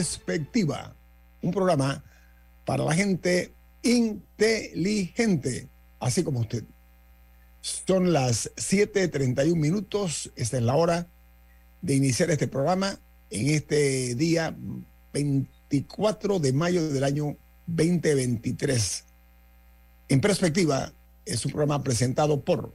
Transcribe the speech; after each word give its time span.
Perspectiva, 0.00 0.96
un 1.42 1.50
programa 1.50 2.02
para 2.64 2.84
la 2.84 2.94
gente 2.94 3.52
inteligente, 3.82 5.68
así 5.98 6.24
como 6.24 6.40
usted. 6.40 6.64
Son 7.60 8.10
las 8.10 8.50
7:31 8.56 9.54
minutos, 9.56 10.32
esta 10.36 10.56
es 10.56 10.62
la 10.62 10.74
hora 10.74 11.06
de 11.82 11.96
iniciar 11.96 12.30
este 12.30 12.48
programa 12.48 12.98
en 13.28 13.50
este 13.50 14.14
día 14.14 14.56
24 15.12 16.38
de 16.38 16.52
mayo 16.54 16.88
del 16.88 17.04
año 17.04 17.36
2023. 17.66 19.04
En 20.08 20.22
perspectiva, 20.22 20.94
es 21.26 21.44
un 21.44 21.52
programa 21.52 21.82
presentado 21.82 22.40
por 22.40 22.72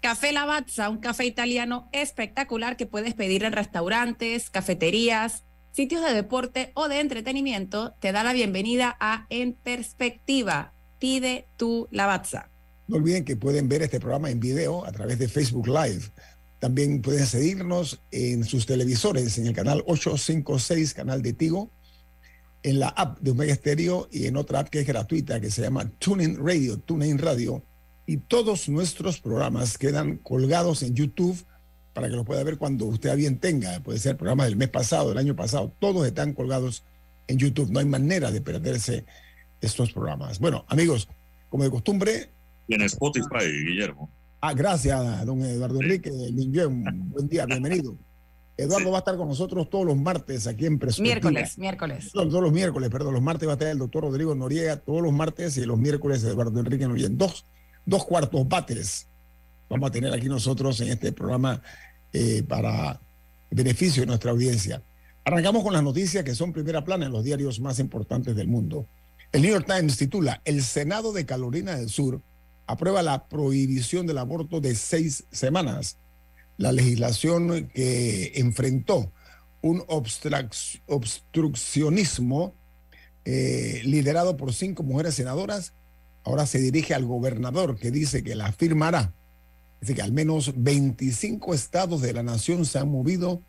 Café 0.00 0.32
Lavazza, 0.32 0.88
un 0.88 1.00
café 1.00 1.26
italiano 1.26 1.90
espectacular 1.92 2.78
que 2.78 2.86
puedes 2.86 3.12
pedir 3.12 3.44
en 3.44 3.52
restaurantes, 3.52 4.48
cafeterías, 4.48 5.44
sitios 5.72 6.04
de 6.04 6.14
deporte 6.14 6.72
o 6.74 6.88
de 6.88 7.00
entretenimiento, 7.00 7.94
te 8.00 8.12
da 8.12 8.24
la 8.24 8.32
bienvenida 8.32 8.96
a 9.00 9.26
En 9.30 9.54
Perspectiva. 9.54 10.72
Pide 10.98 11.48
tu 11.56 11.88
Lavazza. 11.90 12.50
No 12.88 12.96
olviden 12.96 13.24
que 13.24 13.36
pueden 13.36 13.68
ver 13.68 13.82
este 13.82 14.00
programa 14.00 14.30
en 14.30 14.40
video 14.40 14.84
a 14.84 14.92
través 14.92 15.18
de 15.18 15.28
Facebook 15.28 15.68
Live. 15.68 16.10
También 16.58 17.00
pueden 17.00 17.24
seguirnos 17.26 18.02
en 18.10 18.44
sus 18.44 18.66
televisores, 18.66 19.38
en 19.38 19.46
el 19.46 19.54
canal 19.54 19.82
856, 19.86 20.92
canal 20.92 21.22
de 21.22 21.32
Tigo, 21.32 21.70
en 22.62 22.80
la 22.80 22.88
app 22.88 23.18
de 23.20 23.30
Omega 23.30 23.54
Stereo 23.54 24.08
y 24.10 24.26
en 24.26 24.36
otra 24.36 24.60
app 24.60 24.68
que 24.68 24.80
es 24.80 24.86
gratuita 24.86 25.40
que 25.40 25.50
se 25.50 25.62
llama 25.62 25.90
TuneIn 25.98 26.36
Radio, 26.44 26.78
TuneIn 26.78 27.18
Radio. 27.18 27.64
Y 28.04 28.18
todos 28.18 28.68
nuestros 28.68 29.20
programas 29.20 29.78
quedan 29.78 30.16
colgados 30.18 30.82
en 30.82 30.94
YouTube 30.94 31.46
para 32.00 32.08
que 32.08 32.16
lo 32.16 32.24
pueda 32.24 32.42
ver 32.42 32.56
cuando 32.56 32.86
usted 32.86 33.10
a 33.10 33.14
bien 33.14 33.36
tenga. 33.36 33.78
Puede 33.80 33.98
ser 33.98 34.16
programa 34.16 34.46
del 34.46 34.56
mes 34.56 34.70
pasado, 34.70 35.10
del 35.10 35.18
año 35.18 35.36
pasado. 35.36 35.70
Todos 35.78 36.06
están 36.06 36.32
colgados 36.32 36.82
en 37.26 37.36
YouTube. 37.36 37.70
No 37.70 37.78
hay 37.78 37.84
manera 37.84 38.30
de 38.30 38.40
perderse 38.40 39.04
estos 39.60 39.92
programas. 39.92 40.38
Bueno, 40.38 40.64
amigos, 40.68 41.08
como 41.50 41.64
de 41.64 41.70
costumbre. 41.70 42.30
Y 42.68 42.74
en 42.74 42.80
Spotify, 42.82 43.44
Guillermo. 43.66 44.10
Ah, 44.40 44.54
gracias, 44.54 45.26
don 45.26 45.42
Eduardo 45.42 45.82
Enrique. 45.82 46.10
Buen 46.10 47.28
día, 47.28 47.44
bienvenido. 47.44 47.94
Eduardo 48.56 48.90
va 48.90 48.96
a 48.96 49.00
estar 49.00 49.18
con 49.18 49.28
nosotros 49.28 49.68
todos 49.68 49.84
los 49.84 49.96
martes 49.98 50.46
aquí 50.46 50.64
en 50.64 50.78
Perspectiva. 50.78 51.16
Miércoles, 51.16 51.58
miércoles. 51.58 52.12
Todos, 52.14 52.32
los 52.32 52.52
miércoles, 52.52 52.88
perdón. 52.88 53.12
Los 53.12 53.22
martes 53.22 53.46
va 53.46 53.52
a 53.52 53.56
estar 53.56 53.68
el 53.68 53.78
doctor 53.78 54.04
Rodrigo 54.04 54.34
Noriega 54.34 54.78
todos 54.78 55.02
los 55.02 55.12
martes 55.12 55.58
y 55.58 55.66
los 55.66 55.78
miércoles 55.78 56.24
Eduardo 56.24 56.60
Enrique 56.60 56.88
Noriega. 56.88 57.10
Dos, 57.12 57.44
dos 57.84 58.06
cuartos 58.06 58.48
bates 58.48 59.06
vamos 59.70 59.88
a 59.88 59.92
tener 59.92 60.12
aquí 60.12 60.28
nosotros 60.28 60.80
en 60.80 60.88
este 60.88 61.12
programa 61.12 61.62
eh, 62.12 62.42
para 62.46 63.00
beneficio 63.50 64.02
de 64.02 64.06
nuestra 64.06 64.30
audiencia. 64.30 64.82
Arrancamos 65.24 65.62
con 65.62 65.72
las 65.72 65.82
noticias 65.82 66.24
que 66.24 66.34
son 66.34 66.52
primera 66.52 66.84
plana 66.84 67.06
en 67.06 67.12
los 67.12 67.24
diarios 67.24 67.60
más 67.60 67.78
importantes 67.78 68.34
del 68.34 68.48
mundo. 68.48 68.86
El 69.32 69.42
New 69.42 69.52
York 69.52 69.66
Times 69.66 69.96
titula, 69.96 70.40
El 70.44 70.62
Senado 70.62 71.12
de 71.12 71.24
Carolina 71.24 71.76
del 71.76 71.88
Sur 71.88 72.20
aprueba 72.66 73.02
la 73.02 73.28
prohibición 73.28 74.06
del 74.06 74.18
aborto 74.18 74.60
de 74.60 74.74
seis 74.74 75.24
semanas. 75.30 75.96
La 76.56 76.72
legislación 76.72 77.68
que 77.68 78.32
enfrentó 78.36 79.12
un 79.62 79.84
obstruccionismo 79.86 82.54
eh, 83.24 83.82
liderado 83.84 84.36
por 84.36 84.52
cinco 84.52 84.82
mujeres 84.82 85.14
senadoras, 85.14 85.74
ahora 86.24 86.46
se 86.46 86.58
dirige 86.58 86.94
al 86.94 87.04
gobernador 87.04 87.78
que 87.78 87.90
dice 87.90 88.24
que 88.24 88.34
la 88.34 88.52
firmará 88.52 89.12
Dice 89.80 89.94
que 89.94 90.02
al 90.02 90.12
menos 90.12 90.52
25 90.56 91.54
estados 91.54 92.02
de 92.02 92.12
la 92.12 92.22
nación 92.22 92.66
se 92.66 92.78
han 92.78 92.90
movido 92.90 93.42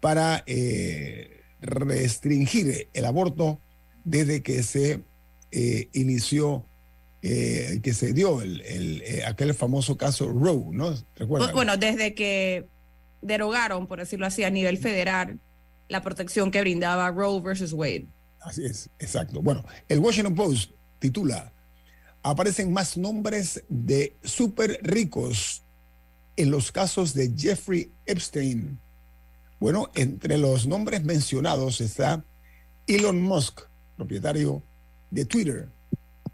para 0.00 0.42
eh, 0.46 1.42
restringir 1.60 2.88
el 2.92 3.04
aborto 3.04 3.60
desde 4.04 4.42
que 4.42 4.62
se 4.62 5.02
eh, 5.50 5.88
inició, 5.92 6.64
eh, 7.22 7.80
que 7.82 7.92
se 7.92 8.12
dio 8.12 8.40
el, 8.40 9.02
aquel 9.26 9.52
famoso 9.54 9.96
caso 9.98 10.28
Roe, 10.28 10.64
¿no? 10.70 10.94
Bueno, 11.26 11.76
desde 11.76 12.14
que 12.14 12.66
derogaron, 13.20 13.86
por 13.86 13.98
decirlo 13.98 14.26
así, 14.26 14.44
a 14.44 14.50
nivel 14.50 14.78
federal 14.78 15.38
la 15.88 16.02
protección 16.02 16.50
que 16.50 16.60
brindaba 16.60 17.10
Roe 17.10 17.40
versus 17.40 17.72
Wade. 17.72 18.06
Así 18.40 18.64
es, 18.64 18.88
exacto. 18.98 19.42
Bueno, 19.42 19.64
el 19.88 19.98
Washington 19.98 20.34
Post 20.34 20.70
titula 20.98 21.52
aparecen 22.22 22.72
más 22.72 22.96
nombres 22.96 23.62
de 23.68 24.16
súper 24.22 24.80
ricos 24.82 25.62
en 26.36 26.50
los 26.50 26.70
casos 26.72 27.14
de 27.14 27.32
Jeffrey 27.36 27.90
Epstein. 28.06 28.78
Bueno, 29.60 29.90
entre 29.94 30.38
los 30.38 30.66
nombres 30.66 31.02
mencionados 31.02 31.80
está 31.80 32.24
Elon 32.86 33.20
Musk, 33.20 33.62
propietario 33.96 34.62
de 35.10 35.24
Twitter, 35.24 35.68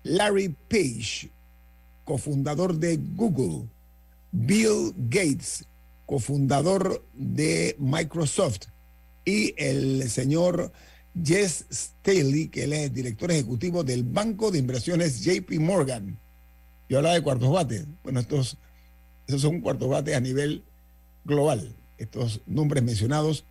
Larry 0.03 0.55
Page, 0.69 1.31
cofundador 2.05 2.75
de 2.75 2.99
Google, 2.99 3.69
Bill 4.31 4.93
Gates, 5.09 5.65
cofundador 6.05 7.03
de 7.15 7.75
Microsoft, 7.78 8.66
y 9.25 9.55
el 9.56 10.11
señor 10.11 10.71
Jess 11.22 11.66
Staley, 11.70 12.48
que 12.48 12.64
él 12.64 12.72
es 12.72 12.92
director 12.92 13.30
ejecutivo 13.30 13.84
del 13.84 14.02
Banco 14.02 14.50
de 14.50 14.58
Inversiones 14.58 15.22
JP 15.25 15.50
Morgan. 15.60 16.19
Y 16.88 16.94
habla 16.94 17.14
de 17.14 17.22
cuartos 17.22 17.50
bates. 17.50 17.86
Bueno, 18.02 18.20
estos, 18.20 18.58
esos 19.26 19.41
son 19.41 19.60
cuartos 19.60 19.88
bates 19.88 20.14
a 20.14 20.20
nivel 20.20 20.64
global, 21.24 21.74
estos 21.98 22.42
nombres 22.47 22.82
mencionados, 22.82 23.44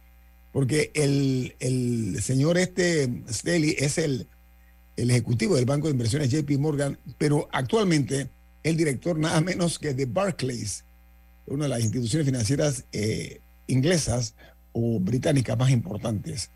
porque 0.52 0.92
el, 0.94 1.56
el 1.60 2.22
señor 2.22 2.58
este 2.58 3.24
Staley 3.30 3.76
es 3.80 3.98
el, 3.98 4.28
el 4.96 5.10
ejecutivo 5.10 5.56
del 5.56 5.66
Banco 5.66 5.88
de 5.88 5.94
Inversiones 5.94 6.30
JP 6.30 6.52
Morgan, 6.60 7.00
pero 7.18 7.50
actualmente 7.52 8.30
el 8.64 8.78
director 8.78 9.18
nada 9.18 9.42
menos 9.42 9.80
que 9.80 9.94
de 9.94 10.06
Barclays, 10.06 10.86
una 11.48 11.64
de 11.66 11.70
las 11.70 11.82
instituciones 11.82 12.26
financieras 12.26 12.86
eh, 12.92 13.42
inglesas 13.68 14.36
o 14.72 15.00
británicas 15.00 15.58
más 15.58 15.72
importantes. 15.72 16.52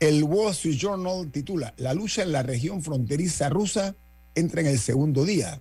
El 0.00 0.22
Wall 0.24 0.52
Street 0.52 0.76
Journal 0.76 1.30
titula, 1.30 1.74
La 1.76 1.94
lucha 1.94 2.22
en 2.22 2.32
la 2.32 2.42
región 2.42 2.82
fronteriza 2.82 3.48
rusa 3.48 3.94
entra 4.34 4.60
en 4.60 4.66
el 4.66 4.78
segundo 4.78 5.24
día. 5.24 5.60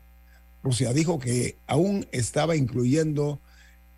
Rusia 0.64 0.94
dijo 0.94 1.20
que 1.20 1.58
aún 1.68 2.08
estaba 2.12 2.56
incluyendo 2.56 3.40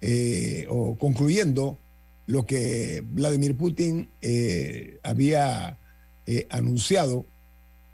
eh, 0.02 0.66
o 0.70 0.98
concluyendo 0.98 1.80
lo 2.28 2.46
que 2.46 3.04
Vladimir 3.06 3.56
Putin 3.56 4.10
eh, 4.22 5.00
había 5.04 5.78
eh, 6.26 6.48
anunciado 6.50 7.26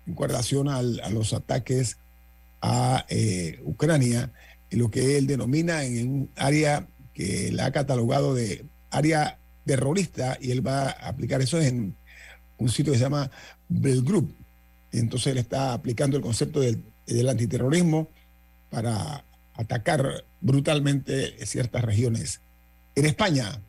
en 0.08 0.18
relación 0.18 0.68
a 0.70 0.82
los 0.82 1.34
ataques 1.34 1.98
a 2.62 3.06
Ucrania, 3.64 4.32
en 4.70 4.80
lo 4.80 4.90
que 4.90 5.18
él 5.18 5.28
denomina 5.28 5.84
en 5.84 6.08
un 6.08 6.30
área 6.36 6.88
que 7.14 7.52
la 7.52 7.68
ha 7.68 7.72
catalogado 7.72 8.34
de 8.34 8.66
área 8.90 9.40
terrorista 9.66 10.38
y 10.42 10.52
él 10.52 10.66
va 10.66 10.90
a 10.90 11.10
aplicar 11.10 11.42
eso 11.42 11.60
en 11.62 11.96
un 12.62 12.70
sitio 12.70 12.94
que 12.94 13.00
se 13.00 13.06
llama 13.06 13.30
Belgroup. 13.68 14.34
Y 14.92 15.00
entonces 15.00 15.32
él 15.32 15.38
está 15.40 15.74
aplicando 15.74 16.18
el 16.18 16.24
concepto 16.24 16.60
del, 16.60 16.84
del 17.08 17.28
antiterrorismo 17.28 18.08
para 18.70 19.26
atacar 19.56 20.24
brutalmente 20.40 21.46
ciertas 21.46 21.84
regiones. 21.84 22.42
En 22.96 23.06
España 23.06 23.62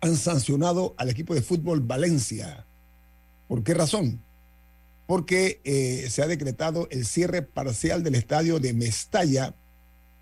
han 0.00 0.16
sancionado 0.16 0.94
al 0.96 1.10
equipo 1.10 1.34
de 1.34 1.42
fútbol 1.42 1.80
Valencia. 1.80 2.64
¿Por 3.48 3.64
qué 3.64 3.74
razón? 3.74 4.20
Porque 5.06 5.60
eh, 5.64 6.08
se 6.10 6.22
ha 6.22 6.26
decretado 6.26 6.86
el 6.90 7.06
cierre 7.06 7.42
parcial 7.42 8.04
del 8.04 8.14
estadio 8.14 8.60
de 8.60 8.72
Mestalla 8.72 9.54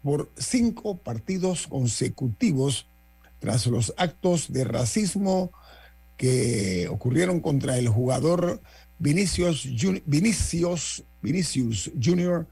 por 0.02 0.30
cinco 0.38 0.96
partidos 0.96 1.66
consecutivos 1.66 2.86
tras 3.40 3.66
los 3.66 3.92
actos 3.98 4.52
de 4.52 4.64
racismo 4.64 5.50
que 6.16 6.88
ocurrieron 6.90 7.40
contra 7.40 7.76
el 7.78 7.88
jugador 7.88 8.60
Vinicius, 8.98 9.68
Vinicius, 10.06 11.04
Vinicius 11.22 11.90
Junior 12.02 12.46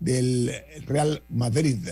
del 0.00 0.52
Real 0.86 1.22
Madrid. 1.28 1.88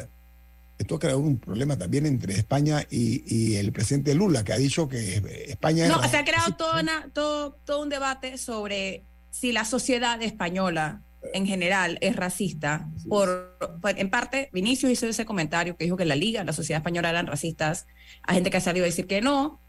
Esto 0.78 0.96
ha 0.96 0.98
creado 0.98 1.20
un 1.20 1.38
problema 1.38 1.78
también 1.78 2.06
entre 2.06 2.34
España 2.34 2.84
y, 2.90 3.22
y 3.26 3.54
el 3.56 3.70
presidente 3.70 4.14
Lula, 4.14 4.42
que 4.42 4.52
ha 4.52 4.56
dicho 4.58 4.88
que 4.88 5.22
España... 5.46 5.86
No, 5.86 6.02
es 6.02 6.10
se 6.10 6.16
ha 6.16 6.24
creado 6.24 6.56
todo, 6.56 6.80
una- 6.80 7.08
todo, 7.12 7.56
todo 7.64 7.82
un 7.82 7.88
debate 7.88 8.36
sobre 8.38 9.04
si 9.30 9.52
la 9.52 9.64
sociedad 9.64 10.20
española 10.22 11.00
en 11.34 11.46
general 11.46 11.98
es 12.00 12.16
racista. 12.16 12.88
Por, 13.08 13.56
por- 13.80 13.96
en 13.96 14.10
parte, 14.10 14.50
Vinicius 14.52 14.90
hizo 14.90 15.06
ese 15.06 15.24
comentario 15.24 15.76
que 15.76 15.84
dijo 15.84 15.96
que 15.96 16.04
la 16.04 16.16
liga, 16.16 16.42
la 16.42 16.52
sociedad 16.52 16.80
española 16.80 17.10
eran 17.10 17.28
racistas. 17.28 17.86
Hay 18.24 18.34
gente 18.34 18.50
que 18.50 18.56
ha 18.56 18.60
salido 18.60 18.84
a 18.84 18.88
decir 18.88 19.06
que 19.06 19.20
no. 19.20 19.60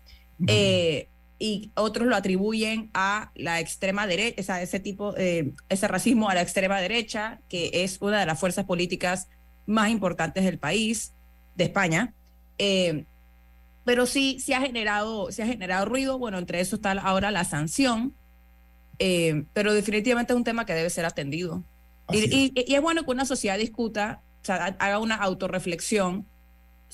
eh, 0.48 1.10
y 1.40 1.72
otros 1.76 2.08
lo 2.08 2.16
atribuyen 2.16 2.90
a 2.94 3.32
la 3.36 3.60
extrema 3.60 4.08
derecha, 4.08 4.62
ese 4.62 4.80
tipo, 4.80 5.14
eh, 5.18 5.52
ese 5.70 5.88
racismo 5.88 6.30
a 6.30 6.36
la 6.36 6.42
extrema 6.42 6.80
derecha, 6.80 7.40
que 7.50 7.70
es 7.74 7.98
una 8.02 8.20
de 8.20 8.26
las 8.26 8.40
fuerzas 8.40 8.66
políticas 8.66 9.28
más 9.66 9.90
importantes 9.90 10.44
del 10.46 10.58
país, 10.60 11.12
de 11.56 11.66
España. 11.66 12.14
Eh, 12.58 13.06
pero 13.86 14.06
sí, 14.06 14.40
sí 14.40 14.54
ha 14.54 14.62
generado, 14.62 15.32
sí 15.32 15.42
ha 15.42 15.48
generado 15.48 15.86
ruido. 15.86 16.18
Bueno, 16.18 16.38
entre 16.38 16.62
eso 16.62 16.78
está 16.78 16.92
ahora 16.94 17.32
la 17.32 17.44
sanción, 17.44 18.14
eh, 19.00 19.44
pero 19.54 19.74
definitivamente 19.74 20.32
es 20.34 20.38
un 20.38 20.44
tema 20.44 20.66
que 20.66 20.74
debe 20.74 20.90
ser 20.90 21.06
atendido. 21.06 21.64
Y, 22.12 22.18
es. 22.20 22.34
y- 22.34 22.54
y 22.68 22.76
es 22.76 22.82
bueno 22.82 23.04
que 23.04 23.12
una 23.12 23.26
sociedad 23.26 23.58
discuta, 23.58 24.22
o 24.42 24.46
sea, 24.46 24.66
ha- 24.66 24.76
haga 24.86 25.00
una 25.00 25.16
autorreflexión 25.16 26.26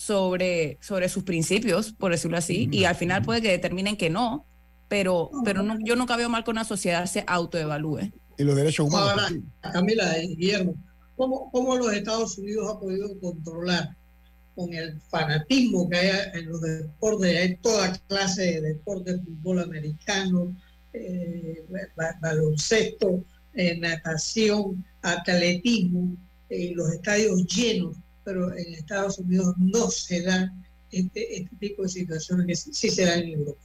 sobre, 0.04 0.78
sobre 0.80 1.10
sus 1.10 1.24
principios, 1.24 1.92
por 1.92 2.12
decirlo 2.12 2.38
así, 2.38 2.70
y 2.72 2.86
al 2.86 2.96
final 2.96 3.22
puede 3.22 3.42
que 3.42 3.50
determinen 3.52 3.98
que 3.98 4.10
no, 4.10 4.46
pero, 4.88 5.30
pero 5.44 5.62
no- 5.62 5.78
yo 5.84 5.98
nunca 5.98 6.16
veo 6.16 6.30
mal 6.30 6.46
que 6.46 6.52
una 6.52 6.64
sociedad 6.64 7.06
se 7.06 7.26
autoevalúe. 7.28 8.10
y 8.38 8.44
los 8.46 8.56
derechos 8.56 8.88
humanos. 8.88 9.10
Ahora, 9.12 9.28
sí. 9.28 9.44
Camila 9.74 10.24
y 10.24 10.36
Guillermo, 10.38 10.74
¿cómo, 11.18 11.52
¿cómo 11.52 11.76
los 11.76 11.92
Estados 11.92 12.38
Unidos 12.38 12.74
ha 12.74 12.80
podido 12.80 13.20
controlar 13.20 13.94
con 14.56 14.74
el 14.74 15.02
fanatismo 15.10 15.90
que 15.90 15.98
hay 15.98 16.10
en 16.34 16.46
los 16.48 16.62
deportes? 16.62 17.38
Hay 17.38 17.58
toda 17.58 17.92
clase 18.08 18.42
de 18.42 18.62
deportes, 18.62 19.20
fútbol 19.26 19.60
americano, 19.60 20.56
eh, 20.94 21.66
ba- 21.98 22.18
baloncesto, 22.22 23.26
eh, 23.54 23.78
natación, 23.78 24.86
atletismo, 25.02 26.16
eh, 26.50 26.72
los 26.74 26.90
estadios 26.94 27.46
llenos, 27.48 27.98
pero 28.30 28.56
en 28.56 28.76
Estados 28.76 29.18
Unidos 29.18 29.56
no 29.58 29.90
se 29.90 30.22
da 30.22 30.54
este, 30.92 31.42
este 31.42 31.56
tipo 31.60 31.82
de 31.82 31.90
situaciones 31.90 32.46
que 32.46 32.56
sí, 32.56 32.70
sí 32.74 32.90
se 32.92 33.06
dan 33.06 33.24
en 33.24 33.30
Europa. 33.40 33.60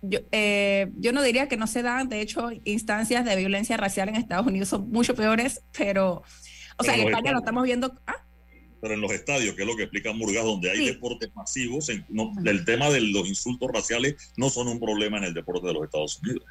Yo, 0.00 0.20
eh, 0.32 0.90
yo 0.96 1.12
no 1.12 1.22
diría 1.22 1.48
que 1.48 1.56
no 1.58 1.66
se 1.66 1.82
dan, 1.82 2.08
de 2.08 2.22
hecho, 2.22 2.48
instancias 2.64 3.26
de 3.26 3.36
violencia 3.36 3.76
racial 3.76 4.08
en 4.08 4.14
Estados 4.16 4.46
Unidos 4.46 4.68
son 4.70 4.88
mucho 4.90 5.14
peores, 5.14 5.60
pero, 5.76 6.22
o 6.78 6.84
sea, 6.84 6.94
en 6.94 7.00
Pero 7.04 7.10
España 7.16 7.32
lo 7.32 7.38
estamos- 7.40 7.64
viendo. 7.64 7.92
Ah, 8.06 8.14
Pero 8.80 8.94
en 8.94 9.00
los 9.02 9.10
estadios, 9.12 9.54
que 9.54 9.62
es 9.62 9.68
lo 9.68 9.76
que 9.76 9.82
explica 9.84 10.12
Murgas, 10.14 10.44
donde 10.44 10.70
hay 10.70 10.76
Sí. 10.78 10.86
deportes 10.86 11.34
masivos, 11.34 11.88
en- 11.90 12.06
no- 12.08 12.32
el 12.44 12.64
tema 12.64 12.88
de 12.88 13.00
los 13.02 13.26
insultos 13.28 13.68
raciales 13.72 14.14
no 14.36 14.48
son 14.48 14.68
un 14.68 14.78
problema 14.80 15.18
en 15.18 15.24
el 15.24 15.34
deporte 15.34 15.66
de 15.66 15.72
los 15.74 15.84
Estados 15.84 16.20
Unidos. 16.22 16.44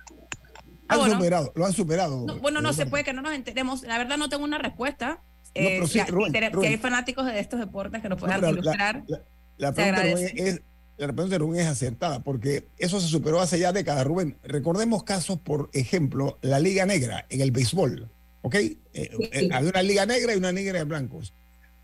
Ah, 0.87 0.95
Han 0.95 0.99
bueno. 0.99 1.15
superado, 1.15 1.51
lo 1.55 1.65
han 1.65 1.73
superado. 1.73 2.25
no, 2.27 2.39
bueno, 2.39 2.61
no 2.61 2.73
se 2.73 2.85
puede 2.85 3.03
que 3.03 3.13
no 3.13 3.21
nos 3.23 3.33
enteremos. 3.33 3.81
La 3.83 3.97
verdad, 3.97 4.17
no 4.17 4.27
tengo 4.29 4.43
una 4.43 4.57
respuesta. 4.59 5.21
No, 5.55 5.61
Eh, 5.61 5.69
pero 5.75 5.87
sí, 5.87 5.99
Rubén, 6.07 6.33
Rubén. 6.51 6.71
hay 6.71 6.77
fanáticos 6.77 7.25
de 7.25 7.39
estos 7.39 7.59
deportes 7.59 8.01
que 8.01 8.09
nos 8.09 8.17
No, 8.19 8.25
puedan 8.25 8.41
la- 8.41 8.49
ilustrar. 8.51 9.03
La, 9.07 9.21
la 9.57 9.67
Se 9.69 9.73
pregunta 9.73 10.01
de 10.03 10.33
es, 10.49 10.61
la 10.97 11.07
pregunta 11.07 11.29
de 11.35 11.37
Rubén 11.39 11.61
es 11.61 11.67
acertada, 11.67 12.21
porque 12.23 12.67
eso 12.77 12.99
se 12.99 13.07
superó 13.07 13.39
hace 13.39 13.57
ya 13.59 13.71
décadas, 13.71 14.05
Rubén. 14.05 14.37
Recordemos 14.43 15.03
casos, 15.03 15.39
por 15.39 15.69
ejemplo, 15.73 16.37
la 16.41 16.59
Liga 16.59 16.85
Negra 16.85 17.25
en 17.29 17.41
el 17.41 17.51
béisbol, 17.51 18.09
¿ok? 18.41 18.55
Eh, 18.55 18.77
eh, 18.93 19.49
había 19.53 19.69
una 19.69 19.81
Liga 19.81 20.05
Negra 20.05 20.33
y 20.33 20.37
una 20.37 20.51
Negra 20.51 20.79
de 20.79 20.83
blancos. 20.85 21.33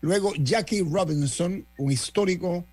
Luego, 0.00 0.32
Jackie 0.36 0.82
Robinson, 0.82 1.66
un 1.78 1.92
histórico 1.92 2.66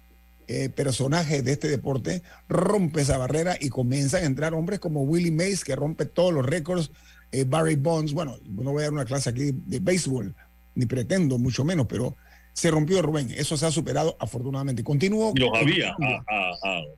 eh, 0.48 0.68
personaje 0.69 1.44
de 1.44 1.52
este 1.52 1.68
deporte, 1.68 2.24
rompe 2.48 3.02
esa 3.02 3.18
barrera 3.19 3.56
y 3.62 3.69
comienzan 3.69 4.24
a 4.24 4.25
entrar 4.25 4.54
hombres 4.56 4.80
como 4.80 5.04
Willie 5.04 5.31
Mays, 5.31 5.63
que 5.63 5.75
rompe 5.75 6.06
todos 6.06 6.34
los 6.34 6.44
récords, 6.45 6.90
eh, 7.31 7.44
Barry 7.48 7.75
Bonds. 7.75 8.13
Bueno, 8.13 8.38
no 8.50 8.72
voy 8.72 8.81
a 8.81 8.86
dar 8.86 8.94
una 8.94 9.06
clase 9.06 9.30
aquí 9.30 9.52
de 9.54 9.80
béisbol, 9.80 10.36
ni 10.80 10.86
pretendo, 10.86 11.38
mucho 11.38 11.64
menos, 11.64 11.86
pero 11.88 12.16
se 12.54 12.72
rompió 12.72 13.02
Rubén. 13.02 13.30
Eso 13.31 13.56
se 13.58 13.66
ha 13.66 13.72
superado 13.72 14.18
afortunadamente. 14.20 14.84
Continúo. 14.84 15.34
Los 15.36 15.50
con- 15.50 15.60
había. 15.60 15.92
A, 15.92 16.52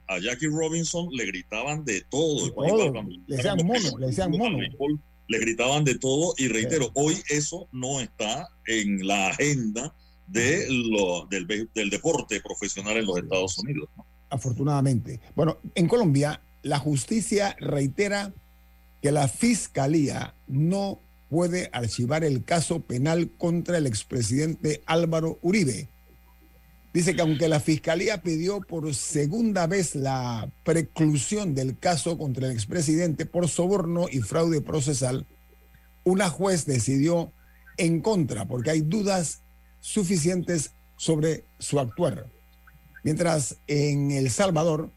a- 0.08 0.20
Jackie 0.20 0.48
Robinson 0.48 1.08
le 1.12 1.26
gritaban 1.26 1.84
de 1.84 2.02
todo. 2.10 2.42
De 2.42 2.46
Igual 2.48 2.70
todo. 2.70 2.92
cuando- 2.94 3.12
Le 3.28 3.36
decían 3.36 3.58
mono, 3.66 3.98
le 4.00 4.08
decían 4.08 4.32
mono. 4.32 4.58
Le 5.28 5.40
gritaban 5.40 5.84
de 5.84 5.98
todo 5.98 6.34
y 6.38 6.48
reitero, 6.48 6.90
hoy 6.94 7.16
eso 7.30 7.68
no 7.72 8.00
está 8.02 8.48
en 8.68 9.06
la 9.08 9.28
agenda 9.28 9.94
de 10.28 10.68
lo, 10.70 11.26
del, 11.28 11.90
deporte 11.90 12.42
profesional 12.42 12.98
en 12.98 13.06
los 13.06 13.18
Estados 13.18 13.58
Unidos. 13.60 13.90
¿no? 13.98 14.06
afortunadamente. 14.30 15.20
Bueno, 15.36 15.58
en 15.76 15.88
Colombia, 15.90 16.42
la 16.64 16.80
justicia 16.80 17.56
reitera 17.60 18.34
que 19.02 19.12
la 19.12 19.28
fiscalía 19.28 20.34
no 20.48 21.00
puede 21.32 21.70
archivar 21.72 22.26
el 22.26 22.44
caso 22.44 22.82
penal 22.82 23.32
contra 23.38 23.78
el 23.78 23.88
expresidente 23.88 24.84
Álvaro 24.86 25.40
Uribe. 25.42 25.88
Dice 26.94 27.16
que 27.16 27.22
aunque 27.22 27.48
la 27.48 27.62
fiscalía 27.62 28.22
pidió 28.22 28.60
por 28.60 28.94
segunda 28.94 29.66
vez 29.66 29.96
la 29.96 30.52
preclusión 30.66 31.56
del 31.56 31.80
caso 31.80 32.18
contra 32.18 32.48
el 32.48 32.52
expresidente 32.52 33.26
por 33.26 33.48
soborno 33.48 34.08
y 34.12 34.20
fraude 34.20 34.60
procesal, 34.60 35.26
una 36.04 36.30
juez 36.30 36.66
decidió 36.66 37.32
en 37.78 38.02
contra 38.02 38.46
porque 38.46 38.72
hay 38.72 38.82
dudas 38.82 39.42
suficientes 39.80 40.72
sobre 40.98 41.46
su 41.60 41.80
actuar. 41.80 42.28
Mientras 43.06 43.56
en 43.68 44.12
El 44.12 44.30
Salvador, 44.32 44.92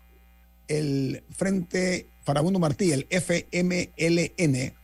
el 0.66 1.22
Frente 1.30 2.08
Farabundo 2.24 2.58
Martí, 2.58 2.90
el 2.90 3.06
FMLN, 3.08 4.74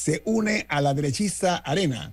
se 0.00 0.22
une 0.24 0.64
a 0.70 0.80
la 0.80 0.94
derechista 0.94 1.56
Arena. 1.58 2.10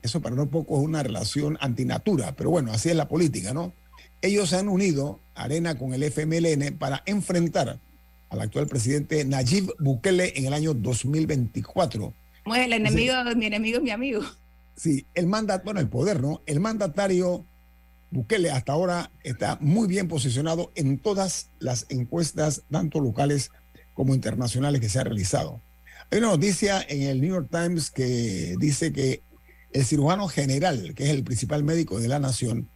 Eso 0.00 0.22
para 0.22 0.36
no 0.36 0.48
poco 0.48 0.78
es 0.78 0.84
una 0.84 1.02
relación 1.02 1.58
antinatura, 1.60 2.36
pero 2.36 2.50
bueno, 2.50 2.70
así 2.72 2.88
es 2.88 2.94
la 2.94 3.08
política, 3.08 3.52
¿no? 3.52 3.72
Ellos 4.22 4.50
se 4.50 4.56
han 4.56 4.68
unido, 4.68 5.18
Arena 5.34 5.76
con 5.76 5.92
el 5.92 6.04
FMLN, 6.04 6.78
para 6.78 7.02
enfrentar 7.06 7.80
al 8.28 8.40
actual 8.40 8.68
presidente 8.68 9.24
Nayib 9.24 9.74
Bukele 9.80 10.34
en 10.36 10.46
el 10.46 10.52
año 10.52 10.72
2024. 10.72 12.14
Como 12.44 12.54
es 12.54 12.66
el 12.66 12.74
enemigo, 12.74 13.14
mi 13.34 13.46
enemigo 13.46 13.78
es 13.78 13.82
mi 13.82 13.90
amigo. 13.90 14.22
Sí, 14.76 15.04
el 15.14 15.26
mandat, 15.26 15.64
bueno, 15.64 15.80
el 15.80 15.88
poder, 15.88 16.22
¿no? 16.22 16.42
El 16.46 16.60
mandatario 16.60 17.44
Bukele 18.12 18.52
hasta 18.52 18.72
ahora 18.72 19.10
está 19.24 19.58
muy 19.60 19.88
bien 19.88 20.06
posicionado 20.06 20.70
en 20.76 20.96
todas 20.96 21.48
las 21.58 21.86
encuestas, 21.88 22.62
tanto 22.70 23.00
locales 23.00 23.50
como 23.94 24.14
internacionales 24.14 24.80
que 24.80 24.88
se 24.88 25.00
ha 25.00 25.04
realizado. 25.04 25.60
Hay 26.12 26.18
una 26.18 26.28
noticia 26.28 26.84
en 26.88 27.02
el 27.02 27.20
New 27.20 27.30
York 27.30 27.48
Times 27.52 27.92
que 27.92 28.56
dice 28.58 28.92
que 28.92 29.22
el 29.72 29.84
cirujano 29.84 30.26
general, 30.26 30.92
que 30.96 31.04
es 31.04 31.10
el 31.10 31.22
principal 31.22 31.62
médico 31.62 32.00
de 32.00 32.08
la 32.08 32.18
nación, 32.18 32.68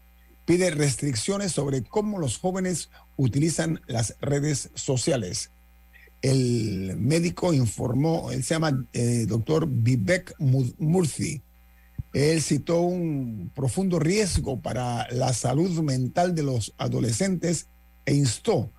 pide 0.45 0.71
restricciones 0.71 1.51
sobre 1.51 1.83
cómo 1.83 2.21
los 2.21 2.39
jóvenes 2.39 2.91
utilizan 3.17 3.81
las 3.89 4.17
redes 4.21 4.71
sociales. 4.75 5.51
El 6.23 6.97
médico 6.97 7.53
informó, 7.53 8.31
él 8.31 8.45
se 8.45 8.55
llama 8.55 8.87
eh, 8.93 9.27
doctor 9.27 9.67
Vivek 9.69 10.35
Murthy. 10.39 11.43
Él 12.13 12.41
citó 12.41 12.83
un 12.83 13.51
profundo 13.53 13.99
riesgo 13.99 14.61
para 14.61 15.11
la 15.11 15.33
salud 15.33 15.83
mental 15.83 16.37
de 16.37 16.45
los 16.45 16.73
adolescentes 16.79 17.67
e 18.07 18.15
instó 18.15 18.71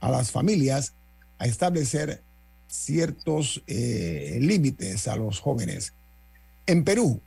a 0.00 0.10
las 0.10 0.32
familias 0.32 0.94
a 1.38 1.46
establecer 1.46 2.24
ciertos 2.70 3.62
eh, 3.66 4.38
límites 4.40 5.08
a 5.08 5.16
los 5.16 5.40
jóvenes. 5.40 5.92
En 6.66 6.84
Perú, 6.84 7.20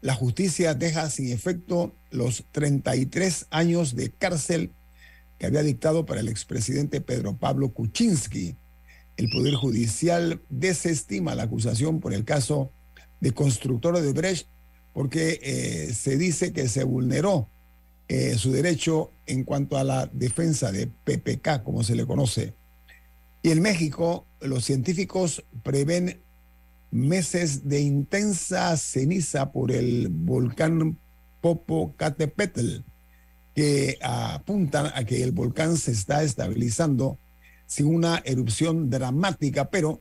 la 0.00 0.14
justicia 0.14 0.74
deja 0.74 1.10
sin 1.10 1.32
efecto 1.32 1.94
los 2.10 2.44
33 2.52 3.46
años 3.50 3.96
de 3.96 4.10
cárcel 4.10 4.70
que 5.38 5.46
había 5.46 5.62
dictado 5.62 6.06
para 6.06 6.20
el 6.20 6.28
expresidente 6.28 7.00
Pedro 7.00 7.36
Pablo 7.36 7.70
Kuczynski. 7.70 8.56
El 9.16 9.30
Poder 9.30 9.54
Judicial 9.54 10.40
desestima 10.48 11.34
la 11.34 11.44
acusación 11.44 12.00
por 12.00 12.14
el 12.14 12.24
caso 12.24 12.70
de 13.20 13.32
constructor 13.32 14.00
de 14.00 14.12
Brecht 14.12 14.48
porque 14.92 15.40
eh, 15.42 15.92
se 15.92 16.16
dice 16.16 16.52
que 16.52 16.68
se 16.68 16.84
vulneró 16.84 17.48
eh, 18.06 18.36
su 18.38 18.52
derecho 18.52 19.10
en 19.26 19.44
cuanto 19.44 19.76
a 19.76 19.84
la 19.84 20.06
defensa 20.12 20.70
de 20.70 20.86
PPK, 20.86 21.62
como 21.64 21.82
se 21.82 21.96
le 21.96 22.06
conoce. 22.06 22.54
Y 23.44 23.50
en 23.50 23.60
México, 23.60 24.26
los 24.40 24.64
científicos 24.64 25.44
prevén 25.62 26.22
meses 26.90 27.68
de 27.68 27.82
intensa 27.82 28.74
ceniza 28.78 29.52
por 29.52 29.70
el 29.70 30.08
volcán 30.08 30.98
Popocatépetl, 31.42 32.78
que 33.54 33.98
apuntan 34.00 34.86
a 34.94 35.04
que 35.04 35.22
el 35.22 35.32
volcán 35.32 35.76
se 35.76 35.92
está 35.92 36.22
estabilizando 36.22 37.18
sin 37.66 37.94
una 37.94 38.22
erupción 38.24 38.88
dramática, 38.88 39.68
pero 39.68 40.00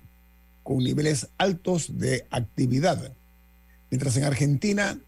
con 0.63 0.77
niveles 0.77 1.27
altos 1.37 1.99
de 1.99 2.25
actividad. 2.31 3.13
Mientras 3.91 4.15
en 4.15 4.23
Argentina, 4.23 5.01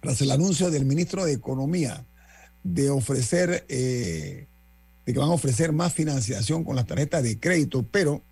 tras 0.00 0.20
el 0.22 0.32
anuncio 0.32 0.72
del 0.72 0.86
ministro 0.86 1.24
de 1.24 1.34
Economía 1.34 2.04
de 2.64 2.90
ofrecer, 2.90 3.64
eh, 3.68 4.48
de 5.04 5.12
que 5.12 5.18
van 5.18 5.28
a 5.28 5.32
ofrecer 5.32 5.72
más 5.72 5.92
financiación 5.92 6.64
con 6.64 6.76
las 6.76 6.86
tarjetas 6.86 7.22
de 7.22 7.38
crédito, 7.38 7.84
pero 7.90 8.22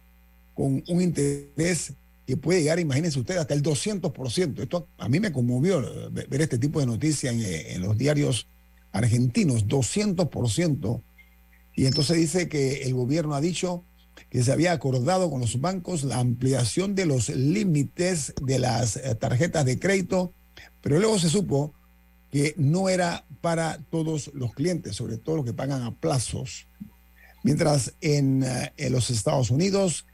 con 0.55 0.83
un 0.89 1.01
interés 1.01 1.95
que 2.27 2.37
puede 2.37 2.61
llegar, 2.61 2.79
imagínense 2.79 3.19
ustedes, 3.19 3.41
hasta 3.41 3.55
el 3.55 3.63
200%. 3.63 4.63
Esto 4.63 4.87
a 4.99 5.09
mí 5.09 5.19
me 5.19 5.33
conmovió 5.33 6.11
ver 6.13 6.41
este 6.41 6.59
tipo 6.59 6.81
de 6.81 6.87
noticias 6.87 7.35
en, 7.35 7.41
en 7.41 7.83
los 7.83 7.99
diarios 7.99 8.47
argentinos, 8.93 9.67
200%. 9.67 11.03
Y 11.75 11.87
entonces 11.87 12.17
dice 12.17 12.49
que 12.49 12.83
el 12.83 12.95
gobierno 12.95 13.35
ha 13.35 13.41
dicho 13.41 13.85
que 14.29 14.43
se 14.43 14.53
había 14.53 14.73
acordado 14.73 15.31
con 15.31 15.41
los 15.41 15.61
bancos 15.61 16.05
la 16.05 16.19
ampliación 16.19 16.95
de 16.95 17.07
los 17.07 17.31
límites 17.31 18.35
de 18.43 18.59
las 18.59 18.97
eh, 18.97 19.15
tarjetas 19.15 19.65
de 19.65 19.79
crédito, 19.79 20.33
pero 20.83 20.99
luego 20.99 21.19
se 21.19 21.29
supo 21.29 21.75
que 22.31 22.55
no 22.57 22.89
era 22.89 23.27
para 23.41 23.79
todos 23.91 24.31
los 24.35 24.55
clientes, 24.55 24.97
sobre 24.97 25.19
todo 25.19 25.37
los 25.37 25.45
que 25.45 25.53
pagan 25.53 25.83
a 25.83 25.95
plazos. 25.97 26.69
Mientras 27.43 27.95
en, 28.01 28.43
eh, 28.43 28.91
los 28.91 29.11
Estados 29.11 29.51
Unidos, 29.51 30.07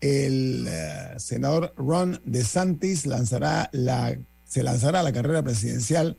el 0.00 0.66
eh, 0.68 1.14
senador 1.18 1.72
Ron 1.76 2.20
DeSantis 2.24 3.06
lanzará 3.06 3.70
la, 3.72 4.18
se 4.44 4.62
lanzará 4.62 5.02
la 5.02 5.12
carrera 5.12 5.42
presidencial 5.42 6.18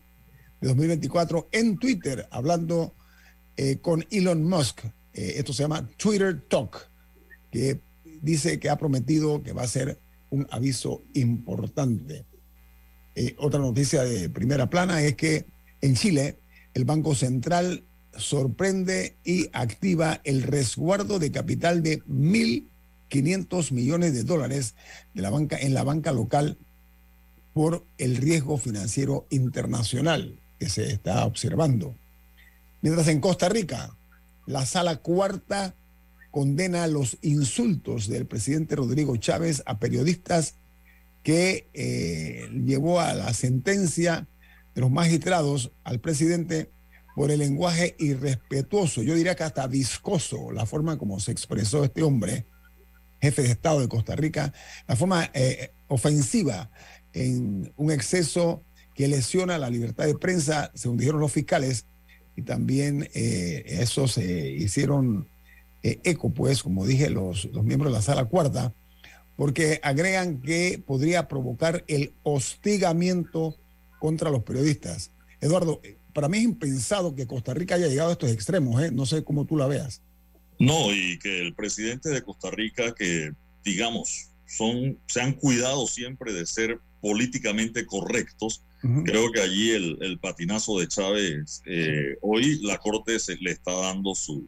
de 0.62 0.68
2024 0.70 1.50
en 1.52 1.78
Twitter, 1.78 2.28
hablando 2.32 2.96
eh, 3.58 3.78
con 3.80 4.06
Elon 4.10 4.44
Musk. 4.44 4.82
Esto 5.14 5.52
se 5.52 5.64
llama 5.64 5.90
Twitter 5.98 6.46
Talk, 6.48 6.92
que 7.50 7.82
dice 8.22 8.60
que 8.60 8.70
ha 8.70 8.78
prometido 8.78 9.42
que 9.42 9.52
va 9.52 9.64
a 9.64 9.68
ser 9.68 10.00
un 10.30 10.48
aviso 10.52 11.04
importante. 11.16 12.26
Eh, 13.20 13.36
otra 13.40 13.60
noticia 13.60 14.04
de 14.04 14.30
primera 14.30 14.70
plana 14.70 15.02
es 15.02 15.16
que 15.16 15.48
en 15.82 15.96
Chile 15.96 16.38
el 16.76 16.86
Banco 16.86 17.16
Central 17.16 17.84
sorprende 18.16 19.18
y 19.24 19.50
activa 19.54 20.22
el 20.24 20.44
resguardo 20.44 21.18
de 21.18 21.32
capital 21.32 21.82
de 21.82 22.04
1.500 22.04 23.72
millones 23.72 24.14
de 24.14 24.24
dólares 24.24 24.76
de 25.16 25.24
la 25.24 25.32
banca, 25.32 25.58
en 25.58 25.74
la 25.74 25.84
banca 25.84 26.12
local 26.12 26.60
por 27.56 27.84
el 27.98 28.18
riesgo 28.18 28.60
financiero 28.60 29.26
internacional 29.32 30.38
que 30.60 30.70
se 30.70 30.92
está 30.92 31.26
observando. 31.26 31.96
Mientras 32.84 33.08
en 33.08 33.20
Costa 33.20 33.50
Rica, 33.50 33.98
la 34.46 34.64
sala 34.68 34.98
cuarta 34.98 35.74
condena 36.30 36.86
los 36.86 37.18
insultos 37.24 38.08
del 38.10 38.28
presidente 38.28 38.76
Rodrigo 38.76 39.18
Chávez 39.18 39.64
a 39.66 39.80
periodistas 39.80 40.54
que 41.28 41.68
eh, 41.74 42.50
llevó 42.54 43.02
a 43.02 43.14
la 43.14 43.34
sentencia 43.34 44.30
de 44.74 44.80
los 44.80 44.90
magistrados 44.90 45.74
al 45.84 46.00
presidente 46.00 46.70
por 47.18 47.32
el 47.32 47.40
lenguaje 47.40 47.98
irrespetuoso, 48.00 49.04
yo 49.04 49.14
diría 49.14 49.36
que 49.36 49.44
hasta 49.44 49.68
viscoso, 49.68 50.54
la 50.54 50.66
forma 50.66 50.98
como 50.98 51.20
se 51.20 51.34
expresó 51.34 51.84
este 51.84 52.02
hombre, 52.02 52.46
jefe 53.20 53.42
de 53.42 53.50
Estado 53.50 53.82
de 53.82 53.90
Costa 53.90 54.16
Rica, 54.16 54.54
la 54.88 54.96
forma 54.96 55.30
eh, 55.34 55.74
ofensiva 55.90 56.72
en 57.12 57.74
un 57.76 57.92
exceso 57.92 58.64
que 58.96 59.10
lesiona 59.10 59.58
la 59.58 59.70
libertad 59.70 60.06
de 60.06 60.16
prensa, 60.16 60.72
según 60.76 60.96
dijeron 60.96 61.20
los 61.20 61.34
fiscales, 61.34 61.88
y 62.38 62.44
también 62.44 63.10
eh, 63.14 63.66
eso 63.66 64.08
se 64.08 64.50
hicieron 64.50 65.28
eh, 65.84 66.00
eco, 66.06 66.30
pues, 66.30 66.64
como 66.64 66.86
dije, 66.86 67.10
los, 67.10 67.44
los 67.52 67.66
miembros 67.66 67.92
de 67.92 67.98
la 67.98 68.02
sala 68.02 68.24
cuarta, 68.24 68.74
porque 69.38 69.80
agregan 69.84 70.42
que 70.42 70.84
podría 70.86 71.30
provocar 71.30 71.86
el 71.88 72.12
hostigamiento 72.24 73.56
contra 74.00 74.30
los 74.30 74.44
periodistas. 74.44 75.12
Eduardo, 75.40 75.80
eh, 75.84 75.98
para 76.14 76.28
mí 76.28 76.40
es 76.40 76.44
impensado 76.44 77.16
que 77.16 77.28
Costa 77.28 77.54
Rica 77.54 77.76
haya 77.76 77.88
llegado 77.88 78.10
a 78.10 78.14
estos 78.14 78.32
extremos, 78.32 78.82
¿eh? 78.84 78.92
no 78.92 79.06
sé 79.06 79.24
cómo 79.24 79.46
tú 79.46 79.56
la 79.56 79.68
veas. 79.68 80.02
No, 80.60 80.94
y 80.94 81.18
que 81.20 81.40
el 81.40 81.54
presidente 81.54 82.10
de 82.10 82.24
Costa 82.24 82.52
Rica, 82.52 82.94
que 82.94 83.32
digamos, 83.64 84.30
son, 84.48 84.98
se 85.08 85.22
han 85.22 85.34
cuidado 85.34 85.88
siempre 85.88 86.34
de 86.34 86.46
ser 86.46 86.80
políticamente 87.00 87.86
correctos, 87.86 88.64
Creo 89.06 89.32
que 89.32 89.42
allí 89.42 89.72
el, 89.72 90.20
patinazo 90.20 90.80
de 90.80 90.88
Chávez, 90.88 91.62
eh, 91.66 92.16
hoy 92.22 92.60
la 92.62 92.78
Corte 92.78 93.20
se, 93.20 93.36
le 93.38 93.52
está 93.52 93.74
dando 93.74 94.14
su, 94.14 94.48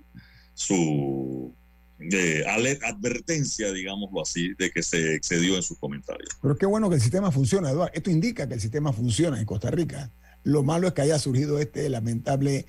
su 0.53 1.53
de 1.99 2.45
advertencia, 2.47 3.71
digámoslo 3.71 4.21
así, 4.21 4.53
de 4.57 4.71
que 4.71 4.81
se 4.81 5.15
excedió 5.15 5.55
en 5.55 5.63
sus 5.63 5.77
comentarios. 5.77 6.29
Pero 6.41 6.57
qué 6.57 6.65
bueno 6.65 6.89
que 6.89 6.95
el 6.95 7.01
sistema 7.01 7.31
funciona, 7.31 7.69
Eduardo. 7.69 7.93
Esto 7.93 8.09
indica 8.09 8.47
que 8.47 8.55
el 8.55 8.61
sistema 8.61 8.93
funciona 8.93 9.39
en 9.39 9.45
Costa 9.45 9.69
Rica. 9.69 10.11
Lo 10.43 10.63
malo 10.63 10.87
es 10.87 10.93
que 10.93 11.01
haya 11.01 11.19
surgido 11.19 11.59
este 11.59 11.89
lamentable 11.89 12.65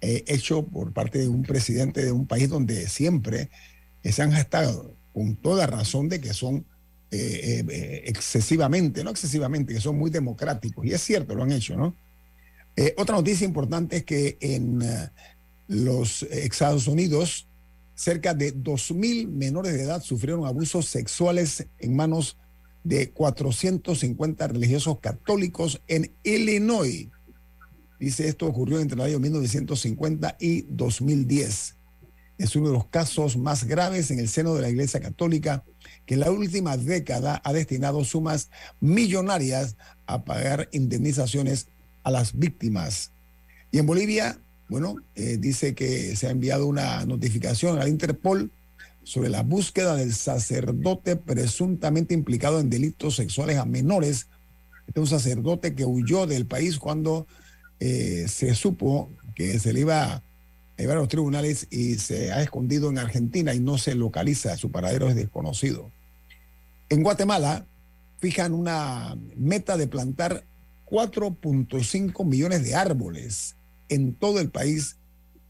eh, 0.00 0.24
hecho 0.26 0.66
por 0.66 0.92
parte 0.92 1.18
de 1.18 1.28
un 1.28 1.42
presidente 1.42 2.04
de 2.04 2.12
un 2.12 2.26
país 2.26 2.48
donde 2.48 2.88
siempre 2.88 3.50
se 4.02 4.22
han 4.22 4.32
gestado 4.32 4.96
con 5.12 5.36
toda 5.36 5.66
razón 5.66 6.08
de 6.08 6.20
que 6.20 6.32
son 6.32 6.64
eh, 7.12 7.64
eh, 7.68 8.02
excesivamente, 8.06 9.02
no 9.02 9.10
excesivamente, 9.10 9.74
que 9.74 9.80
son 9.80 9.98
muy 9.98 10.10
democráticos. 10.10 10.86
Y 10.86 10.92
es 10.92 11.02
cierto, 11.02 11.34
lo 11.34 11.42
han 11.42 11.50
hecho, 11.50 11.76
¿no? 11.76 11.96
Eh, 12.76 12.94
otra 12.96 13.16
noticia 13.16 13.44
importante 13.44 13.96
es 13.96 14.04
que 14.04 14.38
en 14.40 14.80
los 15.66 16.22
Estados 16.22 16.86
Unidos, 16.86 17.48
cerca 18.00 18.32
de 18.32 18.56
2.000 18.56 19.28
menores 19.28 19.74
de 19.74 19.82
edad 19.82 20.02
sufrieron 20.02 20.46
abusos 20.46 20.86
sexuales 20.86 21.66
en 21.78 21.94
manos 21.94 22.38
de 22.82 23.10
450 23.10 24.48
religiosos 24.48 25.00
católicos 25.00 25.82
en 25.86 26.10
Illinois. 26.22 27.08
Dice, 27.98 28.26
esto 28.26 28.46
ocurrió 28.46 28.80
entre 28.80 28.94
el 28.94 29.02
año 29.02 29.18
1950 29.18 30.38
y 30.40 30.62
2010. 30.62 31.76
Es 32.38 32.56
uno 32.56 32.68
de 32.68 32.72
los 32.72 32.86
casos 32.86 33.36
más 33.36 33.64
graves 33.64 34.10
en 34.10 34.18
el 34.18 34.30
seno 34.30 34.54
de 34.54 34.62
la 34.62 34.70
Iglesia 34.70 35.00
Católica 35.00 35.62
que 36.06 36.14
en 36.14 36.20
la 36.20 36.30
última 36.30 36.78
década 36.78 37.42
ha 37.44 37.52
destinado 37.52 38.02
sumas 38.04 38.48
millonarias 38.80 39.76
a 40.06 40.24
pagar 40.24 40.70
indemnizaciones 40.72 41.68
a 42.02 42.10
las 42.10 42.32
víctimas. 42.32 43.12
Y 43.70 43.78
en 43.78 43.84
Bolivia, 43.84 44.40
bueno, 44.70 44.96
eh, 45.16 45.36
dice 45.36 45.74
que 45.74 46.14
se 46.14 46.28
ha 46.28 46.30
enviado 46.30 46.66
una 46.66 47.04
notificación 47.04 47.80
al 47.80 47.88
Interpol 47.88 48.52
sobre 49.02 49.28
la 49.28 49.42
búsqueda 49.42 49.96
del 49.96 50.14
sacerdote 50.14 51.16
presuntamente 51.16 52.14
implicado 52.14 52.60
en 52.60 52.70
delitos 52.70 53.16
sexuales 53.16 53.58
a 53.58 53.64
menores. 53.64 54.28
Este 54.86 55.00
es 55.00 55.02
un 55.02 55.18
sacerdote 55.18 55.74
que 55.74 55.84
huyó 55.84 56.28
del 56.28 56.46
país 56.46 56.78
cuando 56.78 57.26
eh, 57.80 58.26
se 58.28 58.54
supo 58.54 59.10
que 59.34 59.58
se 59.58 59.72
le 59.72 59.80
iba 59.80 60.04
a 60.04 60.22
llevar 60.78 60.98
a 60.98 61.00
los 61.00 61.08
tribunales 61.08 61.66
y 61.70 61.96
se 61.96 62.30
ha 62.30 62.40
escondido 62.40 62.90
en 62.90 62.98
Argentina 62.98 63.52
y 63.52 63.58
no 63.58 63.76
se 63.76 63.96
localiza, 63.96 64.56
su 64.56 64.70
paradero 64.70 65.08
es 65.08 65.16
desconocido. 65.16 65.90
En 66.90 67.02
Guatemala 67.02 67.66
fijan 68.20 68.54
una 68.54 69.16
meta 69.36 69.76
de 69.76 69.88
plantar 69.88 70.44
4.5 70.86 72.24
millones 72.24 72.62
de 72.62 72.76
árboles 72.76 73.56
en 73.90 74.14
todo 74.14 74.40
el 74.40 74.50
país, 74.50 74.96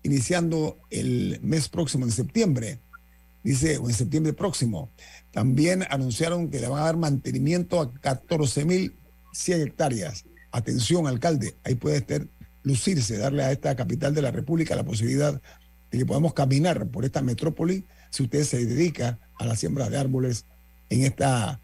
iniciando 0.02 0.78
el 0.90 1.38
mes 1.42 1.68
próximo, 1.68 2.04
en 2.04 2.10
septiembre. 2.10 2.80
Dice, 3.44 3.78
o 3.78 3.88
en 3.88 3.94
septiembre 3.94 4.32
próximo. 4.32 4.90
También 5.30 5.84
anunciaron 5.88 6.50
que 6.50 6.60
le 6.60 6.68
van 6.68 6.82
a 6.82 6.86
dar 6.86 6.96
mantenimiento 6.96 7.80
a 7.80 7.92
14.100 7.92 9.66
hectáreas. 9.66 10.24
Atención, 10.50 11.06
alcalde, 11.06 11.56
ahí 11.64 11.76
puede 11.76 11.98
estar, 11.98 12.26
lucirse, 12.62 13.16
darle 13.16 13.44
a 13.44 13.52
esta 13.52 13.76
capital 13.76 14.14
de 14.14 14.22
la 14.22 14.30
República 14.30 14.76
la 14.76 14.84
posibilidad 14.84 15.40
de 15.90 15.98
que 15.98 16.06
podamos 16.06 16.34
caminar 16.34 16.88
por 16.88 17.04
esta 17.04 17.22
metrópoli 17.22 17.86
si 18.10 18.24
usted 18.24 18.44
se 18.44 18.66
dedica 18.66 19.18
a 19.38 19.46
la 19.46 19.56
siembra 19.56 19.88
de 19.88 19.98
árboles 19.98 20.46
en 20.88 21.04
esta 21.04 21.60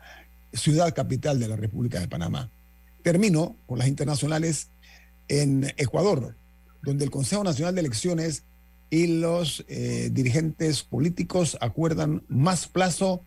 ciudad 0.53 0.95
capital 0.95 1.39
de 1.39 1.49
la 1.49 1.57
República 1.57 2.01
de 2.01 2.09
Panamá. 2.09 2.51
Termino 3.03 3.57
con 3.67 3.79
las 3.79 3.89
internacionales 3.89 4.71
en 5.29 5.73
Ecuador, 5.77 6.37
donde 6.87 7.05
el 7.05 7.11
Consejo 7.11 7.45
Nacional 7.45 7.75
de 7.75 7.81
Elecciones 7.81 8.45
y 8.89 9.19
los 9.19 9.65
eh, 9.69 10.09
dirigentes 10.13 10.85
políticos 10.85 11.59
acuerdan 11.61 12.23
más 12.29 12.69
plazo 12.69 13.25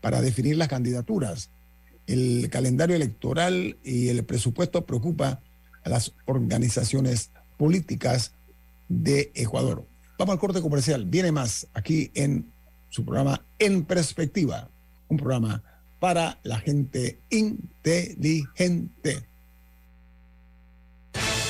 para 0.00 0.22
definir 0.22 0.56
las 0.56 0.68
candidaturas. 0.68 1.50
El 2.06 2.48
calendario 2.50 2.96
electoral 2.96 3.76
y 3.84 4.08
el 4.08 4.24
presupuesto 4.24 4.86
preocupa 4.86 5.40
a 5.84 5.88
las 5.88 6.14
organizaciones 6.24 7.30
políticas 7.58 8.32
de 8.88 9.30
Ecuador. 9.34 9.86
Vamos 10.18 10.32
al 10.32 10.38
corte 10.38 10.62
comercial. 10.62 11.04
Viene 11.04 11.32
más 11.32 11.68
aquí 11.74 12.10
en 12.14 12.50
su 12.88 13.04
programa 13.04 13.44
En 13.58 13.84
Perspectiva, 13.84 14.70
un 15.08 15.18
programa 15.18 15.62
para 16.00 16.40
la 16.42 16.58
gente 16.58 17.20
inteligente. 17.30 19.28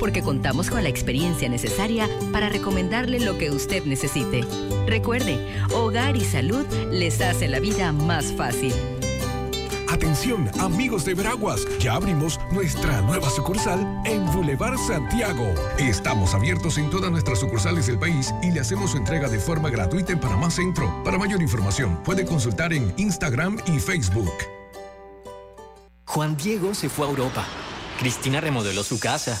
porque 0.00 0.22
contamos 0.22 0.70
con 0.70 0.82
la 0.82 0.88
experiencia 0.88 1.48
necesaria 1.48 2.08
para 2.32 2.48
recomendarle 2.48 3.20
lo 3.20 3.38
que 3.38 3.50
usted 3.50 3.84
necesite. 3.84 4.44
Recuerde, 4.86 5.38
Hogar 5.72 6.16
y 6.16 6.24
Salud 6.24 6.66
les 6.90 7.20
hace 7.20 7.46
la 7.46 7.60
vida 7.60 7.92
más 7.92 8.32
fácil. 8.32 8.72
Atención, 9.90 10.48
amigos 10.60 11.04
de 11.04 11.14
Veraguas, 11.14 11.66
ya 11.80 11.94
abrimos 11.94 12.38
nuestra 12.52 13.02
nueva 13.02 13.28
sucursal 13.28 13.80
en 14.04 14.24
Boulevard 14.26 14.78
Santiago. 14.78 15.52
Estamos 15.78 16.32
abiertos 16.32 16.78
en 16.78 16.88
todas 16.90 17.10
nuestras 17.10 17.40
sucursales 17.40 17.88
del 17.88 17.98
país 17.98 18.32
y 18.40 18.52
le 18.52 18.60
hacemos 18.60 18.92
su 18.92 18.96
entrega 18.96 19.28
de 19.28 19.40
forma 19.40 19.68
gratuita 19.68 20.12
en 20.12 20.20
Panamá 20.20 20.48
Centro. 20.50 21.02
Para 21.04 21.18
mayor 21.18 21.42
información, 21.42 22.00
puede 22.04 22.24
consultar 22.24 22.72
en 22.72 22.94
Instagram 22.96 23.58
y 23.66 23.80
Facebook. 23.80 24.32
Juan 26.06 26.36
Diego 26.36 26.72
se 26.72 26.88
fue 26.88 27.06
a 27.06 27.10
Europa. 27.10 27.44
Cristina 27.98 28.40
remodeló 28.40 28.82
su 28.84 28.98
casa. 28.98 29.40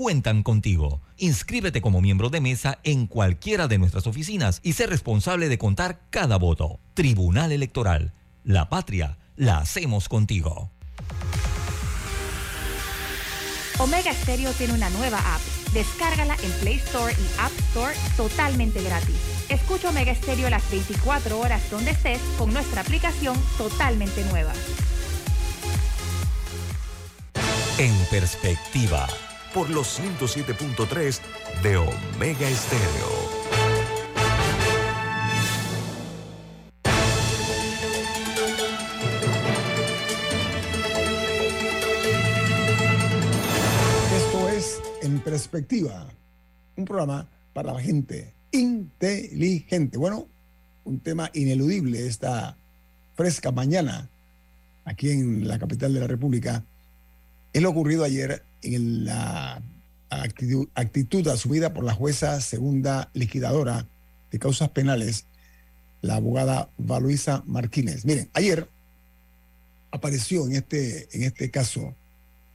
cuentan 0.00 0.42
contigo. 0.42 1.02
Inscríbete 1.18 1.82
como 1.82 2.00
miembro 2.00 2.30
de 2.30 2.40
mesa 2.40 2.78
en 2.84 3.06
cualquiera 3.06 3.68
de 3.68 3.76
nuestras 3.76 4.06
oficinas 4.06 4.60
y 4.62 4.72
sé 4.72 4.86
responsable 4.86 5.50
de 5.50 5.58
contar 5.58 6.00
cada 6.08 6.38
voto. 6.38 6.80
Tribunal 6.94 7.52
Electoral. 7.52 8.14
La 8.42 8.70
patria 8.70 9.18
la 9.36 9.58
hacemos 9.58 10.08
contigo. 10.08 10.70
Omega 13.78 14.14
Stereo 14.14 14.54
tiene 14.54 14.72
una 14.72 14.88
nueva 14.88 15.18
app. 15.18 15.42
Descárgala 15.74 16.34
en 16.42 16.50
Play 16.60 16.76
Store 16.76 17.12
y 17.12 17.38
App 17.38 17.52
Store 17.68 17.94
totalmente 18.16 18.82
gratis. 18.82 19.16
Escucha 19.50 19.90
Omega 19.90 20.14
Stereo 20.14 20.48
las 20.48 20.68
24 20.70 21.38
horas 21.38 21.70
donde 21.70 21.90
estés 21.90 22.22
con 22.38 22.54
nuestra 22.54 22.80
aplicación 22.80 23.36
totalmente 23.58 24.24
nueva. 24.24 24.54
En 27.76 27.94
perspectiva, 28.10 29.06
por 29.54 29.68
los 29.70 30.00
107.3 30.00 31.20
de 31.62 31.76
Omega 31.76 32.48
Estéreo. 32.48 33.30
Esto 44.16 44.48
es 44.50 44.80
En 45.02 45.20
Perspectiva, 45.20 46.06
un 46.76 46.84
programa 46.84 47.28
para 47.52 47.72
la 47.72 47.80
gente 47.80 48.32
inteligente. 48.52 49.98
Bueno, 49.98 50.28
un 50.84 51.00
tema 51.00 51.30
ineludible 51.34 52.06
esta 52.06 52.56
fresca 53.14 53.50
mañana 53.50 54.08
aquí 54.84 55.10
en 55.10 55.48
la 55.48 55.58
capital 55.58 55.92
de 55.92 56.00
la 56.00 56.06
República 56.06 56.64
es 57.52 57.62
lo 57.62 57.70
ocurrido 57.70 58.04
ayer 58.04 58.44
en 58.62 59.04
la 59.04 59.62
actitud, 60.10 60.68
actitud 60.74 61.26
asumida 61.28 61.72
por 61.72 61.84
la 61.84 61.94
jueza 61.94 62.40
segunda 62.40 63.10
liquidadora 63.14 63.86
de 64.30 64.38
causas 64.38 64.70
penales, 64.70 65.26
la 66.02 66.16
abogada 66.16 66.70
Valuisa 66.78 67.42
Martínez. 67.46 68.04
Miren, 68.04 68.30
ayer 68.32 68.68
apareció 69.90 70.46
en 70.46 70.56
este, 70.56 71.08
en 71.12 71.24
este 71.24 71.50
caso 71.50 71.94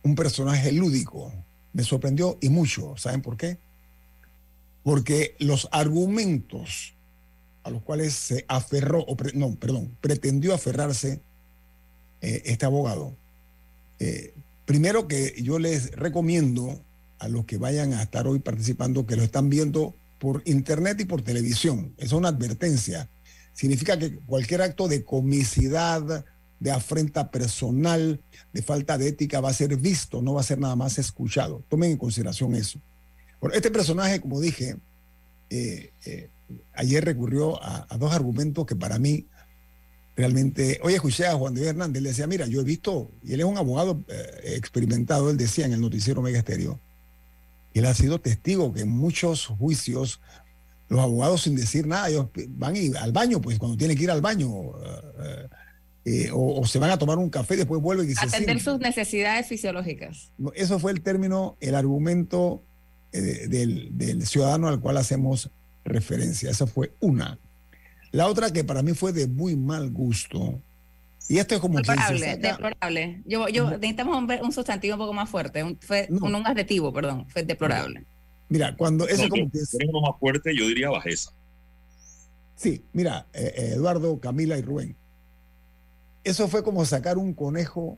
un 0.04 0.15
personaje 0.15 0.72
lúdico. 0.72 1.34
Me 1.74 1.84
sorprendió 1.84 2.38
y 2.41 2.50
mucho. 2.50 2.96
¿Saben 2.98 3.22
por 3.22 3.38
qué? 3.38 3.58
Porque 4.84 5.36
los 5.39 5.68
argumentos 5.72 6.94
a 7.63 7.72
los 7.72 7.82
cuales 7.82 8.13
se 8.13 8.46
aferró, 8.48 9.02
o 9.02 9.18
no, 9.34 9.56
perdón, 9.56 9.98
pretendió 10.00 10.54
aferrarse 10.54 11.20
eh, 12.22 12.44
este 12.46 12.68
abogado, 12.68 13.15
eh, 13.98 14.35
primero 14.65 15.08
que 15.08 15.36
yo 15.41 15.60
les 15.60 15.91
recomiendo 15.91 16.84
a 17.19 17.28
los 17.28 17.45
que 17.45 17.58
vayan 17.58 17.93
a 17.93 18.04
estar 18.04 18.28
hoy 18.28 18.39
participando 18.39 19.06
que 19.06 19.15
lo 19.15 19.23
están 19.23 19.49
viendo 19.49 19.95
por 20.19 20.41
internet 20.45 20.99
y 20.99 21.06
por 21.06 21.21
televisión. 21.21 21.93
Es 21.97 22.12
una 22.12 22.30
advertencia. 22.30 23.10
Significa 23.54 23.97
que 23.97 24.15
cualquier 24.17 24.62
acto 24.62 24.88
de 24.88 25.04
comicidad, 25.04 26.25
de 26.60 26.71
afrenta 26.71 27.32
personal, 27.32 28.19
de 28.54 28.62
falta 28.62 28.97
de 28.97 29.10
ética 29.10 29.39
va 29.39 29.49
a 29.49 29.54
ser 29.54 29.75
visto, 29.78 30.21
no 30.21 30.34
va 30.34 30.41
a 30.41 30.45
ser 30.45 30.60
nada 30.60 30.75
más 30.75 30.97
escuchado. 30.97 31.63
Tomen 31.69 31.91
en 31.91 31.97
consideración 31.97 32.56
eso. 32.56 32.80
Este 33.54 33.69
personaje, 33.69 34.19
como 34.19 34.41
dije, 34.41 34.78
eh, 35.49 35.91
eh, 36.06 36.30
ayer 36.73 37.06
recurrió 37.06 37.62
a 37.63 37.97
dos 37.97 38.13
argumentos 38.13 38.65
que 38.65 38.75
para 38.75 38.97
mí 38.97 39.28
realmente, 40.15 40.80
hoy 40.84 40.93
escuché 40.93 41.25
a 41.28 41.34
Juan 41.36 41.54
de 41.54 41.67
Hernández, 41.67 41.97
él 41.97 42.04
decía, 42.06 42.28
mira, 42.28 42.47
yo 42.47 42.62
he 42.62 42.63
visto, 42.63 43.12
y 43.23 43.34
él 43.34 43.39
es 43.41 43.45
un 43.45 43.58
abogado 43.58 44.01
eh, 44.08 44.54
experimentado, 44.56 45.30
él 45.30 45.38
decía 45.38 45.65
en 45.65 45.73
el 45.73 45.82
noticiero 45.82 46.21
Mega 46.21 46.39
Estéreo, 46.39 46.80
él 47.73 47.86
ha 47.86 47.93
sido 47.93 48.19
testigo 48.21 48.73
que 48.73 48.82
en 48.82 48.89
muchos 48.89 49.47
juicios 49.47 50.21
los 50.88 51.01
abogados 51.01 51.41
sin 51.41 51.56
decir 51.56 51.88
nada, 51.88 52.10
ellos 52.10 52.28
van 52.49 52.75
y- 52.78 52.95
al 52.95 53.12
baño, 53.12 53.41
pues 53.41 53.60
cuando 53.60 53.75
tienen 53.78 53.97
que 53.97 54.04
ir 54.04 54.12
al 54.12 54.21
baño, 54.21 54.47
eh, 54.84 55.47
eh, 56.06 56.30
o, 56.32 56.62
o 56.62 56.65
se 56.67 56.78
van 56.80 56.91
a 56.91 56.97
tomar 56.99 57.17
un 57.17 57.30
café, 57.30 57.58
después 57.58 57.82
vuelven 57.82 58.10
y 58.10 58.13
se 58.13 58.25
Atender 58.25 58.62
sus 58.62 58.80
necesidades 58.80 59.47
fisiológicas. 59.47 60.32
Eso 60.54 60.78
fue 60.80 60.91
el 60.91 61.01
término, 61.01 61.58
el 61.60 61.73
argumento 61.75 62.62
eh, 63.12 63.47
del, 63.49 63.89
del 63.97 64.25
ciudadano 64.28 64.67
al 64.67 64.80
cual 64.80 64.97
hacemos 64.97 65.49
referencia. 65.84 66.51
Esa 66.51 66.67
fue 66.67 66.93
una. 66.99 67.39
La 68.15 68.28
otra 68.28 68.51
que 68.54 68.63
para 68.63 68.82
mí 68.82 68.93
fue 68.93 69.12
de 69.12 69.28
muy 69.28 69.56
mal 69.58 69.89
gusto, 69.91 70.62
y 71.28 71.38
esto 71.39 71.56
es 71.56 71.60
como 71.60 71.78
Deplorable, 71.80 72.19
saca- 72.19 72.38
deplorable. 72.51 73.21
Yo, 73.25 73.47
necesitamos 73.49 74.17
un, 74.17 74.28
ver- 74.28 74.41
un 74.41 74.51
sustantivo 74.54 74.93
un 74.95 74.99
poco 74.99 75.13
más 75.13 75.30
fuerte, 75.30 75.63
un, 75.63 75.78
fue 75.82 76.08
No. 76.10 76.25
un, 76.28 76.36
un 76.36 76.47
adjetivo, 76.47 76.93
perdón, 76.93 77.25
fue 77.30 77.43
deplorable. 77.43 78.06
Mira, 78.47 78.75
cuando 78.78 79.06
eso 79.08 79.17
No, 79.17 79.23
es 79.23 79.30
como 79.32 79.51
que 79.51 79.86
uno 79.89 80.01
más 80.01 80.19
fuerte, 80.19 80.56
yo 80.56 80.65
diría 80.67 80.89
bajeza. 80.89 81.32
Sí, 82.56 82.82
mira, 82.93 83.25
eh, 83.34 83.54
eh, 83.58 83.71
Eduardo, 83.75 84.17
Camila 84.19 84.58
y 84.58 84.62
Rubén. 84.62 84.95
Eso 86.23 86.47
fue 86.47 86.63
como 86.63 86.86
sacar 86.86 87.17
un 87.17 87.34
conejo 87.34 87.97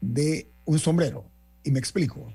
de 0.00 0.48
un 0.64 0.78
sombrero. 0.78 1.26
Y 1.62 1.70
me 1.72 1.78
explico. 1.78 2.32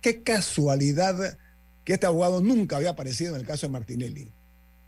Qué 0.00 0.22
casualidad 0.22 1.38
que 1.84 1.92
este 1.92 2.06
abogado 2.06 2.40
nunca 2.40 2.76
había 2.76 2.90
aparecido 2.90 3.34
en 3.36 3.40
el 3.42 3.46
caso 3.46 3.66
de 3.68 3.72
Martinelli. 3.72 4.32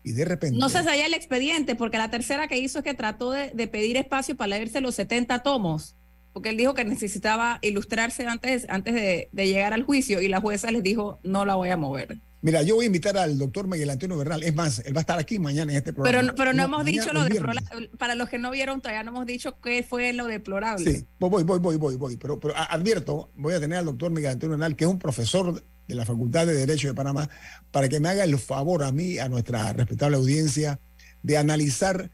Y 0.03 0.13
de 0.13 0.25
repente. 0.25 0.59
No 0.59 0.69
se 0.69 0.83
sabía 0.83 1.07
el 1.07 1.15
expediente, 1.15 1.75
porque 1.75 1.99
la 1.99 2.11
tercera 2.11 2.49
que 2.49 2.59
hizo 2.59 2.79
es 2.79 2.85
que 2.85 2.95
trató 2.95 3.31
de, 3.31 3.51
de 3.51 3.69
pedir 3.69 3.97
espacio 3.97 4.37
para 4.37 4.49
leerse 4.49 4.81
los 4.81 4.95
70 4.97 5.43
tomos, 5.43 5.97
porque 6.33 6.49
él 6.51 6.57
dijo 6.57 6.75
que 6.75 6.85
necesitaba 6.85 7.59
ilustrarse 7.63 8.27
antes, 8.27 8.67
antes 8.69 8.95
de, 8.95 9.29
de 9.31 9.47
llegar 9.47 9.73
al 9.73 9.85
juicio 9.85 10.21
y 10.21 10.29
la 10.29 10.41
jueza 10.41 10.71
les 10.71 10.83
dijo, 10.83 11.21
no 11.23 11.45
la 11.45 11.55
voy 11.55 11.71
a 11.71 11.77
mover. 11.77 12.19
Mira, 12.43 12.63
yo 12.63 12.75
voy 12.75 12.85
a 12.85 12.87
invitar 12.87 13.17
al 13.17 13.39
doctor 13.39 13.69
Miguel 13.69 13.89
Antonio 13.89 14.19
Bernal. 14.19 14.43
Es 14.43 14.53
más, 14.53 14.81
él 14.81 14.97
va 14.97 14.99
a 14.99 15.03
estar 15.03 15.17
aquí 15.17 15.39
mañana 15.39 15.71
en 15.71 15.79
este 15.79 15.93
programa. 15.93 16.19
Pero, 16.21 16.35
pero 16.35 16.53
no, 16.53 16.65
hemos 16.65 16.85
dicho 16.85 17.13
lo 17.13 17.21
los 17.21 17.25
de 17.25 17.31
viernes. 17.31 17.63
Para 17.99 18.17
los 18.17 18.29
que 18.29 18.39
no 18.39 18.51
vieron, 18.51 18.81
todavía 18.81 19.05
no 19.05 19.13
hemos 19.13 19.27
dicho 19.27 19.61
qué 19.61 19.85
fue 19.89 20.13
lo 20.13 20.27
deplorable. 20.27 20.93
Sí, 20.93 21.07
voy, 21.21 21.45
voy, 21.45 21.61
voy, 21.61 21.77
voy, 21.77 21.95
voy. 21.95 22.17
Pero, 22.17 22.41
pero 22.41 22.55
advierto, 22.57 23.31
voy 23.37 23.55
a 23.55 23.61
tener 23.61 23.79
al 23.79 23.85
doctor 23.85 24.11
Miguel 24.11 24.33
Antonio 24.33 24.59
Bernal, 24.59 24.75
que 24.75 24.85
es 24.85 24.91
un 24.91 24.99
profesor 24.99 25.63
de 25.89 25.95
la 25.95 26.05
Facultad 26.05 26.47
de 26.47 26.55
Derecho 26.55 26.89
de 26.89 26.95
Panamá, 26.95 27.29
para 27.71 27.89
que 27.89 28.01
me 28.01 28.09
haga 28.09 28.25
el 28.25 28.39
favor 28.39 28.83
a 28.83 28.93
mí, 28.93 29.19
a 29.19 29.29
nuestra 29.29 29.73
respetable 29.73 30.17
audiencia, 30.17 30.79
de 31.23 31.37
analizar 31.37 32.11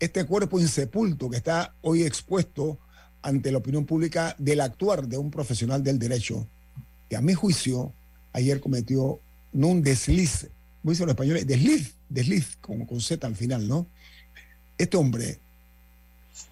este 0.00 0.24
cuerpo 0.24 0.60
insepulto 0.60 1.28
que 1.28 1.36
está 1.36 1.74
hoy 1.82 2.04
expuesto 2.04 2.78
ante 3.22 3.50
la 3.50 3.58
opinión 3.58 3.84
pública 3.84 4.34
del 4.38 4.60
actuar 4.60 5.08
de 5.08 5.18
un 5.18 5.30
profesional 5.30 5.82
del 5.82 5.98
derecho, 5.98 6.46
que 7.08 7.16
a 7.16 7.20
mi 7.20 7.34
juicio 7.34 7.92
ayer 8.32 8.60
cometió 8.60 9.20
no 9.52 9.68
un 9.68 9.82
desliz, 9.82 10.48
voy 10.82 10.90
a 10.90 10.92
decirlo 10.92 11.10
en 11.10 11.16
español, 11.16 11.46
desliz, 11.46 11.94
desliz, 12.08 12.56
con, 12.60 12.86
con 12.86 13.00
Z 13.00 13.26
al 13.26 13.34
final, 13.34 13.66
¿no? 13.66 13.86
Este 14.76 14.96
hombre 14.96 15.40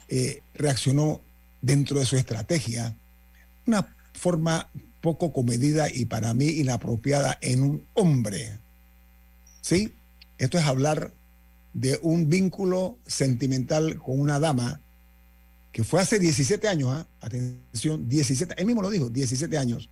eh, 0.09 0.42
reaccionó 0.55 1.20
dentro 1.61 1.98
de 1.98 2.07
su 2.07 2.16
estrategia 2.16 2.96
una 3.66 3.94
forma 4.12 4.68
poco 5.06 5.32
comedida 5.32 5.88
y 5.88 6.06
para 6.06 6.34
mí 6.34 6.46
inapropiada 6.46 7.38
en 7.40 7.62
un 7.62 7.86
hombre. 7.94 8.58
¿Sí? 9.60 9.94
Esto 10.36 10.58
es 10.58 10.64
hablar 10.64 11.12
de 11.74 12.00
un 12.02 12.28
vínculo 12.28 12.98
sentimental 13.06 13.98
con 13.98 14.18
una 14.18 14.40
dama 14.40 14.80
que 15.70 15.84
fue 15.84 16.00
hace 16.00 16.18
17 16.18 16.66
años, 16.66 16.88
¿ah? 16.90 17.06
atención, 17.20 18.08
17, 18.08 18.54
él 18.58 18.66
mismo 18.66 18.82
lo 18.82 18.90
dijo, 18.90 19.08
17 19.08 19.56
años, 19.58 19.90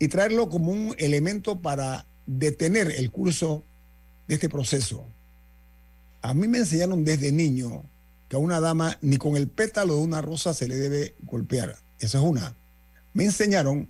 y 0.00 0.08
traerlo 0.08 0.48
como 0.48 0.72
un 0.72 0.96
elemento 0.98 1.60
para 1.60 2.04
detener 2.26 2.90
el 2.90 3.12
curso 3.12 3.62
de 4.26 4.34
este 4.34 4.48
proceso. 4.48 5.06
A 6.20 6.34
mí 6.34 6.48
me 6.48 6.58
enseñaron 6.58 7.04
desde 7.04 7.30
niño 7.30 7.84
que 8.28 8.34
a 8.34 8.40
una 8.40 8.58
dama 8.58 8.98
ni 9.02 9.18
con 9.18 9.36
el 9.36 9.46
pétalo 9.46 9.94
de 9.96 10.02
una 10.02 10.20
rosa 10.20 10.52
se 10.52 10.66
le 10.66 10.76
debe 10.76 11.14
golpear. 11.22 11.76
Esa 12.00 12.18
es 12.18 12.24
una. 12.24 12.56
Me 13.12 13.24
enseñaron 13.24 13.88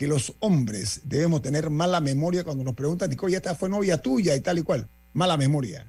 que 0.00 0.06
los 0.06 0.32
hombres 0.38 1.02
debemos 1.04 1.42
tener 1.42 1.68
mala 1.68 2.00
memoria 2.00 2.42
cuando 2.42 2.64
nos 2.64 2.74
preguntan, 2.74 3.10
Nico, 3.10 3.28
ya 3.28 3.36
esta 3.36 3.54
fue 3.54 3.68
novia 3.68 3.98
tuya 3.98 4.34
y 4.34 4.40
tal 4.40 4.58
y 4.58 4.62
cual. 4.62 4.88
Mala 5.12 5.36
memoria. 5.36 5.86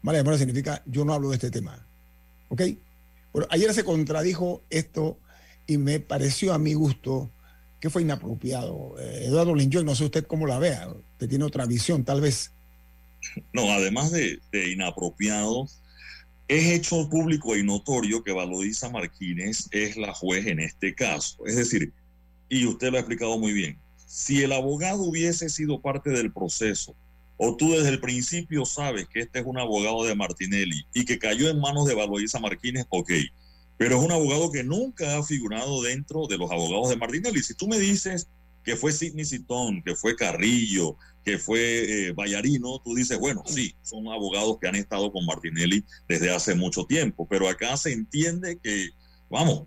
Mala 0.00 0.20
memoria 0.20 0.38
significa 0.38 0.82
yo 0.86 1.04
no 1.04 1.12
hablo 1.12 1.28
de 1.28 1.34
este 1.34 1.50
tema. 1.50 1.86
¿Ok? 2.48 2.62
Bueno, 3.34 3.46
ayer 3.50 3.74
se 3.74 3.84
contradijo 3.84 4.62
esto 4.70 5.18
y 5.66 5.76
me 5.76 6.00
pareció 6.00 6.54
a 6.54 6.58
mi 6.58 6.72
gusto 6.72 7.30
que 7.78 7.90
fue 7.90 8.00
inapropiado. 8.00 8.96
Eh, 8.98 9.26
Eduardo 9.26 9.54
Linjoy, 9.54 9.84
no 9.84 9.94
sé 9.94 10.06
usted 10.06 10.24
cómo 10.26 10.46
la 10.46 10.58
vea. 10.58 10.88
Usted 10.88 11.28
tiene 11.28 11.44
otra 11.44 11.66
visión, 11.66 12.04
tal 12.04 12.22
vez. 12.22 12.52
No, 13.52 13.70
además 13.70 14.12
de, 14.12 14.40
inapropiado, 14.50 15.68
es 16.48 16.64
hecho 16.70 17.06
público 17.10 17.54
y 17.54 17.62
notorio 17.62 18.24
que 18.24 18.32
Valodiza 18.32 18.88
Martínez 18.88 19.68
es 19.72 19.98
la 19.98 20.14
juez 20.14 20.46
en 20.46 20.58
este 20.58 20.94
caso. 20.94 21.44
Es 21.44 21.56
decir, 21.56 21.92
y 22.48 22.66
usted 22.66 22.90
lo 22.90 22.96
ha 22.96 23.00
explicado 23.00 23.38
muy 23.38 23.52
bien, 23.52 23.78
si 24.06 24.42
el 24.42 24.52
abogado 24.52 25.02
hubiese 25.02 25.48
sido 25.48 25.80
parte 25.80 26.10
del 26.10 26.32
proceso, 26.32 26.96
o 27.36 27.56
tú 27.56 27.72
desde 27.72 27.90
el 27.90 28.00
principio 28.00 28.64
sabes 28.64 29.06
que 29.08 29.20
este 29.20 29.40
es 29.40 29.44
un 29.46 29.58
abogado 29.58 30.04
de 30.04 30.14
Martinelli 30.14 30.86
y 30.94 31.04
que 31.04 31.18
cayó 31.18 31.50
en 31.50 31.60
manos 31.60 31.86
de 31.86 31.94
Valodiza 31.94 32.38
Martínez, 32.38 32.86
ok. 32.88 33.10
Pero 33.76 33.98
es 33.98 34.04
un 34.04 34.12
abogado 34.12 34.50
que 34.50 34.64
nunca 34.64 35.18
ha 35.18 35.22
figurado 35.22 35.82
dentro 35.82 36.26
de 36.28 36.38
los 36.38 36.50
abogados 36.50 36.88
de 36.88 36.96
Martinelli. 36.96 37.42
Si 37.42 37.54
tú 37.54 37.68
me 37.68 37.78
dices 37.78 38.28
que 38.64 38.74
fue 38.74 38.92
Sidney 38.92 39.26
Citón, 39.26 39.82
que 39.82 39.94
fue 39.94 40.16
Carrillo, 40.16 40.96
que 41.24 41.38
fue 41.38 42.06
eh, 42.08 42.12
Vallarino, 42.12 42.80
tú 42.82 42.94
dices, 42.94 43.18
bueno, 43.18 43.42
sí, 43.44 43.74
son 43.82 44.08
abogados 44.08 44.58
que 44.58 44.68
han 44.68 44.76
estado 44.76 45.12
con 45.12 45.26
Martinelli 45.26 45.84
desde 46.08 46.34
hace 46.34 46.54
mucho 46.54 46.84
tiempo, 46.84 47.26
pero 47.28 47.48
acá 47.48 47.76
se 47.76 47.92
entiende 47.92 48.58
que, 48.62 48.90
vamos, 49.28 49.64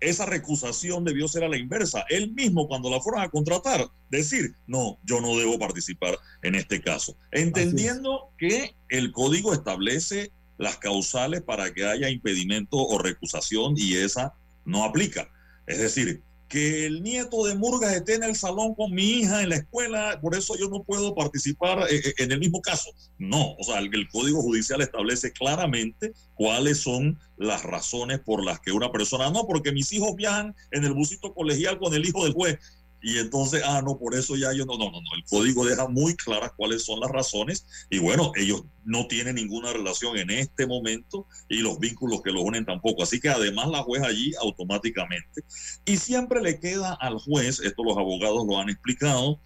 esa 0.00 0.26
recusación 0.26 1.04
debió 1.04 1.28
ser 1.28 1.44
a 1.44 1.48
la 1.48 1.56
inversa. 1.56 2.04
Él 2.08 2.32
mismo, 2.32 2.68
cuando 2.68 2.90
la 2.90 3.00
fueron 3.00 3.22
a 3.22 3.28
contratar, 3.28 3.88
decir, 4.10 4.54
no, 4.66 4.98
yo 5.04 5.20
no 5.20 5.36
debo 5.36 5.58
participar 5.58 6.18
en 6.42 6.54
este 6.54 6.80
caso. 6.80 7.16
Entendiendo 7.32 8.30
que 8.38 8.74
el 8.88 9.12
código 9.12 9.52
establece 9.52 10.30
las 10.56 10.76
causales 10.78 11.42
para 11.42 11.72
que 11.72 11.84
haya 11.84 12.08
impedimento 12.08 12.76
o 12.76 12.98
recusación 12.98 13.74
y 13.76 13.96
esa 13.96 14.34
no 14.64 14.84
aplica. 14.84 15.30
Es 15.66 15.78
decir, 15.78 16.22
que 16.48 16.86
el 16.86 17.02
nieto 17.02 17.44
de 17.44 17.54
Murgas 17.54 17.94
esté 17.94 18.14
en 18.14 18.22
el 18.22 18.34
salón 18.34 18.74
con 18.74 18.92
mi 18.92 19.04
hija 19.04 19.42
en 19.42 19.50
la 19.50 19.56
escuela, 19.56 20.18
por 20.20 20.34
eso 20.34 20.56
yo 20.58 20.68
no 20.68 20.82
puedo 20.82 21.14
participar 21.14 21.80
eh, 21.90 22.00
eh, 22.04 22.14
en 22.18 22.32
el 22.32 22.38
mismo 22.38 22.60
caso. 22.62 22.90
No, 23.18 23.54
o 23.58 23.64
sea, 23.64 23.78
el, 23.78 23.94
el 23.94 24.08
Código 24.08 24.40
Judicial 24.40 24.80
establece 24.80 25.32
claramente 25.32 26.12
cuáles 26.34 26.78
son 26.78 27.18
las 27.36 27.62
razones 27.62 28.20
por 28.20 28.44
las 28.44 28.60
que 28.60 28.72
una 28.72 28.90
persona, 28.90 29.30
no, 29.30 29.46
porque 29.46 29.72
mis 29.72 29.92
hijos 29.92 30.16
viajan 30.16 30.54
en 30.70 30.84
el 30.84 30.94
busito 30.94 31.34
colegial 31.34 31.78
con 31.78 31.92
el 31.94 32.06
hijo 32.06 32.24
del 32.24 32.32
juez. 32.32 32.58
Y 33.00 33.18
entonces, 33.18 33.62
ah, 33.64 33.80
no, 33.84 33.98
por 33.98 34.14
eso 34.14 34.36
ya 34.36 34.52
yo 34.52 34.66
no, 34.66 34.76
no, 34.76 34.86
no, 34.86 35.00
no. 35.00 35.16
El 35.16 35.24
código 35.24 35.64
deja 35.64 35.86
muy 35.88 36.16
claras 36.16 36.52
cuáles 36.56 36.84
son 36.84 37.00
las 37.00 37.10
razones. 37.10 37.66
Y 37.90 37.98
bueno, 37.98 38.32
ellos 38.36 38.64
no 38.84 39.06
tienen 39.06 39.36
ninguna 39.36 39.72
relación 39.72 40.16
en 40.16 40.30
este 40.30 40.66
momento 40.66 41.26
y 41.48 41.58
los 41.58 41.78
vínculos 41.78 42.22
que 42.22 42.32
los 42.32 42.42
unen 42.42 42.64
tampoco. 42.64 43.02
Así 43.02 43.20
que 43.20 43.28
además 43.28 43.68
la 43.68 43.82
juez 43.82 44.02
allí 44.02 44.32
automáticamente. 44.40 45.42
Y 45.84 45.96
siempre 45.96 46.40
le 46.42 46.58
queda 46.58 46.94
al 46.94 47.18
juez, 47.18 47.60
esto 47.60 47.84
los 47.84 47.96
abogados 47.96 48.44
lo 48.46 48.58
han 48.58 48.68
explicado, 48.68 49.40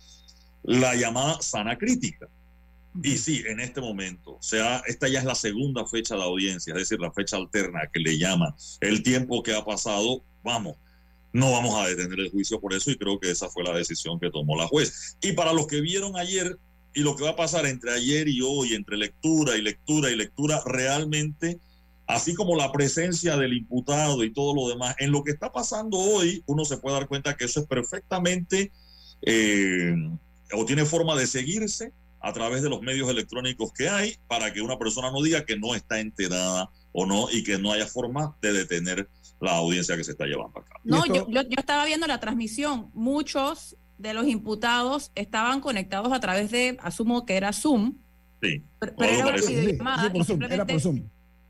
la 0.62 0.94
llamada 0.94 1.40
sana 1.42 1.76
crítica. 1.76 2.28
Y 3.02 3.16
sí, 3.16 3.42
en 3.46 3.60
este 3.60 3.80
momento, 3.80 4.32
o 4.32 4.42
sea, 4.42 4.82
esta 4.86 5.08
ya 5.08 5.20
es 5.20 5.24
la 5.24 5.34
segunda 5.34 5.86
fecha 5.86 6.14
de 6.14 6.22
audiencia, 6.22 6.74
es 6.74 6.80
decir, 6.80 7.00
la 7.00 7.10
fecha 7.12 7.36
alterna 7.36 7.80
que 7.90 8.00
le 8.00 8.18
llaman. 8.18 8.54
El 8.80 9.02
tiempo 9.02 9.42
que 9.42 9.54
ha 9.54 9.64
pasado, 9.64 10.22
vamos, 10.42 10.76
no 11.32 11.52
vamos 11.52 11.74
a 11.74 11.88
detener 11.88 12.20
el 12.20 12.30
juicio 12.30 12.60
por 12.60 12.74
eso 12.74 12.90
y 12.90 12.96
creo 12.96 13.18
que 13.18 13.30
esa 13.30 13.48
fue 13.48 13.64
la 13.64 13.72
decisión 13.72 14.20
que 14.20 14.30
tomó 14.30 14.56
la 14.56 14.66
juez. 14.66 15.16
Y 15.22 15.32
para 15.32 15.52
los 15.52 15.66
que 15.66 15.80
vieron 15.80 16.16
ayer 16.16 16.58
y 16.94 17.00
lo 17.00 17.16
que 17.16 17.24
va 17.24 17.30
a 17.30 17.36
pasar 17.36 17.64
entre 17.66 17.92
ayer 17.92 18.28
y 18.28 18.42
hoy, 18.42 18.74
entre 18.74 18.96
lectura 18.96 19.56
y 19.56 19.62
lectura 19.62 20.10
y 20.10 20.16
lectura, 20.16 20.62
realmente, 20.66 21.58
así 22.06 22.34
como 22.34 22.54
la 22.54 22.70
presencia 22.70 23.36
del 23.36 23.54
imputado 23.54 24.22
y 24.24 24.32
todo 24.32 24.54
lo 24.54 24.68
demás, 24.68 24.94
en 24.98 25.10
lo 25.10 25.24
que 25.24 25.30
está 25.30 25.52
pasando 25.52 25.98
hoy, 25.98 26.42
uno 26.46 26.66
se 26.66 26.76
puede 26.76 26.96
dar 26.96 27.08
cuenta 27.08 27.36
que 27.36 27.46
eso 27.46 27.60
es 27.60 27.66
perfectamente, 27.66 28.72
eh, 29.22 29.94
o 30.52 30.66
tiene 30.66 30.84
forma 30.84 31.16
de 31.16 31.26
seguirse 31.26 31.92
a 32.20 32.32
través 32.32 32.62
de 32.62 32.68
los 32.68 32.82
medios 32.82 33.08
electrónicos 33.08 33.72
que 33.72 33.88
hay 33.88 34.16
para 34.28 34.52
que 34.52 34.60
una 34.60 34.78
persona 34.78 35.10
no 35.10 35.22
diga 35.22 35.46
que 35.46 35.58
no 35.58 35.74
está 35.74 35.98
enterada 35.98 36.70
o 36.92 37.06
no 37.06 37.28
y 37.30 37.42
que 37.42 37.58
no 37.58 37.72
haya 37.72 37.86
forma 37.86 38.36
de 38.42 38.52
detener 38.52 39.08
la 39.42 39.57
audiencia 39.57 39.96
que 39.96 40.05
se 40.05 40.12
está 40.12 40.24
llevando 40.26 40.61
a 40.61 40.64
cabo. 40.64 40.81
No, 40.85 41.05
yo, 41.07 41.28
yo, 41.28 41.42
yo 41.42 41.57
estaba 41.59 41.85
viendo 41.85 42.07
la 42.07 42.20
transmisión. 42.20 42.90
Muchos 42.94 43.76
de 43.98 44.14
los 44.14 44.26
imputados 44.26 45.11
estaban 45.14 45.61
conectados 45.61 46.12
a 46.12 46.20
través 46.20 46.50
de, 46.50 46.78
asumo 46.83 47.26
que 47.26 47.37
era 47.37 47.52
Zoom. 47.52 47.94
Sí. 48.40 48.62
Pero, 48.78 48.94
pero 48.96 49.12
era 49.12 49.26
una 49.26 49.38
Sí, 49.38 49.44
sí, 49.46 49.55
videollamada 49.57 50.02
sí, 50.05 50.09
por 50.11 50.20
y 50.20 50.24
Zoom, 50.24 50.42
era 50.44 50.66
por 50.66 50.81
Zoom. 50.81 51.02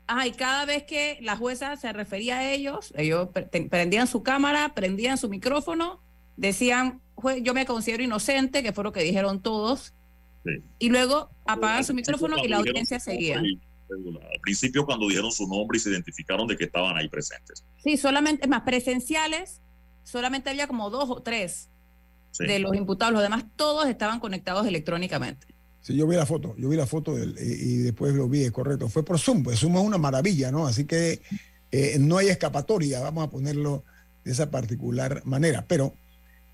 Ajá, 0.07 0.27
y 0.27 0.31
cada 0.31 0.65
vez 0.65 0.83
que 0.83 1.17
la 1.21 1.37
jueza 1.37 1.75
se 1.77 1.93
refería 1.93 2.39
a 2.39 2.51
ellos, 2.51 2.93
ellos 2.97 3.29
prendían 3.69 4.07
su 4.07 4.21
cámara, 4.21 4.73
prendían 4.75 5.17
su 5.17 5.29
micrófono, 5.29 6.01
decían, 6.35 6.99
"Jue- 7.15 7.41
yo 7.41 7.53
me 7.53 7.65
considero 7.65 8.03
inocente, 8.03 8.63
que 8.63 8.73
fue 8.73 8.83
lo 8.83 8.91
que 8.91 9.01
dijeron 9.03 9.39
todos, 9.41 9.93
Sí. 10.43 10.51
y 10.79 10.89
luego 10.89 11.29
apagaban 11.45 11.83
su 11.85 11.93
micrófono 11.93 12.35
y 12.43 12.47
la 12.49 12.57
audiencia 12.57 12.99
seguía. 12.99 13.41
Al 13.95 14.39
principio, 14.41 14.85
cuando 14.85 15.07
dijeron 15.07 15.31
su 15.31 15.47
nombre 15.47 15.77
y 15.77 15.81
se 15.81 15.89
identificaron 15.89 16.47
de 16.47 16.55
que 16.57 16.65
estaban 16.65 16.97
ahí 16.97 17.07
presentes. 17.09 17.63
Sí, 17.83 17.97
solamente, 17.97 18.43
es 18.43 18.49
más, 18.49 18.61
presenciales, 18.63 19.61
solamente 20.03 20.49
había 20.49 20.67
como 20.67 20.89
dos 20.89 21.09
o 21.09 21.21
tres 21.21 21.69
Sí. 22.31 22.45
de 22.45 22.59
los 22.59 22.75
imputados, 22.75 23.13
los 23.13 23.21
demás 23.21 23.45
todos 23.55 23.87
estaban 23.87 24.19
conectados 24.19 24.65
electrónicamente. 24.65 25.45
Sí, 25.81 25.95
yo 25.95 26.07
vi 26.07 26.15
la 26.15 26.25
foto, 26.25 26.55
yo 26.57 26.69
vi 26.69 26.77
la 26.77 26.87
foto 26.87 27.13
del- 27.15 27.35
y, 27.39 27.51
y 27.73 27.77
después 27.79 28.13
lo 28.15 28.27
vi, 28.27 28.43
es 28.43 28.51
correcto. 28.51 28.89
Fue 28.89 29.03
por 29.05 29.19
Zoom, 29.19 29.43
pues 29.43 29.59
Zoom 29.59 29.75
es 29.77 29.83
una 29.83 29.97
maravilla, 29.97 30.51
¿no? 30.51 30.65
Así 30.65 30.85
que 30.85 31.21
eh, 31.71 31.97
no 31.99 32.17
hay 32.17 32.29
escapatoria, 32.29 33.01
vamos 33.01 33.25
a 33.25 33.29
ponerlo 33.29 33.83
de 34.23 34.31
esa 34.31 34.49
particular 34.49 35.21
manera. 35.25 35.65
Pero 35.67 35.93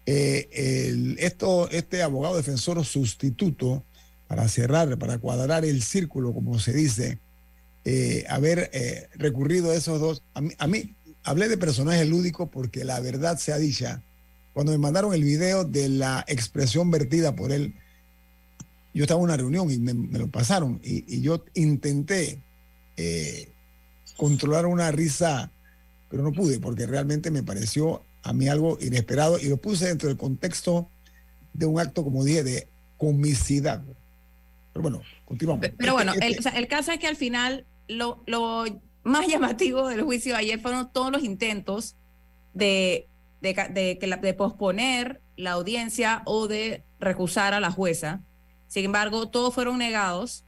eh, 0.05 0.49
el- 0.53 1.17
esto, 1.19 1.69
este 1.69 2.01
abogado 2.03 2.35
defensor 2.37 2.83
sustituto, 2.83 3.83
para 4.27 4.47
cerrar, 4.47 4.97
para 4.97 5.17
cuadrar 5.17 5.63
el 5.65 5.81
círculo, 5.81 6.33
como 6.33 6.59
se 6.59 6.73
dice, 6.73 7.19
eh, 7.85 8.25
haber 8.29 8.69
eh, 8.73 9.07
recurrido 9.15 9.71
a 9.71 9.75
esos 9.75 9.99
dos, 9.99 10.23
a 10.33 10.41
mí, 10.41 10.51
a 10.57 10.67
mí 10.67 10.95
hablé 11.23 11.47
de 11.47 11.57
personaje 11.57 12.05
lúdico 12.05 12.49
porque 12.49 12.83
la 12.83 12.99
verdad 12.99 13.37
sea 13.37 13.57
dicha, 13.57 14.03
cuando 14.53 14.71
me 14.71 14.77
mandaron 14.77 15.13
el 15.13 15.23
video 15.23 15.63
de 15.63 15.89
la 15.89 16.25
expresión 16.27 16.91
vertida 16.91 17.35
por 17.35 17.51
él, 17.51 17.73
yo 18.93 19.03
estaba 19.03 19.19
en 19.19 19.25
una 19.25 19.37
reunión 19.37 19.71
y 19.71 19.77
me, 19.77 19.93
me 19.93 20.19
lo 20.19 20.27
pasaron 20.27 20.81
y, 20.83 21.05
y 21.07 21.21
yo 21.21 21.45
intenté 21.53 22.41
eh, 22.97 23.49
controlar 24.17 24.65
una 24.65 24.91
risa, 24.91 25.51
pero 26.09 26.21
no 26.21 26.33
pude 26.33 26.59
porque 26.59 26.85
realmente 26.85 27.31
me 27.31 27.43
pareció 27.43 28.03
a 28.23 28.33
mí 28.33 28.49
algo 28.49 28.77
inesperado 28.81 29.39
y 29.39 29.45
lo 29.45 29.55
puse 29.55 29.87
dentro 29.87 30.09
del 30.09 30.17
contexto 30.17 30.89
de 31.53 31.65
un 31.65 31.79
acto, 31.79 32.03
como 32.03 32.25
dije, 32.25 32.43
de 32.43 32.67
comicidad. 32.97 33.81
Pero 34.73 34.83
bueno, 34.83 35.01
continuamos. 35.23 35.65
Pero 35.77 35.93
bueno, 35.93 36.13
el, 36.21 36.39
o 36.39 36.41
sea, 36.41 36.51
el 36.51 36.67
caso 36.67 36.91
es 36.91 36.99
que 36.99 37.07
al 37.07 37.15
final 37.15 37.65
lo, 37.89 38.23
más 39.03 39.27
llamativo 39.27 39.87
del 39.87 40.03
juicio 40.03 40.33
de 40.33 40.39
ayer 40.39 40.61
fueron 40.61 40.91
todos 40.93 41.11
los 41.11 41.23
intentos 41.23 41.95
de, 42.53 43.07
de, 43.41 44.17
de 44.21 44.33
posponer 44.33 45.21
la 45.35 45.51
audiencia 45.51 46.21
o 46.25 46.47
de 46.47 46.83
recusar 46.99 47.53
a 47.53 47.59
la 47.59 47.71
jueza. 47.71 48.21
Sin 48.67 48.85
embargo, 48.85 49.29
todos 49.29 49.53
fueron 49.53 49.77
negados. 49.77 50.45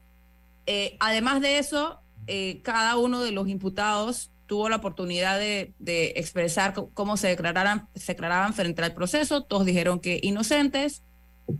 Eh, 0.66 0.96
además 1.00 1.40
de 1.40 1.58
eso, 1.58 2.00
eh, 2.26 2.60
cada 2.62 2.96
uno 2.96 3.20
de 3.20 3.32
los 3.32 3.48
imputados 3.48 4.30
tuvo 4.46 4.68
la 4.68 4.76
oportunidad 4.76 5.38
de, 5.38 5.72
expresar 6.14 6.74
cómo 6.94 7.16
se 7.16 7.28
declararan, 7.28 7.88
se 7.94 8.12
declaraban 8.12 8.54
frente 8.54 8.82
al 8.82 8.94
proceso. 8.94 9.42
Todos 9.42 9.64
dijeron 9.64 9.98
que 9.98 10.20
inocentes. 10.22 11.02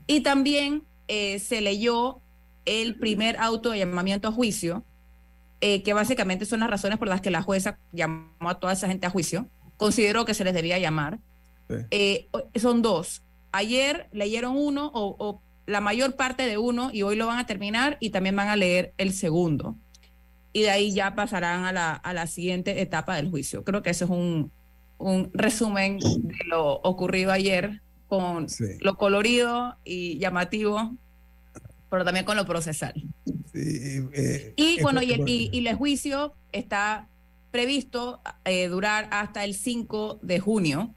Y 0.06 0.20
también 0.20 0.84
eh, 1.08 1.38
se 1.38 1.60
leyó 1.60 2.20
el 2.64 2.96
primer 2.96 3.38
auto 3.38 3.70
de 3.70 3.78
llamamiento 3.78 4.28
a 4.28 4.32
juicio, 4.32 4.84
eh, 5.62 5.82
que 5.82 5.94
básicamente 5.94 6.44
son 6.44 6.60
las 6.60 6.68
razones 6.68 6.98
por 6.98 7.08
las 7.08 7.20
que 7.22 7.30
la 7.30 7.40
jueza 7.40 7.78
llamó 7.92 8.50
a 8.50 8.60
toda 8.60 8.74
esa 8.74 8.86
gente 8.88 9.06
a 9.06 9.10
juicio. 9.10 9.48
Consideró 9.78 10.24
que 10.26 10.34
se 10.34 10.44
les 10.44 10.52
debía 10.52 10.78
llamar. 10.78 11.18
Sí. 11.70 11.76
Eh, 11.90 12.28
son 12.56 12.82
dos. 12.82 13.22
Ayer 13.52 14.08
leyeron 14.12 14.56
uno 14.56 14.90
o, 14.92 15.16
o 15.18 15.40
la 15.66 15.80
mayor 15.80 16.16
parte 16.16 16.44
de 16.46 16.58
uno 16.58 16.90
y 16.92 17.02
hoy 17.02 17.16
lo 17.16 17.26
van 17.26 17.38
a 17.38 17.46
terminar 17.46 17.96
y 18.00 18.10
también 18.10 18.36
van 18.36 18.48
a 18.48 18.56
leer 18.56 18.92
el 18.98 19.12
segundo. 19.12 19.76
Y 20.52 20.62
de 20.62 20.70
ahí 20.70 20.92
ya 20.92 21.14
pasarán 21.14 21.64
a 21.64 21.72
la, 21.72 21.92
a 21.94 22.12
la 22.12 22.26
siguiente 22.26 22.82
etapa 22.82 23.16
del 23.16 23.30
juicio. 23.30 23.64
Creo 23.64 23.82
que 23.82 23.90
ese 23.90 24.04
es 24.04 24.10
un, 24.10 24.50
un 24.98 25.30
resumen 25.32 25.98
de 25.98 26.44
lo 26.46 26.74
ocurrido 26.82 27.32
ayer 27.32 27.80
con 28.08 28.48
Sí. 28.50 28.64
lo 28.80 28.96
colorido 28.96 29.76
y 29.84 30.18
llamativo, 30.18 30.94
pero 31.92 32.06
también 32.06 32.24
con 32.24 32.38
lo 32.38 32.46
procesal. 32.46 32.94
Sí, 33.52 34.00
eh, 34.14 34.54
Y 34.56 34.80
bueno, 34.80 35.02
y 35.02 35.12
el, 35.12 35.28
y, 35.28 35.50
y 35.52 35.66
el 35.66 35.76
juicio 35.76 36.32
está 36.50 37.10
previsto 37.50 38.22
eh, 38.46 38.68
durar 38.68 39.10
hasta 39.12 39.44
el 39.44 39.54
5 39.54 40.20
de 40.22 40.40
junio. 40.40 40.94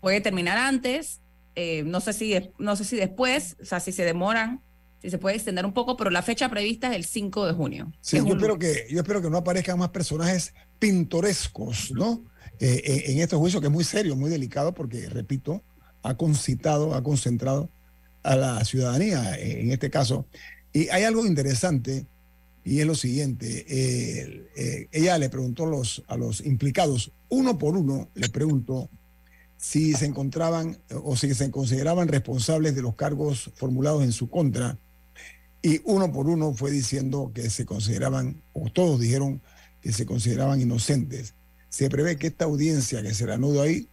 Puede 0.00 0.20
terminar 0.20 0.58
antes, 0.58 1.20
eh, 1.54 1.84
no, 1.84 2.00
sé 2.00 2.12
si, 2.12 2.34
no 2.58 2.74
sé 2.74 2.82
si 2.82 2.96
después, 2.96 3.56
o 3.62 3.64
sea, 3.64 3.78
si 3.78 3.92
se 3.92 4.04
demoran, 4.04 4.60
si 5.00 5.10
se 5.10 5.18
puede 5.18 5.36
extender 5.36 5.64
un 5.64 5.74
poco, 5.74 5.96
pero 5.96 6.10
la 6.10 6.22
fecha 6.22 6.48
prevista 6.48 6.90
es 6.90 6.96
el 6.96 7.04
5 7.04 7.46
de 7.46 7.52
junio. 7.52 7.92
Sí, 8.00 8.16
yo 8.16 8.34
espero, 8.34 8.58
que, 8.58 8.88
yo 8.90 8.98
espero 8.98 9.22
que 9.22 9.30
no 9.30 9.36
aparezcan 9.36 9.78
más 9.78 9.90
personajes 9.90 10.54
pintorescos, 10.80 11.92
¿no? 11.92 12.24
Eh, 12.58 12.82
en, 12.84 13.12
en 13.12 13.22
este 13.22 13.36
juicio 13.36 13.60
que 13.60 13.68
es 13.68 13.72
muy 13.72 13.84
serio, 13.84 14.16
muy 14.16 14.28
delicado, 14.28 14.74
porque, 14.74 15.08
repito, 15.08 15.62
ha 16.02 16.16
concitado, 16.16 16.96
ha 16.96 17.02
concentrado 17.04 17.70
a 18.22 18.36
la 18.36 18.64
ciudadanía 18.64 19.38
eh, 19.38 19.60
en 19.60 19.72
este 19.72 19.90
caso. 19.90 20.26
Y 20.72 20.88
hay 20.88 21.04
algo 21.04 21.26
interesante, 21.26 22.06
y 22.64 22.80
es 22.80 22.86
lo 22.86 22.94
siguiente. 22.94 23.66
eh, 23.68 24.46
eh, 24.56 24.88
ella 24.92 25.18
le 25.18 25.28
preguntó 25.28 25.64
a 25.64 26.16
los, 26.16 26.40
implicados, 26.44 27.12
uno 27.28 27.58
por 27.58 27.76
uno, 27.76 28.08
le 28.14 28.28
preguntó 28.28 28.88
si 29.56 29.94
se 29.94 30.06
encontraban 30.06 30.78
o 31.04 31.16
si 31.16 31.34
se 31.34 31.50
consideraban 31.50 32.08
responsables 32.08 32.74
de 32.74 32.82
los 32.82 32.96
cargos 32.96 33.50
formulados 33.54 34.02
en 34.02 34.12
su 34.12 34.28
contra 34.28 34.76
y 35.62 35.80
uno 35.84 36.10
por 36.10 36.26
uno 36.26 36.52
fue 36.52 36.72
diciendo 36.72 37.30
que 37.32 37.48
se 37.48 37.64
consideraban, 37.64 38.42
o 38.52 38.70
todos 38.72 38.98
dijeron 38.98 39.40
que 39.80 39.92
se 39.92 40.04
consideraban 40.04 40.60
inocentes. 40.60 41.34
Se 41.68 41.88
prevé 41.88 42.16
que 42.16 42.26
esta 42.26 42.46
audiencia 42.46 43.02
que 43.02 43.14
se 43.14 43.26
reanudó 43.26 43.62
ahí 43.62 43.88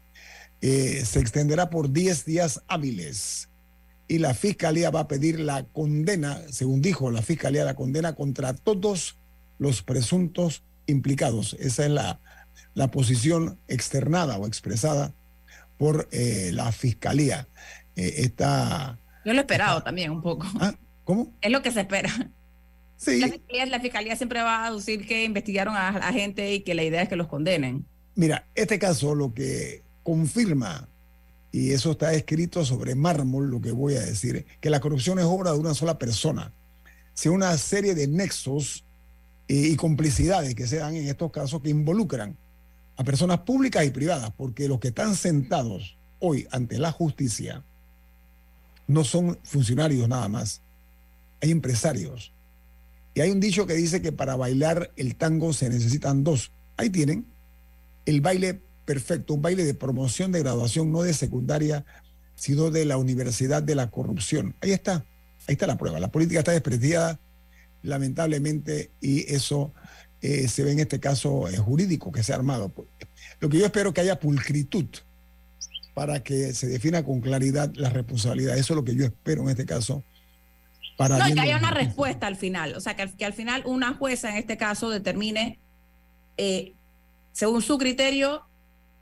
se 0.62 1.20
extenderá 1.20 1.70
por 1.70 1.92
10 1.92 2.26
días 2.26 2.62
hábiles 2.68 3.49
y 4.10 4.18
la 4.18 4.34
fiscalía 4.34 4.90
va 4.90 5.02
a 5.02 5.08
pedir 5.08 5.40
la 5.40 5.64
condena, 5.66 6.42
según 6.50 6.82
dijo 6.82 7.12
la 7.12 7.22
fiscalía, 7.22 7.64
la 7.64 7.76
condena 7.76 8.16
contra 8.16 8.54
todos 8.56 9.18
los 9.60 9.84
presuntos 9.84 10.64
implicados. 10.88 11.56
Esa 11.60 11.86
es 11.86 11.92
la, 11.92 12.20
la 12.74 12.90
posición 12.90 13.60
externada 13.68 14.38
o 14.38 14.48
expresada 14.48 15.14
por 15.78 16.10
eh, 16.12 16.50
la 16.54 16.72
fiscalía. 16.72 17.48
Eh, 17.96 18.16
esta, 18.18 18.98
Yo 19.24 19.34
lo 19.34 19.40
he 19.40 19.42
esperado 19.42 19.84
también 19.84 20.10
un 20.10 20.24
poco. 20.24 20.48
¿ah? 20.60 20.74
¿Cómo? 21.04 21.32
Es 21.40 21.52
lo 21.52 21.62
que 21.62 21.72
se 21.72 21.82
espera. 21.82 22.10
Sí. 22.98 23.22
La 23.22 23.30
fiscalía, 23.30 23.66
la 23.68 23.80
fiscalía 23.80 24.16
siempre 24.16 24.42
va 24.42 24.66
a 24.66 24.74
decir 24.74 25.08
que 25.08 25.24
investigaron 25.24 25.76
a 25.76 25.92
la 25.92 26.12
gente 26.12 26.54
y 26.54 26.62
que 26.62 26.74
la 26.74 26.84
idea 26.84 27.04
es 27.04 27.08
que 27.10 27.16
los 27.16 27.28
condenen. 27.28 27.86
Mira, 28.16 28.48
este 28.56 28.78
caso 28.78 29.16
lo 29.16 29.34
que 29.34 29.84
confirma, 30.04 30.90
y 31.52 31.72
eso 31.72 31.92
está 31.92 32.14
escrito 32.14 32.64
sobre 32.64 32.96
mármol, 32.96 33.50
lo 33.50 33.62
que 33.62 33.72
voy 33.72 33.96
a 33.96 34.02
decir, 34.02 34.46
que 34.62 34.70
la 34.70 34.80
corrupción 34.80 35.20
es 35.20 35.26
obra 35.26 35.52
de 35.52 35.60
una 35.60 35.74
sola 35.74 35.98
persona, 35.98 36.54
sino 37.14 37.34
una 37.34 37.58
serie 37.58 37.96
de 37.96 38.08
nexos 38.08 38.84
y, 39.48 39.68
y 39.68 39.76
complicidades 39.76 40.54
que 40.56 40.68
se 40.68 40.78
dan 40.78 40.96
en 40.96 41.08
estos 41.08 41.32
casos 41.32 41.62
que 41.62 41.70
involucran 41.70 42.38
a 42.98 43.04
personas 43.04 43.40
públicas 43.40 43.86
y 43.86 43.92
privadas, 43.92 44.32
porque 44.38 44.68
los 44.68 44.80
que 44.80 44.90
están 44.90 45.16
sentados 45.16 45.98
hoy 46.20 46.48
ante 46.52 46.78
la 46.78 46.92
justicia 46.92 47.64
no 48.88 49.04
son 49.04 49.38
funcionarios 49.44 50.08
nada 50.10 50.28
más, 50.28 50.62
hay 51.42 51.52
empresarios. 51.52 52.34
Y 53.14 53.22
hay 53.22 53.32
un 53.32 53.40
dicho 53.40 53.66
que 53.66 53.74
dice 53.74 54.02
que 54.02 54.12
para 54.12 54.36
bailar 54.36 54.92
el 54.96 55.16
tango 55.16 55.54
se 55.54 55.70
necesitan 55.70 56.24
dos. 56.24 56.52
Ahí 56.78 56.90
tienen 56.90 57.26
el 58.06 58.22
baile 58.22 58.62
perfecto, 58.90 59.36
un 59.36 59.44
baile 59.44 59.66
de 59.66 59.76
promoción 59.76 60.32
de 60.32 60.40
graduación, 60.40 60.92
no 60.92 61.04
de 61.04 61.14
secundaria, 61.14 61.86
sino 62.34 62.72
de 62.72 62.86
la 62.86 62.98
Universidad 62.98 63.62
de 63.62 63.76
la 63.76 63.92
Corrupción. 63.92 64.56
Ahí 64.62 64.72
está, 64.72 65.06
ahí 65.48 65.54
está 65.54 65.68
la 65.68 65.78
prueba. 65.78 66.00
La 66.00 66.08
política 66.08 66.40
está 66.40 66.54
despreciada, 66.54 67.20
lamentablemente, 67.84 68.90
y 69.00 69.32
eso 69.32 69.76
eh, 70.24 70.48
se 70.48 70.64
ve 70.64 70.72
en 70.72 70.80
este 70.80 71.00
caso 71.00 71.48
eh, 71.48 71.58
jurídico 71.58 72.12
que 72.12 72.24
se 72.24 72.34
ha 72.34 72.38
armado. 72.38 72.74
Lo 73.40 73.50
que 73.50 73.60
yo 73.60 73.68
espero 73.68 73.94
que 73.94 74.02
haya 74.02 74.20
pulcritud 74.20 74.88
para 75.94 76.24
que 76.24 76.56
se 76.56 76.66
defina 76.66 77.06
con 77.06 77.22
claridad 77.22 77.72
la 77.76 77.92
responsabilidad. 77.92 78.58
Eso 78.58 78.74
es 78.74 78.76
lo 78.76 78.84
que 78.84 78.96
yo 78.96 79.06
espero 79.06 79.44
en 79.44 79.50
este 79.50 79.68
caso. 79.68 80.04
Para 80.98 81.20
No, 81.20 81.30
y 81.30 81.36
que 81.36 81.42
haya 81.42 81.58
una 81.58 81.68
justicia. 81.68 81.86
respuesta 81.86 82.26
al 82.26 82.38
final. 82.38 82.74
O 82.74 82.82
sea, 82.82 82.96
que 82.96 83.04
al, 83.04 83.16
que 83.16 83.26
al 83.26 83.34
final 83.34 83.62
una 83.68 83.94
jueza 83.94 84.32
en 84.32 84.38
este 84.38 84.58
caso 84.58 84.90
determine, 84.90 85.60
eh, 86.38 86.74
según 87.34 87.62
su 87.62 87.78
criterio, 87.78 88.49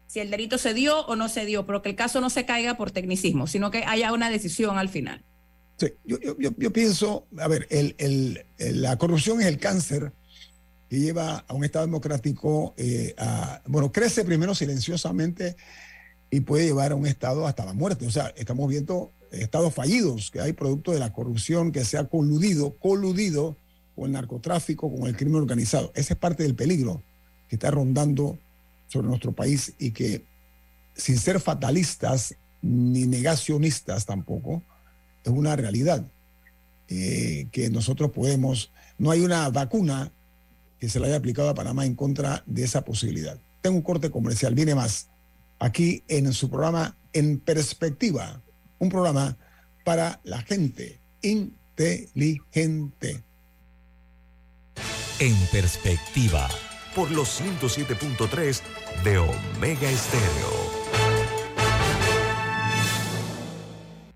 si 0.08 0.20
el 0.20 0.32
delito 0.32 0.58
se 0.58 0.74
dio 0.74 1.06
o 1.06 1.16
no 1.16 1.30
se 1.30 1.46
dio, 1.46 1.66
pero 1.66 1.82
que 1.82 1.90
el 1.90 1.96
caso 1.96 2.22
no 2.22 2.30
se 2.30 2.46
caiga 2.46 2.78
por 2.78 2.92
tecnicismo, 2.92 3.46
sino 3.48 3.72
que 3.72 3.84
haya 3.86 4.14
una 4.14 4.30
decisión 4.30 4.78
al 4.78 4.90
final. 4.90 5.24
Sí, 5.78 5.88
yo, 6.06 6.72
pienso, 6.74 7.28
a 7.38 7.48
ver, 7.48 7.68
el- 7.70 7.96
el- 8.00 8.82
la 8.82 8.98
corrupción 8.98 9.42
es 9.42 9.48
el 9.48 9.60
cáncer 9.60 10.12
que 10.90 11.00
lleva 11.00 11.44
a 11.48 11.54
un 11.54 11.64
Estado 11.66 11.86
democrático 11.86 12.74
eh, 12.78 13.14
a, 13.18 13.62
bueno, 13.68 13.92
crece 13.92 14.24
primero 14.24 14.56
silenciosamente 14.56 15.56
y 16.32 16.40
puede 16.40 16.66
llevar 16.66 16.94
a 16.94 16.96
un 16.96 17.06
Estado 17.06 17.46
hasta 17.46 17.66
la 17.66 17.74
muerte. 17.74 18.08
O 18.08 18.12
sea, 18.12 18.34
estamos 18.38 18.68
viendo 18.70 19.12
estados 19.32 19.74
fallidos, 19.74 20.32
que 20.32 20.40
hay 20.40 20.54
producto 20.54 20.94
de 20.94 21.00
la 21.00 21.12
corrupción 21.14 21.72
que 21.74 21.84
se 21.86 21.98
ha 21.98 22.06
coludido, 22.06 22.78
coludido 22.78 23.58
con 23.96 24.06
el 24.06 24.12
narcotráfico, 24.14 24.90
con 24.92 25.08
el 25.08 25.16
crimen 25.18 25.36
organizado. 25.36 25.92
Ese 25.94 26.14
es 26.14 26.20
parte 26.20 26.44
del 26.44 26.56
peligro 26.56 27.04
que 27.50 27.58
está 27.58 27.70
rondando 27.70 28.40
sobre 28.88 29.08
nuestro 29.08 29.32
país 29.32 29.74
y 29.78 29.92
que, 29.92 30.26
sin 30.96 31.18
ser 31.18 31.40
fatalistas 31.40 32.36
ni 32.62 33.06
negacionistas 33.06 34.06
tampoco, 34.06 34.64
es 35.24 35.32
una 35.32 35.56
realidad 35.56 36.06
eh, 36.90 37.48
que 37.52 37.70
nosotros 37.70 38.12
podemos, 38.12 38.72
no 38.98 39.12
hay 39.12 39.22
una 39.22 39.50
vacuna 39.50 40.12
que 40.80 40.90
se 40.90 41.00
le 41.00 41.08
haya 41.08 41.18
aplicado 41.18 41.50
a 41.50 41.56
Panamá 41.56 41.86
en 41.86 41.96
contra 41.96 42.44
de 42.46 42.64
esa 42.64 42.86
posibilidad. 42.86 43.38
Tengo 43.62 43.78
un 43.78 43.84
corte 43.84 44.10
comercial, 44.10 44.56
viene 44.56 44.76
más, 44.76 45.10
aquí 45.60 46.04
en 46.08 46.32
su 46.34 46.50
programa 46.50 46.96
En 47.14 47.40
Perspectiva, 47.40 48.42
un 48.80 48.90
programa 48.90 49.38
para 49.84 50.20
la 50.24 50.42
gente 50.42 51.00
inteligente. 51.22 53.24
En 55.20 55.36
perspectiva, 55.52 56.48
por 56.96 57.12
los 57.12 57.42
107.3 57.42 58.62
de 59.04 59.18
Omega 59.18 59.88
Estéreo. 59.88 60.68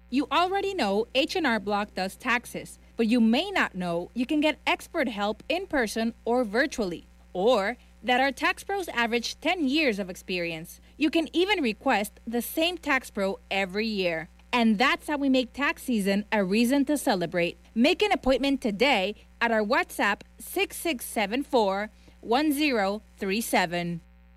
You 0.10 0.28
already 0.32 0.74
know 0.74 1.08
H&R 1.15 1.60
Block 1.60 1.96
does 1.96 2.15
taxes, 2.15 2.80
but 2.98 3.08
you 3.08 3.22
may 3.22 3.50
not 3.52 3.76
know 3.76 4.12
you 4.13 4.26
can 4.26 4.41
get 4.41 4.60
expert 4.67 5.08
help 5.08 5.41
in 5.48 5.67
person 5.67 6.13
or 6.26 6.44
virtually, 6.44 7.08
or 7.32 7.78
that 8.04 8.20
our 8.20 8.32
tax 8.32 8.63
pros 8.63 8.89
average 8.89 9.39
10 9.39 9.67
years 9.67 10.00
of 10.00 10.10
experience. 10.10 10.82
You 10.98 11.10
can 11.10 11.30
even 11.34 11.63
request 11.63 12.20
the 12.28 12.41
same 12.41 12.78
tax 12.78 13.10
pro 13.10 13.39
every 13.50 13.88
year. 13.88 14.28
And 14.52 14.78
that's 14.78 15.08
how 15.08 15.17
we 15.17 15.30
make 15.30 15.54
tax 15.54 15.84
season 15.84 16.26
a 16.32 16.44
reason 16.44 16.84
to 16.86 16.98
celebrate. 16.98 17.58
Make 17.74 18.02
an 18.02 18.12
appointment 18.12 18.60
today 18.60 19.15
at 19.39 19.52
our 19.52 19.63
WhatsApp 19.63 20.22
6674 20.39 21.89
1037. 22.20 24.02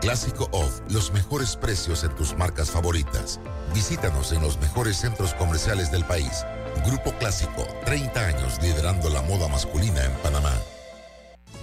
Clásico 0.00 0.48
Off, 0.52 0.80
los 0.90 1.12
mejores 1.12 1.56
precios 1.56 2.04
en 2.04 2.14
tus 2.14 2.36
marcas 2.36 2.70
favoritas. 2.70 3.40
Visítanos 3.74 4.32
en 4.32 4.42
los 4.42 4.60
mejores 4.60 4.98
centros 4.98 5.34
comerciales 5.34 5.90
del 5.90 6.04
país. 6.04 6.44
Grupo 6.86 7.12
Clásico, 7.18 7.66
30 7.84 8.26
años 8.26 8.58
liderando 8.62 9.08
la 9.08 9.22
moda 9.22 9.48
masculina 9.48 10.04
en 10.04 10.12
Panamá. 10.22 10.52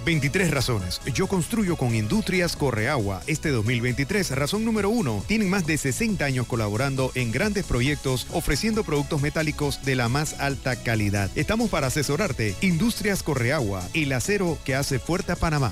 23 0.05 0.51
razones. 0.51 0.99
Yo 1.13 1.27
construyo 1.27 1.77
con 1.77 1.95
Industrias 1.95 2.57
Correagua. 2.57 3.21
Este 3.27 3.49
2023, 3.49 4.31
razón 4.31 4.65
número 4.65 4.89
uno, 4.89 5.23
tienen 5.27 5.49
más 5.49 5.65
de 5.65 5.77
60 5.77 6.25
años 6.25 6.47
colaborando 6.47 7.11
en 7.15 7.31
grandes 7.31 7.65
proyectos 7.65 8.27
ofreciendo 8.31 8.83
productos 8.83 9.21
metálicos 9.21 9.85
de 9.85 9.95
la 9.95 10.09
más 10.09 10.39
alta 10.41 10.75
calidad. 10.75 11.29
Estamos 11.35 11.69
para 11.69 11.87
asesorarte. 11.87 12.55
Industrias 12.61 13.23
Correagua, 13.23 13.87
el 13.93 14.11
acero 14.11 14.57
que 14.65 14.75
hace 14.75 14.99
fuerte 14.99 15.31
a 15.31 15.35
Panamá. 15.37 15.71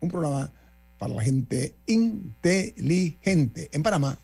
un 0.00 0.10
programa 0.10 0.52
para 0.98 1.14
la 1.14 1.22
gente 1.22 1.74
inteligente. 1.86 3.70
En 3.72 3.82
Panamá, 3.82 4.18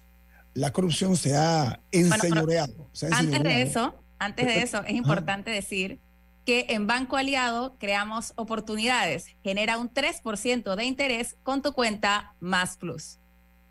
la 0.55 0.73
corrupción 0.73 1.17
se 1.17 1.37
ha 1.37 1.81
enseñoreado. 1.93 2.89
se 2.93 3.07
ha 3.07 3.19
Antes 3.19 3.43
de 3.43 3.63
eso, 3.63 3.95
antes 4.19 4.47
de 4.47 4.63
eso, 4.63 4.83
es 4.85 4.95
importante 4.95 5.51
decir 5.51 6.01
que 6.45 6.67
en 6.71 6.87
Banco 6.87 7.17
Aliado 7.17 7.77
creamos 7.79 8.33
oportunidades. 8.37 9.27
Genera 9.43 9.79
un 9.79 9.93
3% 9.93 10.77
de 10.77 10.85
interés 10.85 11.37
con 11.43 11.61
tu 11.61 11.73
cuenta 11.73 12.35
Más 12.41 12.77
Plus. 12.77 13.19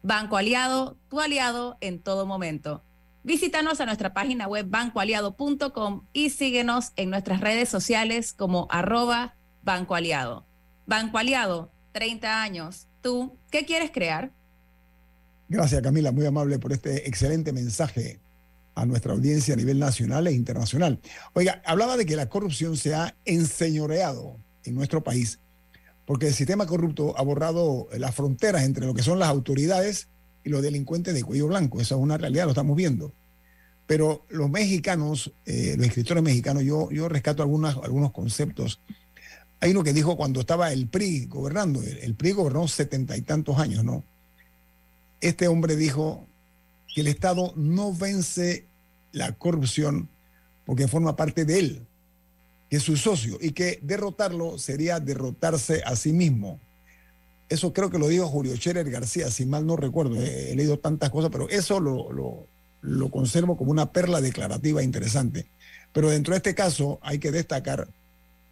Banco 0.04 0.38
Aliado, 0.38 0.98
tu 1.10 1.20
aliado 1.20 1.78
en 1.82 2.00
todo 2.00 2.28
momento. 2.28 2.84
Visítanos 3.24 3.82
a 3.82 3.88
nuestra 3.88 4.14
página 4.14 4.48
web 4.48 4.68
bancoaliado.com 4.70 6.06
y 6.14 6.30
síguenos 6.30 6.92
en 6.96 7.10
nuestras 7.10 7.42
redes 7.42 7.70
sociales 7.70 8.34
como 8.34 8.68
arroba 8.70 9.36
Banco 9.64 9.96
Aliado. 9.96 10.46
Banco 10.86 11.18
Aliado, 11.18 11.72
30 11.96 12.44
años. 12.44 12.88
¿Tú 13.02 13.38
qué 13.50 13.66
quieres 13.66 13.90
crear? 13.90 14.30
Gracias, 15.48 15.82
Camila, 15.82 16.12
muy 16.12 16.26
amable 16.26 16.60
por 16.60 16.74
este 16.74 17.08
excelente 17.08 17.54
mensaje 17.54 18.20
a 18.76 18.86
nuestra 18.86 19.14
audiencia 19.14 19.54
a 19.54 19.58
nivel 19.58 19.80
nacional 19.80 20.28
e 20.28 20.34
internacional. 20.34 21.00
Oiga, 21.32 21.62
hablaba 21.66 21.96
de 21.96 22.06
que 22.06 22.18
la 22.18 22.28
corrupción 22.28 22.76
se 22.76 22.94
ha 22.94 23.16
enseñoreado 23.24 24.36
en 24.66 24.76
nuestro 24.76 25.06
país 25.06 25.40
porque 26.06 26.28
el 26.28 26.34
sistema 26.34 26.66
corrupto 26.68 27.18
ha 27.18 27.22
borrado 27.22 27.88
las 27.98 28.14
fronteras 28.14 28.64
entre 28.64 28.86
lo 28.86 28.94
que 28.94 29.02
son 29.02 29.18
las 29.18 29.30
autoridades 29.30 30.10
y 30.44 30.50
los 30.50 30.62
delincuentes 30.62 31.14
de 31.14 31.24
cuello 31.24 31.48
blanco. 31.48 31.80
Esa 31.80 31.96
es 31.96 32.02
una 32.02 32.18
realidad, 32.18 32.44
lo 32.44 32.52
estamos 32.52 32.76
viendo. 32.76 33.14
Pero 33.88 34.26
los 34.28 34.50
mexicanos, 34.50 35.32
eh, 35.46 35.76
los 35.78 35.88
escritores 35.88 36.22
mexicanos, 36.22 36.64
yo, 36.64 36.92
yo 36.92 37.08
rescato 37.08 37.42
algunas, 37.42 37.78
algunos 37.78 38.12
conceptos. 38.12 38.82
Hay 39.62 39.72
uno 39.72 39.84
que 39.84 39.94
dijo 39.94 40.18
cuando 40.18 40.42
estaba 40.42 40.72
el 40.72 40.88
PRI 40.88 41.26
gobernando, 41.26 41.82
el, 41.82 41.98
el 42.00 42.16
PRI 42.16 42.32
gobernó 42.32 42.68
setenta 42.68 43.18
y 43.18 43.22
tantos 43.22 43.58
años, 43.58 43.84
¿no? 43.84 44.04
Este 45.22 45.48
hombre 45.48 45.76
dijo 45.76 46.28
que 46.94 47.02
el 47.02 47.08
Estado 47.08 47.54
no 47.56 47.94
vence 47.94 48.66
la 49.12 49.32
corrupción 49.32 50.10
porque 50.66 50.88
forma 50.88 51.16
parte 51.16 51.46
de 51.46 51.60
él, 51.60 51.88
que 52.70 52.78
es 52.78 52.84
su 52.84 52.98
socio, 52.98 53.38
y 53.40 53.52
que 53.52 53.80
derrotarlo 53.82 54.58
sería 54.58 55.00
derrotarse 55.00 55.84
a 55.86 55.96
sí 55.96 56.12
mismo. 56.12 56.60
Eso 57.48 57.74
creo 57.74 57.92
que 57.92 58.00
lo 58.00 58.08
dijo 58.08 58.28
Julio 58.28 58.56
Scherer 58.56 58.90
García, 58.90 59.30
si 59.30 59.46
mal 59.46 59.66
no 59.66 59.76
recuerdo. 59.78 60.16
He, 60.16 60.52
he 60.52 60.56
leído 60.56 60.80
tantas 60.80 61.12
cosas, 61.12 61.30
pero 61.32 61.48
eso 61.50 61.80
lo, 61.80 62.12
lo, 62.12 62.48
lo 62.82 63.12
conservo 63.12 63.56
como 63.58 63.72
una 63.72 63.92
perla 63.92 64.20
declarativa 64.20 64.82
interesante. 64.82 65.46
Pero 65.94 66.10
dentro 66.10 66.34
de 66.34 66.38
este 66.38 66.56
caso 66.56 67.00
hay 67.02 67.20
que 67.20 67.32
destacar 67.32 67.88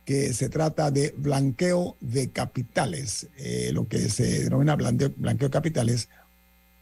que 0.05 0.33
se 0.33 0.49
trata 0.49 0.91
de 0.91 1.13
blanqueo 1.17 1.95
de 2.01 2.29
capitales, 2.29 3.27
eh, 3.37 3.71
lo 3.73 3.87
que 3.87 4.09
se 4.09 4.43
denomina 4.43 4.75
blanqueo, 4.75 5.09
de 5.09 5.49
capitales, 5.49 6.09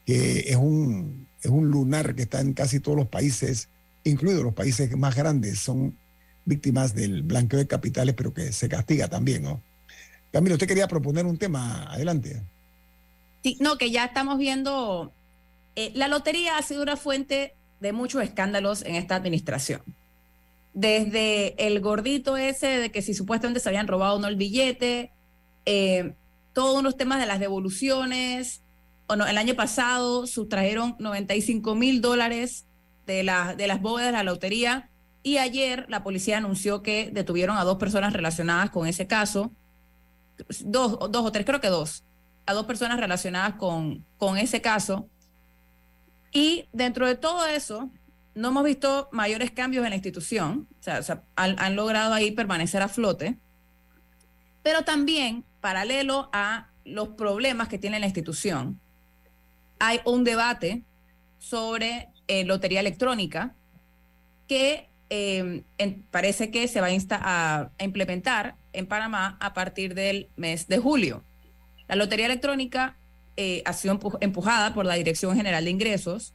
que 0.05 0.39
es 0.47 0.55
un, 0.55 1.27
es 1.41 1.51
un 1.51 1.69
lunar 1.69 2.15
que 2.15 2.23
está 2.23 2.41
en 2.41 2.53
casi 2.53 2.79
todos 2.79 2.97
los 2.97 3.07
países, 3.07 3.69
incluidos 4.03 4.43
los 4.43 4.53
países 4.53 4.95
más 4.97 5.15
grandes, 5.15 5.59
son 5.59 5.95
víctimas 6.45 6.95
del 6.95 7.21
blanqueo 7.21 7.59
de 7.59 7.67
capitales, 7.67 8.15
pero 8.15 8.33
que 8.33 8.51
se 8.51 8.67
castiga 8.67 9.07
también, 9.07 9.43
¿no? 9.43 9.61
Camilo, 10.31 10.55
usted 10.55 10.67
quería 10.67 10.87
proponer 10.87 11.25
un 11.25 11.37
tema, 11.37 11.83
adelante. 11.91 12.41
Sí, 13.43 13.57
no, 13.59 13.77
que 13.77 13.91
ya 13.91 14.05
estamos 14.05 14.39
viendo, 14.39 15.11
eh, 15.75 15.91
la 15.93 16.07
lotería 16.07 16.57
ha 16.57 16.61
sido 16.63 16.81
una 16.81 16.97
fuente 16.97 17.53
de 17.79 17.91
muchos 17.91 18.23
escándalos 18.23 18.83
en 18.83 18.95
esta 18.95 19.15
administración. 19.15 19.81
Desde 20.73 21.67
el 21.67 21.81
gordito 21.81 22.37
ese 22.37 22.67
de 22.67 22.91
que 22.91 23.01
si 23.01 23.13
supuestamente 23.13 23.59
se 23.59 23.69
habían 23.69 23.87
robado 23.87 24.15
o 24.15 24.19
no 24.19 24.27
el 24.27 24.37
billete, 24.37 25.11
eh, 25.65 26.13
todos 26.53 26.79
unos 26.79 26.97
temas 26.97 27.19
de 27.19 27.25
las 27.25 27.39
devoluciones, 27.39 28.61
o 29.07 29.15
no, 29.15 29.27
el 29.27 29.37
año 29.37 29.55
pasado 29.55 30.27
sustrajeron 30.27 30.95
95 30.99 31.75
mil 31.75 32.01
dólares 32.01 32.65
de, 33.05 33.23
la, 33.23 33.55
de 33.55 33.67
las 33.67 33.81
bóvedas 33.81 34.11
de 34.11 34.17
la 34.17 34.23
lotería. 34.23 34.89
Y 35.23 35.37
ayer 35.37 35.85
la 35.89 36.03
policía 36.03 36.37
anunció 36.37 36.81
que 36.81 37.11
detuvieron 37.11 37.57
a 37.57 37.63
dos 37.63 37.77
personas 37.77 38.13
relacionadas 38.13 38.69
con 38.69 38.87
ese 38.87 39.07
caso, 39.07 39.51
dos, 40.61 40.97
dos 41.11 41.25
o 41.25 41.31
tres, 41.31 41.45
creo 41.45 41.61
que 41.61 41.67
dos, 41.67 42.03
a 42.45 42.53
dos 42.53 42.65
personas 42.65 42.99
relacionadas 42.99 43.55
con, 43.55 44.05
con 44.17 44.37
ese 44.37 44.61
caso. 44.61 45.07
Y 46.31 46.65
dentro 46.71 47.05
de 47.05 47.15
todo 47.15 47.45
eso, 47.45 47.89
no 48.35 48.49
hemos 48.49 48.63
visto 48.63 49.09
mayores 49.11 49.51
cambios 49.51 49.83
en 49.83 49.89
la 49.89 49.95
institución, 49.95 50.67
o 50.79 50.83
sea, 50.83 51.23
han, 51.35 51.75
logrado 51.75 52.13
ahí 52.13 52.31
permanecer 52.31 52.81
a 52.81 52.87
flote, 52.87 53.37
pero 54.63 54.83
también, 54.83 55.43
paralelo 55.59 56.29
a 56.33 56.69
los 56.85 57.09
problemas 57.09 57.67
que 57.67 57.77
tiene 57.77 57.99
la 57.99 58.05
institución, 58.05 58.79
hay 59.79 59.99
un 60.05 60.23
debate 60.23 60.83
sobre 61.39 62.09
eh, 62.27 62.43
lotería 62.45 62.79
electrónica 62.79 63.55
que 64.47 64.89
en- 65.09 66.03
parece 66.11 66.51
que 66.51 66.67
se 66.67 66.79
va 66.81 66.87
a, 67.11 67.69
implementar 67.79 68.55
en 68.73 68.87
Panamá 68.87 69.37
a 69.41 69.53
partir 69.53 69.93
del 69.93 70.29
mes 70.37 70.67
de 70.67 70.77
julio. 70.77 71.23
La 71.87 71.95
lotería 71.95 72.27
electrónica 72.27 72.95
eh, 73.35 73.61
ha 73.65 73.73
sido 73.73 73.99
empu- 73.99 74.17
empujada 74.21 74.73
por 74.73 74.85
la 74.85 74.95
Dirección 74.95 75.35
General 75.35 75.63
de 75.65 75.71
Ingresos. 75.71 76.33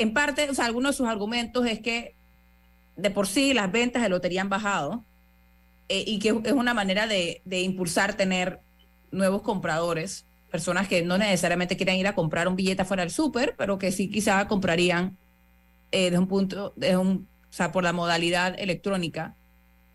En 0.00 0.14
parte, 0.14 0.48
o 0.48 0.54
sea, 0.54 0.64
algunos 0.64 0.92
de 0.92 0.96
sus 0.96 1.08
argumentos 1.08 1.66
es 1.66 1.80
que 1.80 2.14
de 2.96 3.10
por 3.10 3.26
sí 3.26 3.52
las 3.52 3.70
ventas 3.70 4.02
de 4.02 4.08
lotería 4.08 4.40
han 4.40 4.48
bajado 4.48 5.04
eh, 5.90 6.04
y 6.06 6.18
que 6.20 6.30
es 6.42 6.52
una 6.52 6.72
manera 6.72 7.06
de, 7.06 7.42
impulsar 7.50 8.14
tener 8.14 8.60
nuevos 9.10 9.42
compradores, 9.42 10.24
personas 10.50 10.88
que 10.88 11.02
no 11.02 11.18
necesariamente 11.18 11.76
quieren 11.76 11.96
ir 11.96 12.06
a 12.06 12.14
comprar 12.14 12.48
un 12.48 12.56
billete 12.56 12.80
afuera 12.80 13.02
del 13.02 13.10
súper, 13.10 13.54
pero 13.58 13.78
que 13.78 13.92
sí 13.92 14.08
quizá 14.08 14.48
comprarían 14.48 15.18
eh, 15.92 16.04
desde 16.04 16.18
un 16.18 16.28
punto, 16.28 16.72
desde 16.76 16.96
un, 16.96 17.28
o 17.50 17.52
sea, 17.52 17.70
por 17.70 17.84
la 17.84 17.92
modalidad 17.92 18.58
electrónica. 18.58 19.34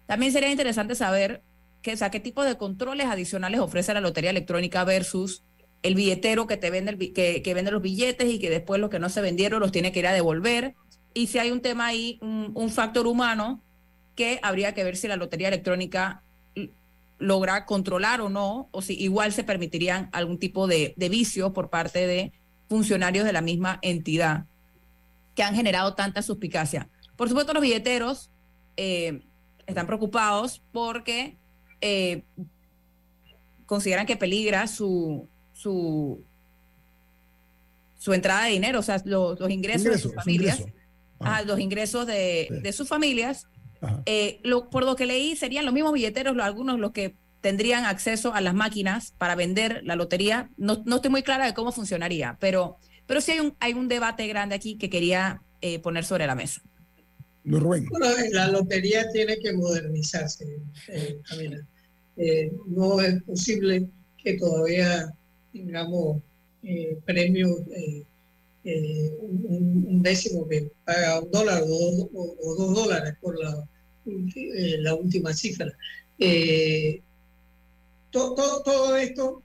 También 0.06 0.32
sería 0.32 0.52
interesante 0.52 0.94
saber 0.94 1.42
qué, 1.82 1.94
o 1.94 1.98
sea, 1.98 2.12
qué 2.12 2.20
tipo 2.20 2.44
de 2.44 2.58
controles 2.58 3.08
adicionales 3.08 3.60
ofrece 3.60 3.92
la 3.92 4.02
lotería 4.02 4.30
electrónica 4.30 4.84
versus 4.84 5.42
el 5.86 5.96
billetero 5.96 6.48
que 6.48 6.58
te 6.58 6.70
vende, 6.70 7.14
que, 7.14 7.42
que 7.42 7.54
vende 7.54 7.72
los 7.72 7.82
billetes 7.82 8.28
y 8.28 8.40
que 8.40 8.50
después 8.50 8.82
los 8.82 8.90
que 8.90 9.00
no 9.00 9.10
se 9.10 9.22
vendieron 9.22 9.60
los 9.60 9.72
tiene 9.72 9.92
que 9.92 10.00
ir 10.00 10.08
a 10.08 10.14
devolver. 10.14 10.74
Y 11.14 11.28
si 11.28 11.38
hay 11.40 11.52
un 11.52 11.62
tema 11.62 11.88
ahí, 11.88 12.18
un, 12.22 12.70
factor 12.70 13.08
humano 13.08 13.62
que 14.16 14.40
habría 14.42 14.74
que 14.74 14.84
ver 14.84 14.98
si 14.98 15.08
la 15.08 15.16
lotería 15.16 15.48
electrónica 15.50 16.24
logra 17.20 17.66
controlar 17.66 18.20
o 18.20 18.30
no, 18.30 18.68
o 18.72 18.82
si 18.82 18.94
igual 19.02 19.32
se 19.32 19.44
permitirían 19.44 20.10
algún 20.12 20.40
tipo 20.40 20.68
de, 20.68 20.94
de 20.98 21.10
vicio 21.10 21.54
por 21.54 21.70
parte 21.70 22.08
de 22.08 22.34
funcionarios 22.68 23.24
de 23.24 23.34
la 23.34 23.42
misma 23.42 23.80
entidad 23.82 24.46
que 25.36 25.44
han 25.44 25.56
generado 25.56 25.94
tanta 25.94 26.22
suspicacia. 26.22 26.90
Por 27.16 27.30
supuesto, 27.30 27.54
los 27.54 27.62
billeteros, 27.62 28.32
eh, 28.76 29.22
están 29.68 29.88
preocupados 29.88 30.62
porque 30.72 31.38
eh, 31.82 32.24
consideran 33.66 34.06
que 34.06 34.18
peligra 34.18 34.68
su, 34.68 35.28
su, 35.56 36.22
su 37.98 38.14
entrada 38.14 38.46
de 38.46 38.52
dinero, 38.52 38.80
o 38.80 38.84
sea, 38.84 39.02
los, 39.06 39.40
los 39.40 39.50
ingresos 39.50 39.92
de 39.92 39.98
sus 39.98 40.14
familias, 40.14 40.64
ajá, 41.20 41.42
los 41.42 41.60
ingresos 41.60 42.06
de, 42.06 42.48
de 42.62 42.72
sus 42.72 42.88
familias. 42.88 43.48
Eh, 44.06 44.40
lo, 44.44 44.70
por 44.70 44.84
lo 44.84 44.96
que 44.96 45.06
leí, 45.06 45.36
serían 45.36 45.66
los 45.66 45.74
mismos 45.74 45.94
billeteros, 45.94 46.36
los, 46.36 46.46
algunos 46.46 46.80
los 46.80 46.92
que 46.92 47.16
tendrían 47.42 47.86
acceso 47.86 48.34
a 48.34 48.42
las 48.42 48.56
máquinas 48.56 49.14
para 49.18 49.36
vender 49.36 49.82
la 49.84 49.96
lotería. 49.96 50.50
No, 50.58 50.82
no 50.86 50.96
estoy 50.98 51.12
muy 51.12 51.22
clara 51.22 51.46
de 51.46 51.54
cómo 51.54 51.72
funcionaría, 51.72 52.38
pero, 52.40 52.78
pero 53.06 53.22
sí 53.22 53.34
hay 53.34 53.40
un, 53.40 53.56
hay 53.60 53.74
un 53.74 53.88
debate 53.88 54.28
grande 54.28 54.56
aquí 54.56 54.78
que 54.78 54.90
quería 54.90 55.42
eh, 55.62 55.80
poner 55.80 56.04
sobre 56.04 56.26
la 56.26 56.36
mesa. 56.36 56.62
Bueno, 57.44 58.08
la 58.32 58.48
lotería 58.48 59.08
tiene 59.12 59.38
que 59.38 59.54
modernizarse, 59.54 60.46
eh, 60.88 61.20
eh, 62.18 62.52
no 62.66 63.00
es 63.00 63.22
posible 63.22 63.88
que 64.18 64.34
todavía 64.34 65.14
tengamos 65.56 66.22
eh, 66.64 66.98
premios, 67.06 67.62
eh, 67.72 68.04
un, 69.20 70.02
décimo 70.04 70.48
que 70.48 70.70
paga 70.84 71.22
un 71.22 71.32
dólar 71.32 71.64
o, 71.66 72.56
dos 72.58 72.76
dólares 72.76 73.14
por 73.22 73.40
la, 73.40 73.68
la 74.06 74.96
última 74.96 75.34
cifra. 75.34 75.72
todo, 78.12 78.64
todo 78.64 78.98
esto 78.98 79.42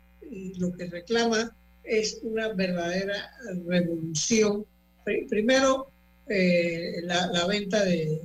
lo 0.59 0.73
que 0.73 0.87
reclama 0.87 1.55
es 1.85 2.21
una 2.23 2.53
verdadera 2.53 3.31
revolución. 3.67 4.65
Primero, 5.29 5.91
la, 6.29 7.47
venta 7.47 7.85
de, 7.85 8.21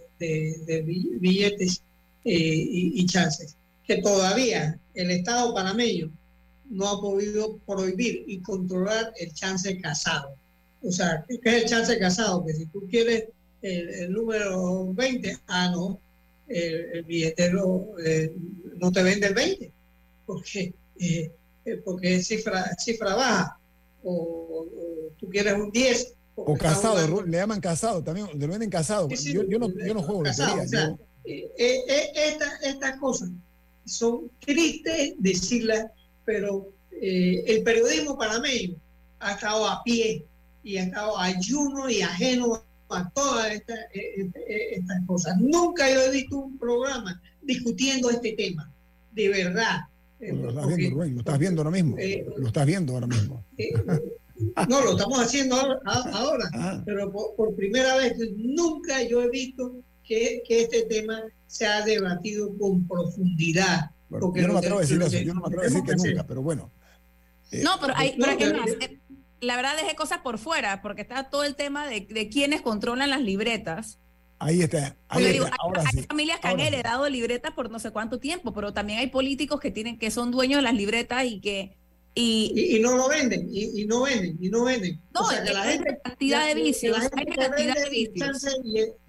billetes 1.19 1.81
y, 2.23 3.05
chances 3.05 3.55
que 3.87 4.01
todavía 4.01 4.79
el 4.95 5.11
Estado 5.11 5.53
panameño 5.53 6.11
no 6.69 6.87
ha 6.87 7.01
podido 7.01 7.57
prohibir 7.59 8.23
y 8.27 8.39
controlar 8.39 9.13
el 9.17 9.33
chance 9.33 9.79
casado. 9.79 10.35
O 10.81 10.91
sea, 10.91 11.25
¿qué 11.27 11.39
es 11.43 11.63
el 11.63 11.69
chance 11.69 11.97
casado? 11.97 12.45
Que 12.45 12.53
si 12.53 12.65
tú 12.67 12.85
quieres 12.89 13.25
el, 13.61 14.11
número 14.11 14.93
20, 14.93 15.37
ah, 15.47 15.71
no, 15.71 15.99
el, 16.47 17.03
billetero 17.03 17.95
eh, 18.03 18.31
no 18.77 18.91
te 18.91 19.03
vende 19.03 19.27
el 19.27 19.33
20, 19.33 19.71
porque, 20.25 20.73
eh, 20.99 21.31
eh, 21.65 21.81
porque 21.83 22.15
es 22.15 22.27
cifra, 22.27 22.71
cifra 22.77 23.15
baja, 23.15 23.59
o, 24.03 24.67
tú 25.19 25.29
quieres 25.29 25.53
un 25.53 25.71
10. 25.71 26.13
O 26.35 26.57
casado, 26.57 27.23
le 27.25 27.37
llaman 27.37 27.61
casado 27.61 28.03
también, 28.03 28.27
le 28.37 28.47
venden 28.47 28.69
casado. 28.69 29.07
yo, 29.09 29.43
no, 29.43 29.69
yo 29.69 29.93
no 29.93 30.03
juego 30.03 30.23
casado, 30.23 30.57
lotería. 30.57 30.97
estas 32.61 32.99
cosas 32.99 33.29
son 33.85 34.29
tristes 34.39 35.13
decirlas, 35.19 35.85
pero 36.25 36.69
eh, 36.91 37.43
el 37.47 37.63
periodismo 37.63 38.17
panameño 38.17 38.75
ha 39.19 39.33
estado 39.33 39.67
a 39.67 39.83
pie 39.83 40.25
y 40.63 40.77
ha 40.77 40.83
estado 40.83 41.17
ayuno 41.17 41.89
y 41.89 42.01
ajeno 42.01 42.63
a 42.89 43.09
todas 43.11 43.51
estas, 43.51 43.79
eh, 43.93 44.29
eh, 44.47 44.67
estas 44.71 45.05
cosas. 45.05 45.37
Nunca 45.39 45.89
yo 45.91 46.01
he 46.01 46.11
visto 46.11 46.37
un 46.37 46.57
programa 46.57 47.21
discutiendo 47.41 48.09
este 48.09 48.33
tema, 48.33 48.71
de 49.11 49.29
verdad. 49.29 49.81
Lo 50.19 50.49
estás 50.49 50.67
viendo, 50.75 50.95
Rubén, 50.95 51.13
lo 51.13 51.19
estás 51.19 51.39
viendo 51.39 51.61
ahora 51.61 51.71
mismo. 51.71 51.97
lo 52.37 52.47
estás 52.47 52.65
viendo 52.65 52.93
ahora 52.93 53.07
mismo. 53.07 53.45
no, 54.69 54.81
lo 54.81 54.91
estamos 54.91 55.19
haciendo 55.19 55.55
ahora, 55.55 56.49
ah. 56.53 56.81
pero 56.85 57.11
por, 57.11 57.55
primera 57.55 57.97
vez 57.97 58.17
nunca 58.35 59.03
yo 59.03 59.21
he 59.21 59.29
visto 59.29 59.75
que, 60.03 60.41
que 60.47 60.61
este 60.61 60.83
tema 60.83 61.21
se 61.47 61.65
ha 61.65 61.85
debatido 61.85 62.55
con 62.57 62.87
profundidad. 62.87 63.91
Porque 64.19 64.41
yo 64.41 64.47
no 64.47 64.53
me 64.53 64.59
atrevo 64.59 64.77
a 64.77 64.81
decir 64.81 65.01
eso, 65.01 65.17
yo 65.17 65.33
no 65.33 65.41
me 65.41 65.47
atrevo 65.47 65.61
a 65.61 65.65
decir 65.65 65.83
que 65.83 65.95
nunca, 65.95 66.25
pero 66.25 66.41
bueno. 66.41 66.71
Eh, 67.51 67.61
no, 67.63 67.71
pero 67.79 67.93
hay, 67.95 68.15
pero 68.19 68.57
más. 68.57 68.69
Eh, 68.69 68.99
la 69.41 69.55
verdad 69.55 69.75
dejé 69.77 69.95
cosas 69.95 70.19
por 70.19 70.37
fuera, 70.37 70.81
porque 70.81 71.01
está 71.01 71.29
todo 71.29 71.43
el 71.43 71.55
tema 71.55 71.87
de, 71.87 72.01
de 72.01 72.29
quienes 72.29 72.61
controlan 72.61 73.09
las 73.09 73.21
libretas. 73.21 73.99
Ahí 74.39 74.61
está. 74.61 74.97
Ahí 75.07 75.25
digo, 75.25 75.45
hay, 75.45 76.03
familias 76.03 76.39
que 76.39 76.47
han 76.47 76.59
heredado 76.59 77.07
libretas 77.09 77.53
por 77.53 77.69
no 77.69 77.79
sé 77.79 77.91
cuánto 77.91 78.19
tiempo, 78.19 78.53
pero 78.53 78.73
también 78.73 78.99
hay 78.99 79.07
políticos 79.07 79.59
que 79.59 79.71
tienen 79.71 79.97
que 79.97 80.11
son 80.11 80.31
dueños 80.31 80.57
de 80.57 80.63
las 80.63 80.73
libretas 80.73 81.23
y 81.25 81.39
que 81.39 81.77
y, 82.17 82.77
y, 82.77 82.79
no 82.79 82.95
lo 82.95 83.09
venden, 83.09 83.49
y, 83.51 83.81
y, 83.81 83.85
no 83.85 84.03
venden, 84.03 84.37
y 84.39 84.49
no 84.49 84.63
venden. 84.63 85.01
No, 85.13 85.19
o 85.19 85.29
sea, 85.29 85.43
que 85.43 85.51
la 85.51 85.63
gente, 85.63 85.99
cantidad 86.01 86.47
de 86.47 86.55
vicios, 86.55 86.97
hay 86.97 87.25
cantidad 87.25 87.75
de 87.75 87.89
vicios. 87.89 88.55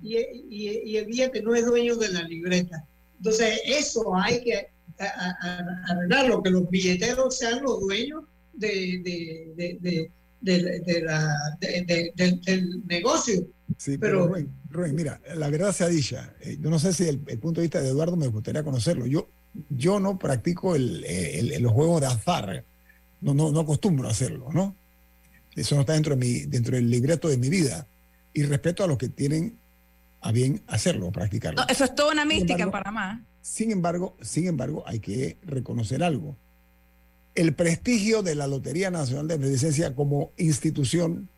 Y, 0.02 0.16
y, 0.50 0.96
el 0.96 1.06
billete 1.06 1.40
no 1.40 1.54
es 1.54 1.64
dueño 1.64 1.94
de 1.94 2.08
la 2.08 2.22
libreta. 2.22 2.84
Entonces, 3.18 3.60
eso 3.64 4.12
hay 4.16 4.42
que 4.42 4.70
arreglarlo, 4.98 6.42
que 6.42 6.50
los 6.50 6.68
billeteros 6.70 7.38
sean 7.38 7.62
los 7.62 7.80
dueños 7.80 8.24
de, 8.52 9.00
de, 9.04 9.78
de, 9.80 10.10
de, 10.40 10.80
de 10.80 11.00
la, 11.02 11.34
del 11.60 12.86
negocio. 12.86 13.46
Sí, 13.76 13.98
pero, 13.98 14.30
pero 14.32 14.48
Rubén, 14.70 14.94
mira, 14.94 15.20
la 15.34 15.48
verdad 15.48 15.72
sea 15.72 15.88
dicha, 15.88 16.34
eh, 16.40 16.56
yo 16.60 16.70
no 16.70 16.78
sé 16.78 16.92
si 16.92 17.04
el, 17.04 17.20
el, 17.26 17.38
punto 17.38 17.60
de 17.60 17.66
vista 17.66 17.80
de 17.80 17.88
Eduardo 17.88 18.16
me 18.16 18.28
gustaría 18.28 18.62
conocerlo. 18.62 19.06
Yo, 19.06 19.28
yo 19.70 20.00
no 20.00 20.18
practico 20.18 20.76
el, 20.76 21.04
el, 21.04 21.62
los 21.62 21.72
juegos 21.72 22.00
de 22.00 22.06
azar 22.06 22.64
no, 23.20 23.34
no, 23.34 23.50
no 23.50 23.60
acostumbro 23.60 24.08
a 24.08 24.12
hacerlo, 24.12 24.48
¿no? 24.52 24.74
Eso 25.54 25.74
no 25.74 25.82
está 25.82 25.94
dentro, 25.94 26.14
de 26.14 26.20
mi, 26.20 26.40
dentro 26.40 26.76
del 26.76 26.90
libreto 26.90 27.28
de 27.28 27.38
mi 27.38 27.48
vida. 27.48 27.86
Y 28.34 28.42
respeto 28.42 28.84
a 28.84 28.86
los 28.86 28.98
que 28.98 29.08
tienen 29.08 29.58
a 30.20 30.30
bien 30.30 30.62
hacerlo, 30.66 31.10
practicarlo. 31.10 31.62
eso 31.68 31.84
es 31.84 31.94
toda 31.94 32.12
una 32.12 32.24
mística 32.24 32.62
en 32.62 32.70
Panamá. 32.70 33.24
Sin 33.46 33.70
embargo, 33.70 34.16
sin 34.22 34.48
embargo, 34.48 34.82
hay 34.86 34.98
que 34.98 35.36
reconocer 35.44 36.02
algo. 36.02 36.36
El 37.36 37.54
prestigio 37.54 38.24
de 38.24 38.34
la 38.34 38.48
Lotería 38.48 38.90
Nacional 38.90 39.28
de 39.28 39.36
Beneficencia 39.36 39.94
como 39.94 40.32
institución 40.36 41.28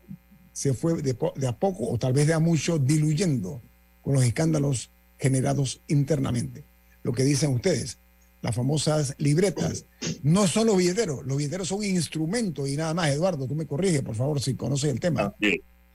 se 0.51 0.73
fue 0.73 1.03
de, 1.03 1.15
a 1.47 1.59
poco 1.59 1.87
o 1.87 1.99
tal 1.99 2.13
vez 2.13 2.25
de 2.25 2.33
a 2.33 2.39
mucho 2.39 2.79
diluyendo 2.79 3.61
con 4.01 4.15
los 4.15 4.23
escándalos 4.23 4.89
generados 5.19 5.81
internamente. 5.87 6.63
Lo 7.03 7.13
que 7.13 7.23
dicen 7.23 7.53
ustedes, 7.53 7.99
las 8.41 8.55
famosas 8.55 9.13
libretas. 9.19 9.85
No 10.23 10.47
son 10.47 10.65
los 10.65 10.77
billeteros, 10.77 11.23
los 11.27 11.37
billeteros 11.37 11.67
son 11.67 11.83
instrumentos 11.83 12.67
y 12.67 12.75
nada 12.75 12.95
más. 12.95 13.11
Eduardo, 13.11 13.47
tú 13.47 13.53
me 13.53 13.67
corriges, 13.67 14.01
por 14.01 14.15
favor, 14.15 14.41
si 14.41 14.55
conoces 14.55 14.89
el 14.89 14.99
tema. 14.99 15.35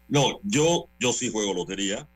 No, 0.09 0.39
yo, 0.45 0.89
yo 1.01 1.13
sí 1.13 1.29
juego 1.29 1.53
lotería. 1.53 2.09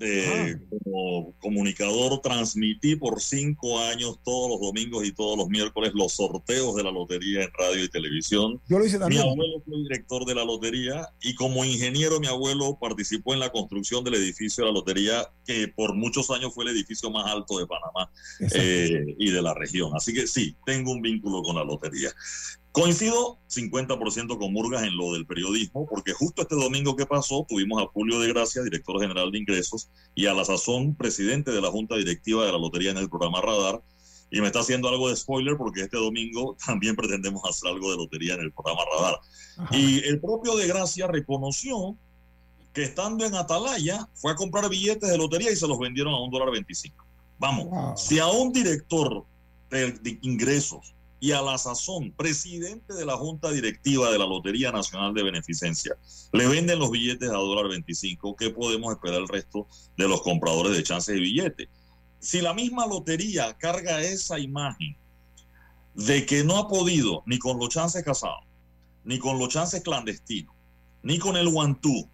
Eh, 0.00 0.54
ah. 0.54 0.76
Como 0.84 1.34
comunicador 1.38 2.20
transmití 2.20 2.96
por 2.96 3.20
cinco 3.20 3.80
años 3.80 4.20
todos 4.24 4.50
los 4.50 4.60
domingos 4.60 5.04
y 5.04 5.12
todos 5.12 5.36
los 5.36 5.48
miércoles 5.48 5.92
los 5.94 6.12
sorteos 6.12 6.76
de 6.76 6.84
la 6.84 6.90
lotería 6.90 7.42
en 7.42 7.50
radio 7.58 7.84
y 7.84 7.88
televisión. 7.88 8.60
Yo 8.68 8.78
lo 8.78 8.84
hice 8.84 8.98
también. 8.98 9.22
Mi 9.22 9.30
abuelo 9.30 9.62
fue 9.64 9.78
director 9.82 10.24
de 10.24 10.34
la 10.34 10.44
lotería 10.44 11.08
y 11.20 11.34
como 11.34 11.64
ingeniero 11.64 12.20
mi 12.20 12.26
abuelo 12.26 12.78
participó 12.80 13.34
en 13.34 13.40
la 13.40 13.50
construcción 13.50 14.04
del 14.04 14.14
edificio 14.14 14.64
de 14.64 14.70
la 14.70 14.74
lotería 14.74 15.28
que 15.44 15.68
por 15.68 15.94
muchos 15.94 16.30
años 16.30 16.54
fue 16.54 16.64
el 16.64 16.70
edificio 16.70 17.10
más 17.10 17.30
alto 17.30 17.58
de 17.58 17.66
Panamá 17.66 18.10
eh, 18.54 19.16
y 19.18 19.30
de 19.30 19.42
la 19.42 19.54
región. 19.54 19.92
Así 19.94 20.12
que 20.12 20.26
sí, 20.26 20.56
tengo 20.64 20.92
un 20.92 21.02
vínculo 21.02 21.42
con 21.42 21.56
la 21.56 21.64
lotería. 21.64 22.10
Coincido 22.72 23.38
50% 23.48 24.38
con 24.38 24.52
Murgas 24.52 24.82
en 24.82 24.96
lo 24.96 25.12
del 25.14 25.26
periodismo, 25.26 25.86
porque 25.86 26.12
justo 26.12 26.42
este 26.42 26.54
domingo 26.54 26.96
que 26.96 27.06
pasó 27.06 27.46
tuvimos 27.48 27.82
a 27.82 27.86
Julio 27.86 28.20
de 28.20 28.28
Gracia, 28.28 28.62
director 28.62 29.00
general 29.00 29.32
de 29.32 29.38
ingresos, 29.38 29.88
y 30.14 30.26
a 30.26 30.34
la 30.34 30.44
sazón 30.44 30.94
presidente 30.94 31.50
de 31.50 31.62
la 31.62 31.70
junta 31.70 31.96
directiva 31.96 32.44
de 32.44 32.52
la 32.52 32.58
lotería 32.58 32.90
en 32.90 32.98
el 32.98 33.08
programa 33.08 33.40
Radar. 33.40 33.82
Y 34.30 34.42
me 34.42 34.48
está 34.48 34.60
haciendo 34.60 34.88
algo 34.88 35.08
de 35.08 35.16
spoiler 35.16 35.56
porque 35.56 35.80
este 35.80 35.96
domingo 35.96 36.56
también 36.66 36.94
pretendemos 36.94 37.42
hacer 37.48 37.70
algo 37.70 37.90
de 37.90 37.96
lotería 37.96 38.34
en 38.34 38.40
el 38.40 38.52
programa 38.52 38.82
Radar. 38.96 39.18
Y 39.72 40.06
el 40.06 40.20
propio 40.20 40.54
de 40.56 40.66
Gracia 40.66 41.06
reconoció 41.06 41.96
que 42.74 42.82
estando 42.82 43.24
en 43.24 43.34
Atalaya 43.34 44.06
fue 44.14 44.32
a 44.32 44.36
comprar 44.36 44.68
billetes 44.68 45.08
de 45.08 45.16
lotería 45.16 45.50
y 45.50 45.56
se 45.56 45.66
los 45.66 45.78
vendieron 45.78 46.12
a 46.12 46.20
un 46.20 46.30
dólar 46.30 46.50
25. 46.50 47.04
Vamos, 47.38 48.00
si 48.00 48.18
a 48.18 48.26
un 48.26 48.52
director 48.52 49.24
de 49.70 50.18
ingresos 50.22 50.94
y 51.20 51.32
a 51.32 51.42
la 51.42 51.58
sazón, 51.58 52.12
presidente 52.12 52.94
de 52.94 53.04
la 53.04 53.16
Junta 53.16 53.50
Directiva 53.50 54.10
de 54.10 54.18
la 54.18 54.26
Lotería 54.26 54.70
Nacional 54.70 55.14
de 55.14 55.24
Beneficencia, 55.24 55.96
le 56.32 56.46
venden 56.46 56.78
los 56.78 56.90
billetes 56.90 57.28
a 57.30 57.34
dólar 57.34 57.68
25, 57.68 58.36
¿qué 58.36 58.50
podemos 58.50 58.92
esperar 58.92 59.20
el 59.20 59.28
resto 59.28 59.66
de 59.96 60.08
los 60.08 60.22
compradores 60.22 60.76
de 60.76 60.82
chances 60.82 61.14
de 61.14 61.20
billetes? 61.20 61.68
Si 62.20 62.40
la 62.40 62.54
misma 62.54 62.86
lotería 62.86 63.56
carga 63.58 64.00
esa 64.00 64.38
imagen 64.38 64.96
de 65.94 66.24
que 66.26 66.44
no 66.44 66.58
ha 66.58 66.68
podido 66.68 67.22
ni 67.26 67.38
con 67.38 67.58
los 67.58 67.70
chances 67.70 68.04
casados, 68.04 68.44
ni 69.04 69.18
con 69.18 69.38
los 69.38 69.48
chances 69.48 69.82
clandestinos, 69.82 70.54
ni 71.02 71.18
con 71.18 71.36
el 71.36 71.48
guantú, 71.48 72.08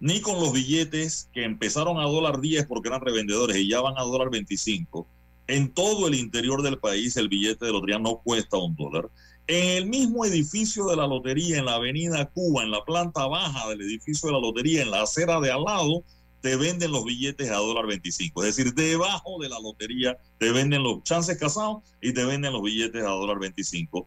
ni 0.00 0.20
con 0.20 0.40
los 0.40 0.52
billetes 0.52 1.28
que 1.32 1.44
empezaron 1.44 1.98
a 1.98 2.04
dólar 2.04 2.40
10 2.40 2.66
porque 2.66 2.88
eran 2.88 3.00
revendedores 3.00 3.56
y 3.56 3.68
ya 3.68 3.80
van 3.80 3.98
a 3.98 4.02
dólar 4.02 4.30
25, 4.30 5.06
en 5.48 5.72
todo 5.72 6.06
el 6.06 6.14
interior 6.14 6.62
del 6.62 6.78
país 6.78 7.16
el 7.16 7.28
billete 7.28 7.66
de 7.66 7.72
lotería 7.72 7.98
no 7.98 8.18
cuesta 8.18 8.58
un 8.58 8.76
dólar. 8.76 9.10
En 9.46 9.78
el 9.78 9.86
mismo 9.86 10.26
edificio 10.26 10.86
de 10.86 10.96
la 10.96 11.06
lotería, 11.06 11.58
en 11.58 11.64
la 11.64 11.76
avenida 11.76 12.26
Cuba, 12.26 12.62
en 12.62 12.70
la 12.70 12.84
planta 12.84 13.26
baja 13.26 13.68
del 13.70 13.80
edificio 13.80 14.28
de 14.28 14.34
la 14.34 14.40
lotería, 14.40 14.82
en 14.82 14.90
la 14.90 15.02
acera 15.02 15.40
de 15.40 15.50
al 15.50 15.64
lado, 15.64 16.04
te 16.42 16.54
venden 16.56 16.92
los 16.92 17.02
billetes 17.02 17.50
a 17.50 17.56
dólar 17.56 17.86
25. 17.86 18.44
Es 18.44 18.56
decir, 18.56 18.74
debajo 18.74 19.38
de 19.40 19.48
la 19.48 19.58
lotería 19.58 20.18
te 20.38 20.52
venden 20.52 20.82
los 20.82 21.02
chances 21.02 21.38
casados 21.38 21.82
y 22.02 22.12
te 22.12 22.24
venden 22.26 22.52
los 22.52 22.62
billetes 22.62 23.02
a 23.02 23.08
dólar 23.08 23.38
25. 23.38 24.06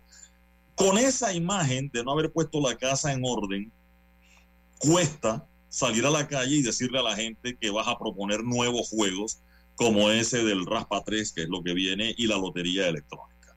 Con 0.75 0.99
esa 0.99 1.33
imagen 1.33 1.89
de 1.91 2.03
no 2.03 2.11
haber 2.11 2.31
puesto 2.31 2.61
la 2.61 2.77
casa 2.77 3.11
en 3.11 3.23
orden, 3.25 3.71
cuesta 4.77 5.47
salir 5.69 6.05
a 6.05 6.11
la 6.11 6.27
calle 6.27 6.57
y 6.57 6.61
decirle 6.61 6.99
a 6.99 7.03
la 7.03 7.15
gente 7.15 7.57
que 7.59 7.71
vas 7.71 7.87
a 7.87 7.97
proponer 7.97 8.43
nuevos 8.43 8.89
juegos 8.89 9.39
como 9.75 10.11
ese 10.11 10.43
del 10.43 10.65
Raspa 10.65 11.03
3, 11.03 11.33
que 11.33 11.43
es 11.43 11.49
lo 11.49 11.63
que 11.63 11.73
viene, 11.73 12.13
y 12.17 12.27
la 12.27 12.37
lotería 12.37 12.87
electrónica. 12.87 13.55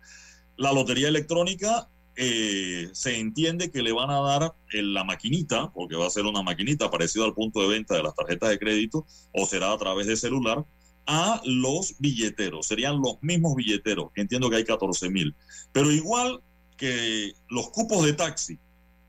La 0.56 0.72
lotería 0.72 1.08
electrónica 1.08 1.88
eh, 2.16 2.88
se 2.92 3.18
entiende 3.18 3.70
que 3.70 3.82
le 3.82 3.92
van 3.92 4.10
a 4.10 4.20
dar 4.20 4.54
en 4.72 4.94
la 4.94 5.04
maquinita, 5.04 5.72
porque 5.72 5.96
va 5.96 6.06
a 6.06 6.10
ser 6.10 6.24
una 6.26 6.42
maquinita 6.42 6.90
parecida 6.90 7.24
al 7.24 7.34
punto 7.34 7.60
de 7.60 7.68
venta 7.68 7.94
de 7.94 8.02
las 8.02 8.14
tarjetas 8.14 8.50
de 8.50 8.58
crédito, 8.58 9.06
o 9.32 9.46
será 9.46 9.72
a 9.72 9.78
través 9.78 10.06
de 10.06 10.16
celular, 10.16 10.64
a 11.06 11.40
los 11.44 11.96
billeteros. 11.98 12.66
Serían 12.66 13.00
los 13.00 13.22
mismos 13.22 13.54
billeteros, 13.56 14.10
entiendo 14.14 14.48
que 14.48 14.56
hay 14.56 14.64
14 14.64 15.10
mil. 15.10 15.34
Pero 15.72 15.90
igual 15.90 16.40
que 16.76 17.32
los 17.48 17.70
cupos 17.70 18.04
de 18.04 18.12
taxi, 18.12 18.58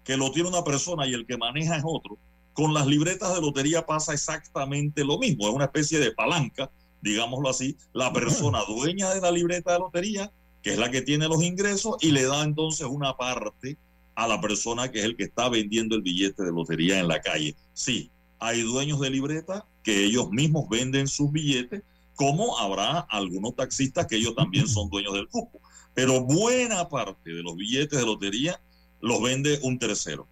que 0.04 0.18
lo 0.18 0.32
tiene 0.32 0.50
una 0.50 0.64
persona 0.64 1.08
y 1.08 1.14
el 1.14 1.26
que 1.26 1.38
maneja 1.38 1.78
es 1.78 1.84
otro, 1.86 2.18
con 2.54 2.74
las 2.74 2.88
libretas 2.88 3.34
de 3.36 3.42
lotería 3.42 3.86
pasa 3.86 4.14
exactamente 4.14 5.04
lo 5.04 5.18
mismo. 5.18 5.48
Es 5.48 5.54
una 5.54 5.66
especie 5.66 6.00
de 6.00 6.12
palanca, 6.12 6.72
digámoslo 7.06 7.50
así. 7.50 7.78
La 7.94 8.12
persona 8.12 8.60
dueña 8.68 9.14
de 9.14 9.22
la 9.22 9.32
libreta 9.32 9.72
de 9.72 9.80
lotería 9.80 10.32
que 10.66 10.72
es 10.72 10.80
la 10.80 10.90
que 10.90 11.04
tiene 11.04 11.28
los 11.28 11.44
ingresos, 11.44 11.98
y 12.02 12.10
le 12.10 12.24
da 12.24 12.42
entonces 12.42 12.88
una 12.88 13.16
parte 13.16 13.78
a 14.16 14.28
la 14.28 14.42
persona 14.42 14.92
que 14.92 14.98
es 14.98 15.06
el 15.06 15.16
que 15.16 15.26
está 15.26 15.48
vendiendo 15.48 15.96
el 15.96 16.02
billete 16.02 16.42
de 16.42 16.52
lotería 16.52 17.00
en 17.00 17.08
la 17.08 17.22
calle. 17.22 17.56
Sí, 17.76 18.10
hay 18.40 18.64
dueños 18.64 19.00
de 19.00 19.12
libreta 19.12 19.64
que 19.84 20.06
ellos 20.06 20.32
mismos 20.32 20.68
venden 20.68 21.08
sus 21.08 21.32
billetes, 21.32 21.84
como 22.16 22.58
habrá 22.58 23.02
algunos 23.02 23.56
taxistas 23.56 24.08
que 24.08 24.16
ellos 24.16 24.34
también 24.34 24.68
son 24.68 24.90
dueños 24.90 25.14
del 25.14 25.28
cupo. 25.28 25.62
Pero 25.94 26.22
buena 26.22 26.90
parte 26.90 27.30
de 27.30 27.44
los 27.44 27.56
billetes 27.56 28.00
de 28.00 28.06
lotería 28.08 28.60
los 29.02 29.22
vende 29.22 29.60
un 29.62 29.78
tercero. 29.78 30.28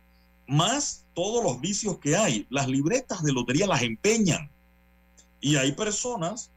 Más 0.48 1.06
todos 1.14 1.44
los 1.44 1.62
vicios 1.62 2.00
que 2.00 2.16
hay. 2.16 2.48
Las 2.50 2.68
libretas 2.68 3.22
de 3.22 3.34
lotería 3.34 3.68
las 3.68 3.84
empeñan. 3.84 4.50
Y 5.40 5.58
hay 5.58 5.74
personas 5.74 6.50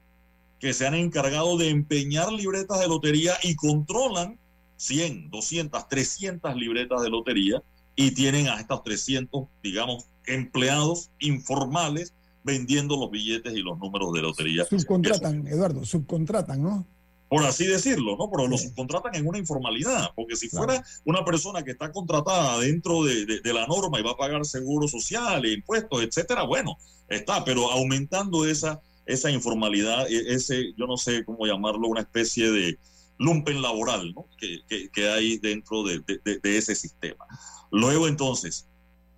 que 0.59 0.73
se 0.73 0.87
han 0.87 0.95
encargado 0.95 1.57
de 1.59 1.69
empeñar 1.69 2.33
libretas 2.33 2.81
de 2.81 2.89
lotería 2.89 3.35
y 3.43 3.55
controlan 3.57 4.39
100, 4.77 5.31
200, 5.31 5.89
300 5.89 6.57
libretas 6.57 7.03
de 7.03 7.11
lotería 7.11 7.63
y 7.95 8.11
tienen 8.13 8.49
a 8.49 8.61
estos 8.61 8.83
300, 8.83 9.47
digamos, 9.63 10.07
empleados 10.27 11.11
informales 11.19 12.15
vendiendo 12.45 12.97
los 12.97 13.11
billetes 13.11 13.53
y 13.55 13.63
los 13.63 13.79
números 13.79 14.13
de 14.13 14.23
lotería. 14.23 14.65
Subcontratan, 14.65 15.47
Eduardo, 15.49 15.85
subcontratan, 15.85 16.63
¿no? 16.63 16.87
Por 17.29 17.43
así 17.45 17.67
decirlo, 17.67 18.17
¿no? 18.17 18.31
Pero 18.31 18.47
lo 18.47 18.57
subcontratan 18.57 19.17
en 19.17 19.27
una 19.27 19.39
informalidad, 19.39 20.11
porque 20.15 20.37
si 20.37 20.49
fuera 20.49 20.85
una 21.05 21.25
persona 21.25 21.65
que 21.65 21.73
está 21.73 21.91
contratada 21.91 22.61
dentro 22.61 23.03
de, 23.03 23.41
de, 23.43 23.53
la 23.53 23.67
norma 23.67 23.99
y 23.99 24.03
va 24.05 24.13
a 24.13 24.17
pagar 24.17 24.45
seguro 24.45 24.87
social, 24.87 25.45
impuestos, 25.45 26.05
etcétera, 26.05 26.45
bueno, 26.45 26.77
está, 27.09 27.45
pero 27.45 27.69
aumentando 27.73 28.47
esa 28.47 28.81
esa 29.07 29.31
informalidad, 29.31 30.11
e-, 30.11 30.35
ese, 30.35 30.75
yo 30.77 30.87
no 30.87 30.97
sé 30.97 31.25
cómo 31.25 31.47
llamarlo, 31.47 31.89
una 31.89 32.01
especie 32.01 32.51
de 32.51 32.79
lumpen 33.19 33.63
laboral 33.63 34.13
¿no? 34.15 34.27
que, 34.39 34.91
que, 34.93 35.09
hay 35.09 35.39
dentro 35.39 35.85
de, 35.85 36.03
de, 36.25 36.59
ese 36.59 36.75
sistema. 36.75 37.25
Luego 37.71 38.09
entonces, 38.09 38.69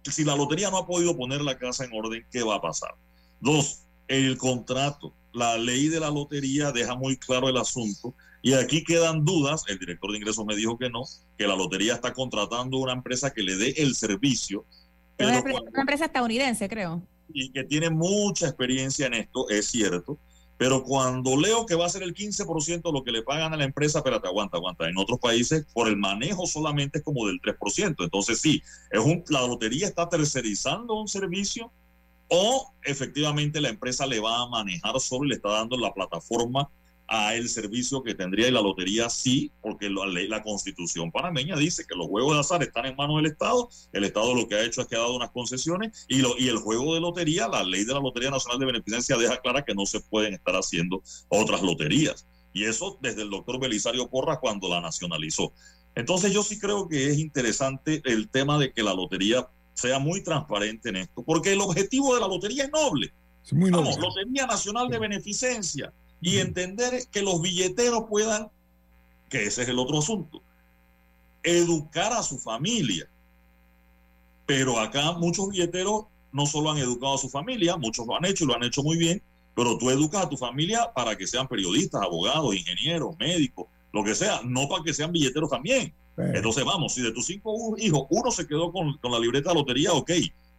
si 0.04 0.24
la 0.24 0.36
lotería 0.36 0.70
no 0.70 0.78
ha 0.78 0.86
podido 0.86 1.16
poner 1.16 1.40
la 1.40 1.58
casa 1.58 1.84
en 1.84 1.92
orden, 1.92 2.24
¿qué 2.30 2.42
va 2.42 2.56
a 2.56 2.60
pasar? 2.60 2.94
Dos, 3.40 3.82
el 4.06 4.38
contrato. 4.38 5.14
La 5.32 5.58
ley 5.58 5.88
de 5.88 6.00
la 6.00 6.10
lotería 6.10 6.72
deja 6.72 6.94
muy 6.94 7.16
claro 7.16 7.48
el 7.48 7.56
asunto 7.56 8.14
y 8.40 8.54
aquí 8.54 8.84
quedan 8.84 9.24
dudas. 9.24 9.64
El 9.68 9.78
director 9.78 10.10
de 10.10 10.18
ingresos 10.18 10.44
me 10.46 10.56
dijo 10.56 10.78
que 10.78 10.88
no, 10.88 11.02
que 11.36 11.46
la 11.46 11.56
lotería 11.56 11.94
está 11.94 12.12
contratando 12.12 12.78
una 12.78 12.92
empresa 12.92 13.32
que 13.32 13.42
le 13.42 13.56
dé 13.56 13.74
el 13.78 13.94
servicio. 13.94 14.64
Pero 15.16 15.30
una 15.30 15.80
empresa 15.80 16.06
estadounidense, 16.06 16.68
creo 16.68 17.02
y 17.32 17.50
que 17.50 17.64
tiene 17.64 17.90
mucha 17.90 18.46
experiencia 18.46 19.06
en 19.06 19.14
esto, 19.14 19.48
es 19.48 19.66
cierto, 19.66 20.18
pero 20.58 20.82
cuando 20.82 21.36
leo 21.36 21.66
que 21.66 21.76
va 21.76 21.86
a 21.86 21.88
ser 21.88 22.02
el 22.02 22.14
15% 22.14 22.82
de 22.82 22.92
lo 22.92 23.04
que 23.04 23.12
le 23.12 23.22
pagan 23.22 23.54
a 23.54 23.56
la 23.56 23.64
empresa, 23.64 23.98
espérate, 23.98 24.26
aguanta, 24.26 24.56
aguanta. 24.56 24.88
En 24.88 24.98
otros 24.98 25.20
países, 25.20 25.64
por 25.72 25.86
el 25.86 25.96
manejo 25.96 26.46
solamente 26.46 26.98
es 26.98 27.04
como 27.04 27.28
del 27.28 27.40
3%. 27.40 27.94
Entonces, 28.02 28.40
sí, 28.40 28.60
es 28.90 28.98
un, 28.98 29.22
la 29.28 29.46
lotería 29.46 29.86
está 29.86 30.08
tercerizando 30.08 30.94
un 30.94 31.06
servicio 31.06 31.72
o 32.28 32.74
efectivamente 32.82 33.60
la 33.60 33.68
empresa 33.68 34.04
le 34.04 34.18
va 34.18 34.42
a 34.42 34.48
manejar 34.48 34.98
solo 34.98 35.26
y 35.26 35.28
le 35.28 35.36
está 35.36 35.50
dando 35.50 35.76
la 35.76 35.94
plataforma 35.94 36.68
a 37.08 37.34
el 37.34 37.48
servicio 37.48 38.02
que 38.02 38.14
tendría 38.14 38.48
y 38.48 38.50
la 38.50 38.60
lotería 38.60 39.08
sí, 39.08 39.50
porque 39.62 39.88
la, 39.88 40.06
ley, 40.06 40.28
la 40.28 40.42
constitución 40.42 41.10
panameña 41.10 41.56
dice 41.56 41.84
que 41.88 41.96
los 41.96 42.06
juegos 42.06 42.34
de 42.34 42.40
azar 42.40 42.62
están 42.62 42.84
en 42.84 42.96
manos 42.96 43.16
del 43.16 43.32
Estado, 43.32 43.68
el 43.92 44.04
Estado 44.04 44.34
lo 44.34 44.46
que 44.46 44.56
ha 44.56 44.62
hecho 44.62 44.82
es 44.82 44.86
que 44.86 44.96
ha 44.96 45.00
dado 45.00 45.16
unas 45.16 45.30
concesiones 45.30 46.04
y, 46.06 46.18
lo, 46.18 46.36
y 46.38 46.48
el 46.48 46.58
juego 46.58 46.94
de 46.94 47.00
lotería, 47.00 47.48
la 47.48 47.64
ley 47.64 47.84
de 47.84 47.94
la 47.94 48.00
Lotería 48.00 48.30
Nacional 48.30 48.60
de 48.60 48.66
Beneficencia 48.66 49.16
deja 49.16 49.40
clara 49.40 49.64
que 49.64 49.74
no 49.74 49.86
se 49.86 50.00
pueden 50.00 50.34
estar 50.34 50.54
haciendo 50.54 51.02
otras 51.28 51.62
loterías. 51.62 52.26
Y 52.52 52.64
eso 52.64 52.98
desde 53.00 53.22
el 53.22 53.30
doctor 53.30 53.58
Belisario 53.58 54.08
Porras 54.08 54.38
cuando 54.40 54.68
la 54.68 54.80
nacionalizó. 54.80 55.52
Entonces 55.94 56.32
yo 56.32 56.42
sí 56.42 56.58
creo 56.58 56.88
que 56.88 57.08
es 57.08 57.18
interesante 57.18 58.02
el 58.04 58.28
tema 58.28 58.58
de 58.58 58.72
que 58.72 58.82
la 58.82 58.94
lotería 58.94 59.48
sea 59.74 59.98
muy 59.98 60.22
transparente 60.22 60.90
en 60.90 60.96
esto, 60.96 61.22
porque 61.22 61.52
el 61.52 61.60
objetivo 61.60 62.14
de 62.14 62.20
la 62.20 62.28
lotería 62.28 62.64
es 62.64 62.70
noble. 62.70 63.12
Es 63.44 63.52
muy 63.52 63.70
noble. 63.70 63.90
Vamos, 63.90 63.98
Lotería 63.98 64.46
Nacional 64.46 64.88
de 64.88 64.98
Beneficencia 64.98 65.92
y 66.20 66.38
entender 66.38 67.06
que 67.10 67.22
los 67.22 67.40
billeteros 67.40 68.04
puedan, 68.08 68.50
que 69.28 69.44
ese 69.44 69.62
es 69.62 69.68
el 69.68 69.78
otro 69.78 69.98
asunto, 69.98 70.42
educar 71.42 72.12
a 72.12 72.22
su 72.22 72.38
familia. 72.38 73.08
Pero 74.46 74.78
acá 74.78 75.12
muchos 75.12 75.48
billeteros 75.48 76.04
no 76.32 76.46
solo 76.46 76.70
han 76.70 76.78
educado 76.78 77.14
a 77.14 77.18
su 77.18 77.28
familia, 77.28 77.76
muchos 77.76 78.06
lo 78.06 78.16
han 78.16 78.24
hecho 78.24 78.44
y 78.44 78.46
lo 78.46 78.54
han 78.54 78.64
hecho 78.64 78.82
muy 78.82 78.96
bien, 78.96 79.22
pero 79.54 79.76
tú 79.78 79.90
educas 79.90 80.24
a 80.24 80.28
tu 80.28 80.36
familia 80.36 80.92
para 80.94 81.16
que 81.16 81.26
sean 81.26 81.48
periodistas, 81.48 82.02
abogados, 82.02 82.54
ingenieros, 82.54 83.16
médicos, 83.18 83.66
lo 83.92 84.04
que 84.04 84.14
sea, 84.14 84.40
no 84.44 84.68
para 84.68 84.82
que 84.82 84.94
sean 84.94 85.12
billeteros 85.12 85.50
también. 85.50 85.92
Entonces, 86.16 86.64
vamos, 86.64 86.94
si 86.94 87.02
de 87.02 87.12
tus 87.12 87.26
cinco 87.26 87.76
hijos 87.78 88.06
uno 88.10 88.30
se 88.32 88.46
quedó 88.46 88.72
con, 88.72 88.98
con 88.98 89.12
la 89.12 89.20
libreta 89.20 89.50
de 89.50 89.54
lotería, 89.54 89.92
ok, 89.92 90.10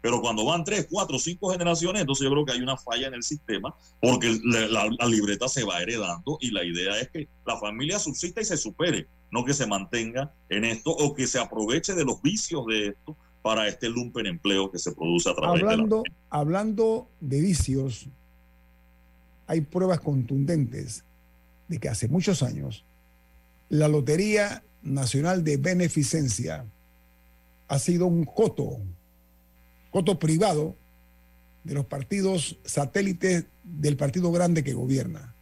pero 0.02 0.22
cuando 0.22 0.46
van 0.46 0.64
tres, 0.64 0.88
cuatro, 0.90 1.20
cinco 1.20 1.52
generaciones, 1.52 2.02
entonces 2.02 2.24
yo 2.24 2.32
creo 2.32 2.46
que 2.46 2.54
hay 2.54 2.62
una 2.62 2.78
falla 2.78 3.08
en 3.08 3.16
el 3.16 3.24
sistema 3.24 3.76
porque 4.02 4.40
la, 4.44 5.08
libreta 5.08 5.48
se 5.48 5.64
va 5.64 5.82
heredando 5.82 6.38
y 6.40 6.52
la 6.52 6.64
idea 6.64 7.00
es 7.00 7.10
que 7.10 7.28
la 7.46 7.58
familia 7.58 8.00
subsista 8.00 8.42
y 8.42 8.46
se 8.46 8.58
supere, 8.58 9.08
no 9.32 9.44
que 9.44 9.54
se 9.54 9.66
mantenga 9.66 10.34
en 10.50 10.64
esto 10.64 10.92
o 10.92 11.14
que 11.14 11.28
se 11.28 11.40
aproveche 11.40 11.94
de 11.94 12.06
los 12.06 12.22
vicios 12.22 12.66
de 12.68 12.88
esto 12.88 13.18
para 13.42 13.68
este 13.68 13.90
lumpen 13.90 14.26
empleo 14.26 14.72
que 14.72 14.80
se 14.80 14.92
produce 14.94 15.30
a 15.30 15.36
través 15.36 15.62
hablando, 15.62 16.04
de 16.04 16.10
la... 16.10 16.16
Hablando 16.30 17.10
de 17.20 17.42
vicios, 17.42 18.08
hay 19.48 19.62
pruebas 19.62 20.00
contundentes 20.00 21.04
de 21.68 21.78
que 21.80 21.90
hace 21.90 22.08
muchos 22.08 22.42
años 22.44 22.86
la 23.70 23.88
Lotería 23.88 24.64
Nacional 24.82 25.44
de 25.44 25.58
Beneficencia 25.58 26.66
ha 27.68 27.80
sido 27.80 28.08
un 28.08 28.26
coto 28.26 28.80
coto 29.92 30.20
privado 30.20 30.76
de 31.64 31.74
los 31.74 31.86
partidos 31.86 32.58
satélites 32.66 33.46
del 33.64 33.98
partido 33.98 34.32
grande 34.32 34.64
que 34.64 34.74
gobierna. 34.74 35.36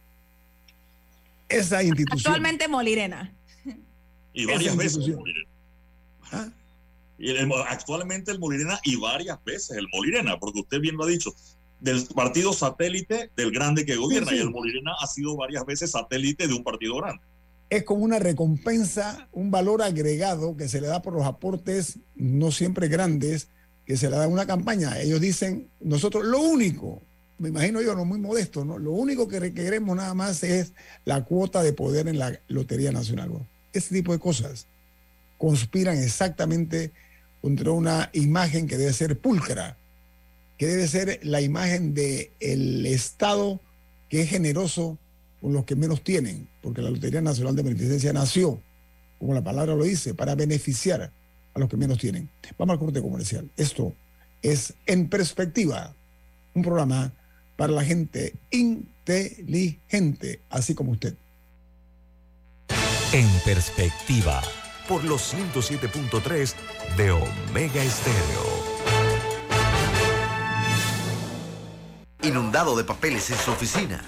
Esa 1.48 1.82
institución. 1.82 2.32
Actualmente 2.32 2.68
Molirena. 2.68 3.34
Y 4.32 4.44
varias 4.44 4.76
veces 4.76 5.08
Molirena. 5.08 5.48
¿Ah? 6.30 6.48
Y 7.18 7.36
actualmente 7.68 8.30
el 8.30 8.38
Molirena 8.38 8.78
y 8.84 8.96
varias 8.96 9.42
veces 9.44 9.76
el 9.76 9.88
Molirena, 9.92 10.38
porque 10.38 10.60
usted 10.60 10.80
bien 10.80 10.96
lo 10.96 11.04
ha 11.04 11.08
dicho, 11.08 11.34
del 11.80 12.04
partido 12.14 12.52
satélite 12.52 13.30
del 13.36 13.50
grande 13.50 13.84
que 13.84 13.96
gobierna 13.96 14.34
y 14.34 14.38
el 14.38 14.50
Molirena 14.50 14.92
ha 15.00 15.06
sido 15.06 15.36
varias 15.36 15.64
veces 15.64 15.92
satélite 15.92 16.46
de 16.46 16.54
un 16.54 16.62
partido 16.62 16.96
grande. 16.96 17.22
Es 17.70 17.84
como 17.84 18.02
una 18.02 18.18
recompensa, 18.18 19.28
un 19.32 19.50
valor 19.50 19.82
agregado 19.82 20.56
que 20.56 20.68
se 20.68 20.80
le 20.80 20.86
da 20.86 21.02
por 21.02 21.12
los 21.12 21.24
aportes 21.24 21.98
no 22.14 22.50
siempre 22.50 22.88
grandes 22.88 23.48
que 23.88 23.96
se 23.96 24.10
le 24.10 24.16
da 24.16 24.28
una 24.28 24.44
campaña, 24.44 25.00
ellos 25.00 25.18
dicen, 25.18 25.70
nosotros 25.80 26.26
lo 26.26 26.40
único, 26.40 27.00
me 27.38 27.48
imagino 27.48 27.80
yo, 27.80 27.94
no 27.94 28.04
muy 28.04 28.18
modesto, 28.18 28.62
¿no? 28.62 28.78
Lo 28.78 28.92
único 28.92 29.26
que 29.28 29.54
queremos 29.54 29.96
nada 29.96 30.12
más 30.12 30.44
es 30.44 30.74
la 31.06 31.24
cuota 31.24 31.62
de 31.62 31.72
poder 31.72 32.06
en 32.06 32.18
la 32.18 32.38
Lotería 32.48 32.92
Nacional. 32.92 33.30
Ese 33.72 33.94
tipo 33.94 34.12
de 34.12 34.18
cosas 34.18 34.66
conspiran 35.38 35.96
exactamente 35.96 36.92
contra 37.40 37.70
una 37.70 38.10
imagen 38.12 38.66
que 38.66 38.76
debe 38.76 38.92
ser 38.92 39.18
pulcra, 39.18 39.78
que 40.58 40.66
debe 40.66 40.86
ser 40.86 41.20
la 41.22 41.40
imagen 41.40 41.94
del 41.94 42.28
el 42.40 42.84
Estado 42.84 43.58
que 44.10 44.20
es 44.20 44.28
generoso 44.28 44.98
con 45.40 45.54
los 45.54 45.64
que 45.64 45.76
menos 45.76 46.04
tienen, 46.04 46.46
porque 46.60 46.82
la 46.82 46.90
Lotería 46.90 47.22
Nacional 47.22 47.56
de 47.56 47.62
Beneficencia 47.62 48.12
nació, 48.12 48.60
como 49.18 49.32
la 49.32 49.42
palabra 49.42 49.74
lo 49.74 49.84
dice, 49.84 50.12
para 50.12 50.34
beneficiar 50.34 51.10
a 51.58 51.60
los 51.60 51.68
que 51.68 51.76
menos 51.76 51.98
tienen. 51.98 52.30
Vamos 52.56 52.74
al 52.74 52.78
corte 52.78 53.02
comercial. 53.02 53.50
Esto 53.56 53.92
es 54.42 54.74
En 54.86 55.08
Perspectiva, 55.08 55.94
un 56.54 56.62
programa 56.62 57.12
para 57.56 57.72
la 57.72 57.84
gente 57.84 58.34
inteligente, 58.50 60.40
así 60.48 60.74
como 60.74 60.92
usted. 60.92 61.14
En 63.12 63.28
perspectiva, 63.44 64.42
por 64.88 65.02
los 65.04 65.34
107.3 65.34 66.54
de 66.96 67.10
Omega 67.10 67.82
Estéreo. 67.82 68.58
Inundado 72.22 72.76
de 72.76 72.84
papeles 72.84 73.30
en 73.30 73.38
su 73.38 73.50
oficina. 73.50 74.04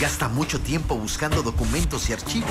Gasta 0.00 0.28
mucho 0.28 0.60
tiempo 0.60 0.96
buscando 0.96 1.42
documentos 1.42 2.08
y 2.10 2.12
archivos. 2.12 2.50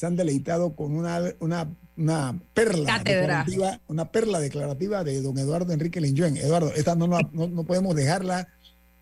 Se 0.00 0.06
han 0.06 0.16
deleitado 0.16 0.74
con 0.74 0.96
una, 0.96 1.20
una, 1.40 1.76
una 1.98 2.40
perla 2.54 2.86
Cátedra. 2.86 3.44
declarativa, 3.44 3.80
una 3.86 4.10
perla 4.10 4.40
declarativa 4.40 5.04
de 5.04 5.20
don 5.20 5.36
Eduardo 5.36 5.74
Enrique 5.74 6.00
Linjuen. 6.00 6.38
Eduardo, 6.38 6.72
esta 6.74 6.94
no, 6.94 7.06
no, 7.06 7.20
no 7.32 7.64
podemos 7.64 7.94
dejarla 7.94 8.48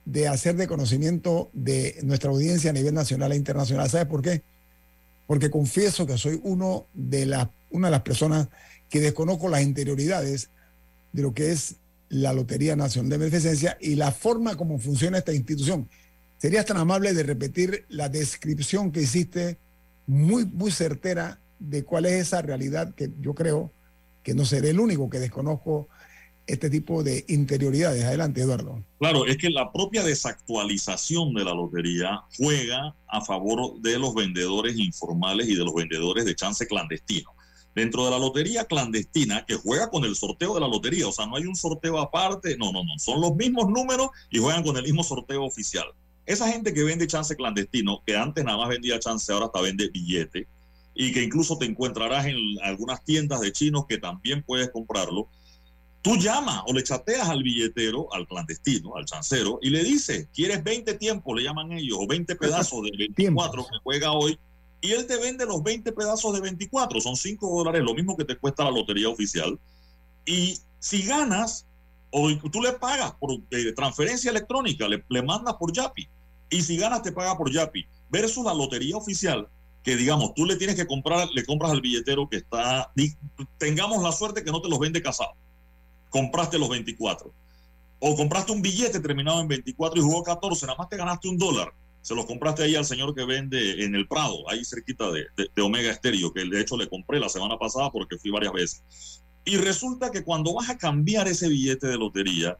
de 0.04 0.26
hacer 0.26 0.56
de 0.56 0.66
conocimiento 0.66 1.50
de 1.52 2.00
nuestra 2.02 2.30
audiencia 2.30 2.70
a 2.70 2.72
nivel 2.72 2.94
nacional 2.94 3.30
e 3.30 3.36
internacional. 3.36 3.88
¿Sabes 3.88 4.08
por 4.08 4.22
qué? 4.22 4.42
Porque 5.28 5.50
confieso 5.50 6.04
que 6.04 6.18
soy 6.18 6.40
uno 6.42 6.88
de 6.94 7.26
las, 7.26 7.46
una 7.70 7.86
de 7.86 7.92
las 7.92 8.02
personas 8.02 8.48
que 8.90 8.98
desconozco 8.98 9.48
las 9.48 9.62
interioridades 9.62 10.50
de 11.12 11.22
lo 11.22 11.32
que 11.32 11.52
es 11.52 11.76
la 12.08 12.32
Lotería 12.32 12.74
Nacional 12.74 13.10
de 13.10 13.18
Beneficencia 13.18 13.78
y 13.80 13.94
la 13.94 14.10
forma 14.10 14.56
como 14.56 14.80
funciona 14.80 15.18
esta 15.18 15.32
institución. 15.32 15.88
¿Serías 16.38 16.66
tan 16.66 16.78
amable 16.78 17.14
de 17.14 17.22
repetir 17.22 17.84
la 17.88 18.08
descripción 18.08 18.90
que 18.90 19.02
hiciste 19.02 19.58
muy, 20.08 20.46
muy 20.46 20.72
certera 20.72 21.38
de 21.58 21.84
cuál 21.84 22.06
es 22.06 22.12
esa 22.12 22.42
realidad 22.42 22.94
que 22.94 23.10
yo 23.20 23.34
creo 23.34 23.72
que 24.22 24.34
no 24.34 24.44
seré 24.44 24.70
el 24.70 24.80
único 24.80 25.08
que 25.10 25.18
desconozco 25.18 25.88
este 26.46 26.70
tipo 26.70 27.02
de 27.02 27.26
interioridades? 27.28 28.02
Adelante, 28.04 28.40
Eduardo. 28.40 28.82
Claro, 28.98 29.26
es 29.26 29.36
que 29.36 29.50
la 29.50 29.70
propia 29.70 30.02
desactualización 30.02 31.34
de 31.34 31.44
la 31.44 31.54
lotería 31.54 32.22
juega 32.36 32.96
a 33.06 33.20
favor 33.20 33.80
de 33.80 33.98
los 33.98 34.14
vendedores 34.14 34.78
informales 34.78 35.46
y 35.48 35.54
de 35.54 35.64
los 35.64 35.74
vendedores 35.74 36.24
de 36.24 36.34
chance 36.34 36.66
clandestino. 36.66 37.30
Dentro 37.74 38.06
de 38.06 38.10
la 38.10 38.18
lotería 38.18 38.64
clandestina, 38.64 39.44
que 39.46 39.56
juega 39.56 39.90
con 39.90 40.04
el 40.04 40.16
sorteo 40.16 40.54
de 40.54 40.60
la 40.60 40.68
lotería, 40.68 41.06
o 41.06 41.12
sea, 41.12 41.26
no 41.26 41.36
hay 41.36 41.44
un 41.44 41.54
sorteo 41.54 42.00
aparte, 42.00 42.56
no, 42.56 42.72
no, 42.72 42.82
no, 42.82 42.98
son 42.98 43.20
los 43.20 43.36
mismos 43.36 43.68
números 43.68 44.08
y 44.30 44.38
juegan 44.38 44.64
con 44.64 44.76
el 44.78 44.84
mismo 44.84 45.04
sorteo 45.04 45.44
oficial. 45.44 45.86
Esa 46.28 46.46
gente 46.52 46.74
que 46.74 46.84
vende 46.84 47.06
chance 47.06 47.34
clandestino, 47.34 48.02
que 48.06 48.16
antes 48.16 48.44
nada 48.44 48.58
más 48.58 48.68
vendía 48.68 49.00
chance, 49.00 49.32
ahora 49.32 49.46
hasta 49.46 49.62
vende 49.62 49.88
billete, 49.88 50.46
y 50.94 51.12
que 51.12 51.22
incluso 51.22 51.56
te 51.56 51.64
encontrarás 51.64 52.26
en 52.26 52.36
algunas 52.62 53.02
tiendas 53.02 53.40
de 53.40 53.50
chinos 53.50 53.86
que 53.88 53.98
también 53.98 54.42
puedes 54.42 54.70
comprarlo, 54.70 55.28
Tú 56.00 56.16
llamas 56.16 56.62
o 56.66 56.72
le 56.72 56.82
chateas 56.82 57.28
al 57.28 57.42
billetero, 57.42 58.12
al 58.12 58.26
clandestino, 58.26 58.94
al 58.94 59.04
chancero, 59.04 59.58
y 59.60 59.70
le 59.70 59.82
dices, 59.82 60.28
¿quieres 60.32 60.62
20 60.62 60.94
tiempos? 60.94 61.36
Le 61.36 61.42
llaman 61.42 61.72
ellos, 61.72 61.98
o 62.00 62.06
20 62.06 62.36
pedazos 62.36 62.82
de 62.84 62.96
24 62.96 63.64
que 63.64 63.78
juega 63.82 64.12
hoy, 64.12 64.38
y 64.80 64.92
él 64.92 65.06
te 65.06 65.16
vende 65.16 65.44
los 65.44 65.62
20 65.62 65.90
pedazos 65.92 66.32
de 66.32 66.40
24, 66.40 67.00
son 67.00 67.16
5 67.16 67.58
dólares, 67.58 67.82
lo 67.82 67.94
mismo 67.94 68.16
que 68.16 68.24
te 68.24 68.36
cuesta 68.36 68.64
la 68.64 68.70
lotería 68.70 69.08
oficial. 69.08 69.58
Y 70.24 70.58
si 70.78 71.02
ganas, 71.02 71.66
o 72.12 72.30
tú 72.50 72.62
le 72.62 72.72
pagas 72.74 73.12
por 73.14 73.32
eh, 73.50 73.72
transferencia 73.72 74.30
electrónica, 74.30 74.86
le, 74.86 75.04
le 75.08 75.22
mandas 75.22 75.56
por 75.56 75.72
Yapi, 75.72 76.08
y 76.50 76.62
si 76.62 76.76
ganas 76.76 77.02
te 77.02 77.12
paga 77.12 77.36
por 77.36 77.50
Yapi, 77.52 77.86
versus 78.10 78.44
la 78.44 78.54
lotería 78.54 78.96
oficial, 78.96 79.48
que 79.82 79.96
digamos, 79.96 80.34
tú 80.34 80.44
le 80.44 80.56
tienes 80.56 80.76
que 80.76 80.86
comprar, 80.86 81.28
le 81.32 81.44
compras 81.44 81.72
al 81.72 81.80
billetero 81.80 82.28
que 82.28 82.36
está, 82.38 82.92
tengamos 83.58 84.02
la 84.02 84.12
suerte 84.12 84.42
que 84.44 84.50
no 84.50 84.60
te 84.60 84.68
los 84.68 84.78
vende 84.78 85.02
casado 85.02 85.32
compraste 86.10 86.58
los 86.58 86.68
24. 86.70 87.32
O 88.00 88.16
compraste 88.16 88.52
un 88.52 88.62
billete 88.62 89.00
terminado 89.00 89.40
en 89.40 89.48
24 89.48 89.98
y 90.00 90.02
jugó 90.02 90.22
14, 90.22 90.66
nada 90.66 90.78
más 90.78 90.88
te 90.88 90.96
ganaste 90.96 91.28
un 91.28 91.36
dólar. 91.36 91.72
Se 92.00 92.14
los 92.14 92.24
compraste 92.26 92.62
ahí 92.62 92.76
al 92.76 92.86
señor 92.86 93.14
que 93.14 93.24
vende 93.24 93.84
en 93.84 93.94
el 93.94 94.08
Prado, 94.08 94.48
ahí 94.48 94.64
cerquita 94.64 95.10
de, 95.10 95.26
de- 95.36 95.50
de 95.54 95.62
Omega 95.62 95.90
Estéreo, 95.90 96.32
que 96.32 96.44
de 96.44 96.60
hecho 96.60 96.76
le 96.78 96.88
compré 96.88 97.20
la 97.20 97.28
semana 97.28 97.58
pasada 97.58 97.90
porque 97.90 98.16
fui 98.16 98.30
varias 98.30 98.52
veces. 98.54 99.22
Y 99.44 99.56
resulta 99.58 100.10
que 100.10 100.24
cuando 100.24 100.54
vas 100.54 100.70
a 100.70 100.78
cambiar 100.78 101.28
ese 101.28 101.48
billete 101.48 101.88
de 101.88 101.98
lotería, 101.98 102.56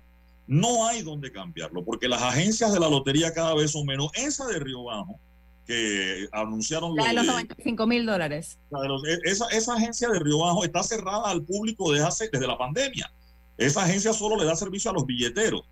no 0.49 0.87
hay 0.89 1.03
donde 1.03 1.31
cambiarlo, 1.31 1.85
porque 1.85 2.09
las 2.09 2.23
agencias 2.23 2.73
de 2.73 2.81
la 2.81 2.89
lotería 2.89 3.33
cada 3.33 3.55
vez 3.55 3.71
son 3.71 3.87
menos. 3.87 4.11
Esa 4.15 4.47
de 4.47 4.59
Río 4.59 4.83
Bajo, 4.85 5.21
que 5.67 6.27
anunciaron 6.33 6.97
La 6.97 7.05
de 7.05 7.09
lo 7.11 7.15
los 7.17 7.27
de- 7.27 7.33
95 7.33 7.87
mil 7.87 8.07
dólares. 8.07 8.59
e- 8.73 9.19
esa, 9.31 9.47
esa 9.51 9.75
agencia 9.75 10.09
de 10.09 10.19
Río 10.19 10.39
Bajo 10.39 10.65
está 10.65 10.83
cerrada 10.83 11.29
al 11.31 11.43
público 11.45 11.93
desde, 11.93 12.07
hace- 12.07 12.29
desde 12.33 12.47
la 12.47 12.57
pandemia. 12.59 13.13
Esa 13.59 13.85
agencia 13.85 14.13
solo 14.13 14.37
le 14.37 14.47
da 14.47 14.57
servicio 14.57 14.91
a 14.91 14.95
los 14.95 15.05
billeteros. 15.05 15.63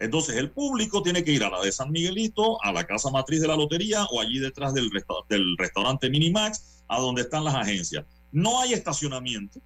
Entonces 0.00 0.36
el 0.36 0.50
público 0.50 1.02
tiene 1.02 1.24
que 1.24 1.32
ir 1.32 1.42
a 1.42 1.50
la 1.50 1.60
de 1.62 1.72
San 1.72 1.90
Miguelito, 1.90 2.62
a 2.62 2.72
la 2.72 2.84
casa 2.84 3.10
matriz 3.10 3.40
de 3.40 3.48
la 3.48 3.56
lotería 3.56 4.04
o 4.12 4.20
allí 4.20 4.38
detrás 4.38 4.74
del, 4.74 4.90
resta- 4.90 5.24
del 5.28 5.56
restaurante 5.56 6.08
Minimax, 6.10 6.82
a 6.86 7.00
donde 7.00 7.22
están 7.22 7.42
las 7.44 7.54
agencias. 7.54 8.04
No 8.30 8.60
hay 8.60 8.74
estacionamiento. 8.74 9.60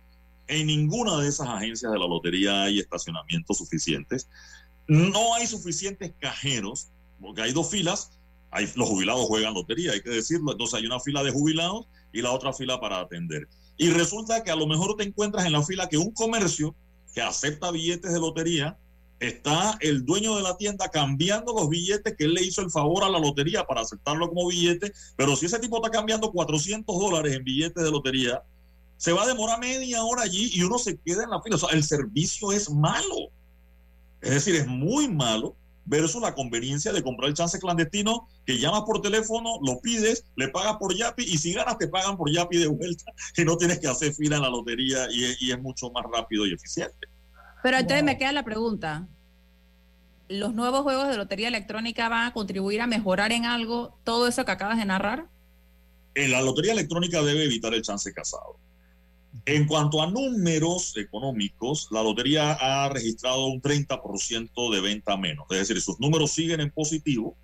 En 0.52 0.66
ninguna 0.66 1.16
de 1.16 1.28
esas 1.28 1.48
agencias 1.48 1.90
de 1.90 1.98
la 1.98 2.06
lotería 2.06 2.64
hay 2.64 2.78
estacionamientos 2.78 3.56
suficientes. 3.56 4.28
No 4.86 5.34
hay 5.34 5.46
suficientes 5.46 6.12
cajeros, 6.18 6.88
porque 7.22 7.40
hay 7.40 7.52
dos 7.52 7.70
filas. 7.70 8.18
Hay, 8.50 8.70
los 8.76 8.86
jubilados 8.86 9.24
juegan 9.24 9.54
lotería, 9.54 9.92
hay 9.92 10.02
que 10.02 10.10
decirlo. 10.10 10.52
Entonces 10.52 10.78
hay 10.78 10.84
una 10.84 11.00
fila 11.00 11.22
de 11.22 11.30
jubilados 11.30 11.86
y 12.12 12.20
la 12.20 12.32
otra 12.32 12.52
fila 12.52 12.78
para 12.78 13.00
atender. 13.00 13.48
Y 13.78 13.88
resulta 13.88 14.44
que 14.44 14.50
a 14.50 14.56
lo 14.56 14.66
mejor 14.66 14.94
te 14.96 15.04
encuentras 15.04 15.46
en 15.46 15.52
la 15.52 15.62
fila 15.62 15.88
que 15.88 15.96
un 15.96 16.10
comercio 16.10 16.74
que 17.14 17.22
acepta 17.22 17.70
billetes 17.70 18.12
de 18.12 18.20
lotería, 18.20 18.76
está 19.20 19.78
el 19.80 20.04
dueño 20.04 20.36
de 20.36 20.42
la 20.42 20.56
tienda 20.56 20.88
cambiando 20.88 21.54
los 21.54 21.68
billetes 21.68 22.14
que 22.16 22.24
él 22.24 22.34
le 22.34 22.42
hizo 22.42 22.60
el 22.60 22.70
favor 22.70 23.04
a 23.04 23.08
la 23.08 23.20
lotería 23.20 23.64
para 23.64 23.82
aceptarlo 23.82 24.28
como 24.28 24.48
billete, 24.48 24.92
pero 25.16 25.36
si 25.36 25.46
ese 25.46 25.60
tipo 25.60 25.76
está 25.76 25.90
cambiando 25.90 26.32
400 26.32 26.98
dólares 26.98 27.34
en 27.34 27.44
billetes 27.44 27.82
de 27.82 27.90
lotería, 27.90 28.42
se 29.02 29.12
va 29.12 29.24
a 29.24 29.26
demorar 29.26 29.58
media 29.58 30.04
hora 30.04 30.22
allí 30.22 30.52
y 30.54 30.62
uno 30.62 30.78
se 30.78 30.96
queda 30.96 31.24
en 31.24 31.30
la 31.30 31.42
fila. 31.42 31.56
O 31.56 31.58
sea, 31.58 31.70
el 31.70 31.82
servicio 31.82 32.52
es 32.52 32.70
malo. 32.70 33.32
Es 34.20 34.30
decir, 34.30 34.54
es 34.54 34.68
muy 34.68 35.08
malo 35.08 35.56
versus 35.84 36.22
la 36.22 36.36
conveniencia 36.36 36.92
de 36.92 37.02
comprar 37.02 37.28
el 37.28 37.34
chance 37.34 37.58
clandestino 37.58 38.28
que 38.46 38.60
llamas 38.60 38.82
por 38.82 39.02
teléfono, 39.02 39.58
lo 39.66 39.80
pides, 39.80 40.24
le 40.36 40.46
pagas 40.50 40.76
por 40.76 40.94
Yapi 40.94 41.24
y 41.24 41.36
si 41.36 41.52
ganas 41.52 41.78
te 41.78 41.88
pagan 41.88 42.16
por 42.16 42.30
Yapi 42.30 42.58
de 42.58 42.68
vuelta 42.68 43.10
y 43.36 43.44
no 43.44 43.56
tienes 43.56 43.80
que 43.80 43.88
hacer 43.88 44.12
fila 44.12 44.36
en 44.36 44.42
la 44.42 44.50
lotería 44.50 45.10
y 45.10 45.24
es, 45.24 45.42
y 45.42 45.50
es 45.50 45.60
mucho 45.60 45.90
más 45.90 46.04
rápido 46.04 46.46
y 46.46 46.52
eficiente. 46.54 47.08
Pero 47.60 47.78
entonces 47.78 48.04
me 48.04 48.16
queda 48.18 48.30
la 48.30 48.44
pregunta. 48.44 49.08
¿Los 50.28 50.54
nuevos 50.54 50.82
juegos 50.82 51.08
de 51.08 51.16
lotería 51.16 51.48
electrónica 51.48 52.08
van 52.08 52.28
a 52.28 52.32
contribuir 52.32 52.80
a 52.80 52.86
mejorar 52.86 53.32
en 53.32 53.46
algo 53.46 53.98
todo 54.04 54.28
eso 54.28 54.44
que 54.44 54.52
acabas 54.52 54.78
de 54.78 54.84
narrar? 54.84 55.26
En 56.14 56.30
la 56.30 56.40
lotería 56.40 56.70
electrónica 56.70 57.20
debe 57.20 57.46
evitar 57.46 57.74
el 57.74 57.82
chance 57.82 58.12
casado. 58.12 58.62
En 59.46 59.66
cuanto 59.66 60.02
a 60.02 60.10
números 60.10 60.96
económicos, 60.96 61.88
la 61.90 62.02
lotería 62.02 62.52
ha 62.52 62.88
registrado 62.88 63.46
un 63.46 63.60
30% 63.60 64.72
de 64.72 64.80
venta 64.80 65.16
menos. 65.16 65.46
Es 65.50 65.68
decir, 65.68 65.80
sus 65.80 65.98
números 65.98 66.32
siguen 66.32 66.60
en 66.60 66.70
positivo 66.70 67.36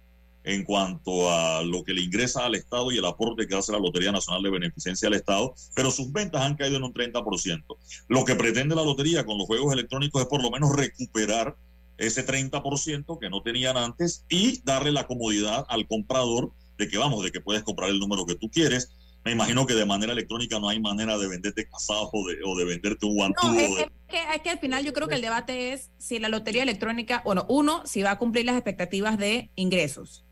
en 0.45 0.65
cuanto 0.65 1.31
a 1.31 1.63
lo 1.63 1.85
que 1.85 1.93
le 1.93 2.01
ingresa 2.01 2.45
al 2.45 2.55
Estado 2.55 2.91
y 2.91 2.99
el 2.99 3.05
aporte 3.05 3.47
que 3.47 3.55
hace 3.55 3.73
la 3.73 3.79
Lotería 3.79 4.13
Nacional 4.13 4.43
de 4.43 4.51
Beneficencia 4.51 5.09
al 5.09 5.15
Estado, 5.15 5.55
pero 5.75 5.91
sus 5.91 6.11
ventas 6.11 6.43
han 6.43 6.57
caído 6.57 6.77
en 6.77 6.85
un 6.85 6.95
30%. 6.95 7.65
Lo 8.09 8.25
que 8.25 8.35
pretende 8.35 8.75
la 8.75 8.85
lotería 8.85 9.27
con 9.27 9.37
los 9.37 9.47
juegos 9.47 9.73
electrónicos 9.73 10.23
es 10.23 10.29
por 10.29 10.43
lo 10.43 10.51
menos 10.51 10.75
recuperar 10.75 11.57
ese 11.99 12.25
30% 12.25 13.19
que 13.19 13.29
no 13.29 13.43
tenían 13.43 13.77
antes 13.77 14.25
y 14.31 14.63
darle 14.63 14.93
la 14.93 15.07
comodidad 15.07 15.67
al 15.69 15.87
comprador 15.87 16.53
de 16.79 16.89
que 16.89 16.97
vamos, 16.97 17.25
de 17.25 17.33
que 17.33 17.41
puedes 17.41 17.65
comprar 17.65 17.91
el 17.91 17.99
número 17.99 18.25
que 18.25 18.37
tú 18.37 18.49
quieres. 18.49 18.91
Me 19.29 19.33
imagino 19.33 19.67
que 19.67 19.75
de 19.75 19.85
manera 19.85 20.13
electrónica 20.13 20.59
no 20.59 20.71
hay 20.71 20.81
manera 20.81 21.19
de 21.19 21.29
venderte 21.29 21.69
casado 21.69 22.09
o 22.15 22.27
de, 22.27 22.39
o 22.47 22.57
de 22.57 22.65
venderte 22.65 23.05
un 23.05 23.15
guantú. 23.15 23.47
No, 23.47 23.55
es, 23.61 23.77
de- 23.77 23.91
que, 24.09 24.23
es 24.35 24.41
que 24.41 24.49
al 24.49 24.59
final 24.59 24.83
yo 24.83 24.95
creo 24.95 25.07
que 25.07 25.17
el 25.17 25.21
debate 25.21 25.75
es 25.75 25.91
si 25.99 26.19
la 26.19 26.31
lotería 26.31 26.63
electrónica, 26.63 27.21
bueno, 27.27 27.45
uno, 27.51 27.83
si 27.85 28.03
va 28.03 28.13
a 28.13 28.19
cumplir 28.19 28.47
las 28.47 28.55
expectativas 28.57 29.19
de 29.19 29.51
ingresos. 29.55 30.25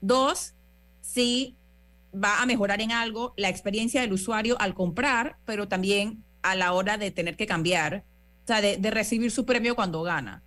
Dos, 0.00 0.54
si 1.02 1.56
va 2.12 2.42
a 2.42 2.46
mejorar 2.46 2.80
en 2.80 2.90
algo 2.90 3.32
la 3.36 3.48
experiencia 3.48 4.00
del 4.00 4.12
usuario 4.12 4.60
al 4.60 4.74
comprar, 4.74 5.36
pero 5.44 5.68
también 5.68 6.24
a 6.42 6.56
la 6.56 6.72
hora 6.72 6.98
de 6.98 7.12
tener 7.12 7.36
que 7.36 7.46
cambiar, 7.46 8.04
o 8.42 8.46
sea, 8.48 8.60
de, 8.60 8.76
de 8.76 8.90
recibir 8.90 9.30
su 9.30 9.46
premio 9.46 9.76
cuando 9.76 10.02
gana. 10.02 10.42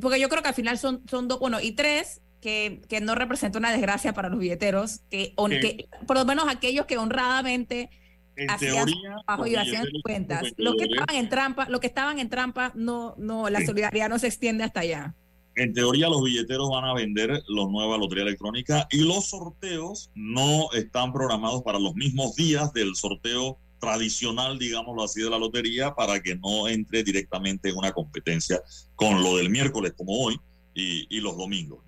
Porque 0.00 0.18
yo 0.18 0.28
creo 0.28 0.42
que 0.42 0.48
al 0.48 0.54
final 0.56 0.78
son, 0.78 1.02
son 1.08 1.28
dos, 1.28 1.38
bueno, 1.38 1.60
y 1.60 1.72
tres, 1.72 2.20
que, 2.40 2.80
que 2.88 3.00
no 3.00 3.14
representa 3.14 3.58
una 3.58 3.72
desgracia 3.72 4.12
para 4.12 4.28
los 4.28 4.38
billeteros, 4.38 5.00
que, 5.10 5.34
Sí. 5.36 5.60
que 5.60 5.88
por 6.06 6.16
lo 6.16 6.24
menos 6.24 6.46
aquellos 6.48 6.86
que 6.86 6.98
honradamente 6.98 7.90
En 8.36 8.50
hacían 8.50 8.86
teoría, 8.86 9.16
los 9.38 9.48
y 9.48 9.56
hacían 9.56 9.86
cuentas. 10.02 10.42
Los 10.56 10.74
que 10.74 10.82
vendedores. 10.84 10.90
estaban 11.00 11.16
en 11.16 11.28
trampa, 11.28 11.68
los 11.68 11.80
que 11.80 11.86
estaban 11.86 12.18
en 12.18 12.28
trampa, 12.30 12.72
no, 12.74 13.14
no, 13.18 13.50
la 13.50 13.64
solidaridad 13.64 14.08
no 14.08 14.18
se 14.18 14.28
extiende 14.28 14.64
hasta 14.64 14.80
allá. 14.80 15.14
En 15.56 15.74
teoría, 15.74 16.08
los 16.08 16.22
billeteros 16.22 16.70
van 16.70 16.84
a 16.84 16.94
vender 16.94 17.28
la 17.30 17.64
nueva 17.66 17.98
lotería 17.98 18.22
electrónica 18.24 18.86
y 18.90 18.98
los 19.04 19.28
sorteos 19.30 20.10
no 20.14 20.70
están 20.72 21.12
programados 21.12 21.62
para 21.62 21.78
los 21.78 21.94
mismos 21.94 22.34
días 22.36 22.72
del 22.72 22.94
sorteo 22.94 23.58
tradicional, 23.80 24.58
digámoslo 24.58 25.02
así, 25.02 25.20
de 25.22 25.28
la 25.28 25.38
lotería 25.38 25.94
para 25.94 26.22
que 26.22 26.36
no 26.36 26.68
entre 26.68 27.02
directamente 27.02 27.70
en 27.70 27.76
una 27.76 27.92
competencia 27.92 28.62
con 28.94 29.22
lo 29.22 29.36
del 29.36 29.50
miércoles 29.50 29.92
como 29.96 30.12
hoy 30.12 30.38
y, 30.74 31.06
y 31.14 31.20
los 31.20 31.36
domingos. 31.36 31.80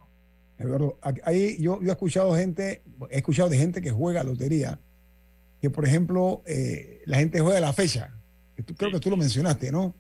Eduardo, 0.63 0.99
ahí 1.25 1.57
yo, 1.61 1.81
yo 1.83 1.89
he 1.89 1.93
escuchado 1.93 2.35
gente, 2.35 2.83
he 3.11 3.19
escuchado 3.19 3.49
de 3.49 3.59
gente 3.59 3.81
que 3.83 3.91
juega 3.91 4.23
lotería, 4.25 4.79
que 5.61 5.71
por 5.71 5.87
ejemplo, 5.87 6.43
eh, 6.47 7.03
la 7.07 7.19
gente 7.19 7.41
juega 7.41 7.61
la 7.61 7.73
fecha, 7.73 8.15
que 8.57 8.63
tú- 8.63 8.75
creo 8.75 8.91
que 8.91 9.01
tú 9.01 9.11
lo 9.11 9.17
mencionaste, 9.17 9.71
¿no? 9.73 9.95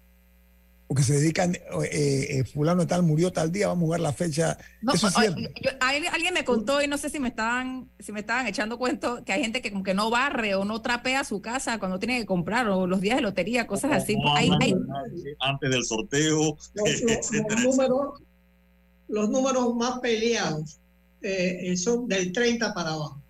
O 0.89 0.95
que 0.95 1.03
se 1.05 1.15
dedican, 1.15 1.55
eh, 1.55 2.27
eh, 2.29 2.45
fulano 2.45 2.87
tal 2.87 3.03
murió 3.03 3.33
tal 3.33 3.51
día, 3.51 3.69
vamos 3.69 3.85
a 3.85 3.87
jugar 3.87 4.01
la 4.01 4.13
fecha. 4.13 4.59
No, 4.83 4.93
Eso 4.93 5.09
es 5.09 5.15
cierto. 5.15 5.41
yo- 5.41 5.71
alguien, 5.81 6.35
me 6.35 6.45
contó 6.45 6.83
y 6.83 6.87
no 6.87 6.99
sé 6.99 7.09
si 7.09 7.19
me 7.19 7.29
estaban, 7.29 7.89
si 7.99 8.13
me 8.13 8.21
estaban 8.21 8.47
echando 8.47 8.77
cuento 8.77 9.25
que 9.25 9.33
hay 9.33 9.41
gente 9.43 9.63
que 9.63 9.71
como 9.73 9.85
que 9.85 9.95
no 9.95 10.11
barre 10.11 10.55
o 10.55 10.67
no 10.67 10.83
trapea 10.83 11.25
su 11.25 11.41
casa 11.41 11.79
cuando 11.79 11.99
tiene 11.99 12.19
que 12.21 12.27
comprar 12.27 12.69
o 12.69 12.87
los 12.87 13.01
días 13.01 13.17
de 13.17 13.23
lotería, 13.23 13.67
cosas 13.67 13.93
así. 13.93 14.17
No 14.17 14.35
Hay- 14.37 14.51
hablan 14.51 14.63
hay- 14.63 14.75
antes 15.41 15.71
del 15.71 15.85
sorteo, 15.85 16.59
Los, 16.75 16.89
etcétera, 16.89 17.47
los 17.49 17.63
números, 17.77 18.23
los 19.13 19.29
números 19.31 19.75
más 19.77 20.01
peleados 20.01 20.79
eh, 21.23 21.59
eh, 21.63 21.77
son 21.77 22.09
del 22.09 22.33
30 22.33 22.75
para 22.75 22.91
abajo, 22.91 23.23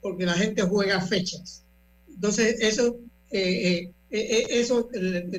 porque 0.00 0.24
la 0.26 0.34
gente 0.34 0.62
juega 0.62 1.00
fechas. 1.00 1.64
Entonces, 2.08 2.56
eso, 2.60 2.96
eh, 3.30 3.90
eh, 4.10 4.46
eso 4.50 4.88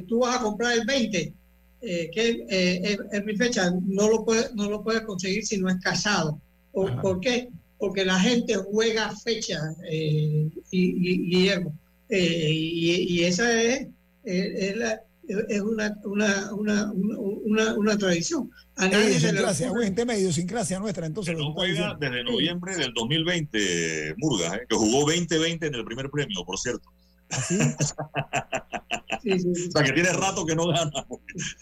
tú 0.08 0.20
vas 0.20 0.38
a 0.38 0.42
comprar 0.44 0.78
el 0.78 0.86
20, 0.86 1.34
eh, 1.82 2.10
que 2.14 2.46
es, 2.50 2.98
es 3.12 3.26
mi 3.26 3.36
fecha, 3.38 3.72
no 3.86 4.10
lo 4.10 4.26
puedes 4.26 4.54
no 4.54 4.70
lo 4.70 4.84
puedes 4.84 5.02
conseguir 5.04 5.46
si 5.46 5.58
no 5.58 5.70
es 5.70 5.78
casado. 5.82 6.40
¿Por, 6.74 7.20
qué? 7.22 7.48
Porque 7.80 8.04
la 8.04 8.20
gente 8.20 8.56
juega 8.56 9.16
fechas, 9.16 9.78
eh, 9.90 10.50
y, 10.72 11.12
y- 11.12 11.30
Guillermo. 11.30 11.74
Y, 12.10 13.08
y 13.20 13.24
esa 13.24 13.62
es, 13.64 13.88
es, 14.26 14.76
la- 14.78 15.02
es 15.28 15.62
una, 15.62 15.96
una, 16.04 16.54
una, 16.54 16.92
una, 16.94 17.20
una, 17.44 17.74
una 17.76 17.98
tradición. 17.98 18.50
A 18.76 18.88
nadie 18.88 19.20
se 19.20 19.32
le 19.34 19.42
ocurre- 19.44 19.84
es 19.84 19.90
un 19.90 19.96
tema 19.96 20.14
de 20.14 20.20
idiosincrasia 20.20 20.80
nuestra, 20.80 21.06
entonces. 21.06 21.36
no 21.38 21.54
juega 21.54 21.72
diciendo. 21.74 21.98
desde 22.00 22.24
noviembre 22.24 22.76
del 22.76 22.94
2020, 22.94 24.16
Murgas, 24.18 24.54
¿eh? 24.56 24.62
que 24.70 24.76
jugó 24.76 25.00
2020 25.02 25.68
en 25.68 25.76
el 25.76 25.86
primer 25.86 26.10
premio, 26.10 26.44
por 26.46 26.58
cierto. 26.60 26.90
Sí, 27.48 27.58
sí, 29.40 29.56
sí. 29.56 29.68
O 29.70 29.72
sea, 29.72 29.84
que 29.84 29.94
tiene 29.94 30.10
rato 30.14 30.46
que 30.46 30.56
no 30.56 30.68
gana. 30.68 30.92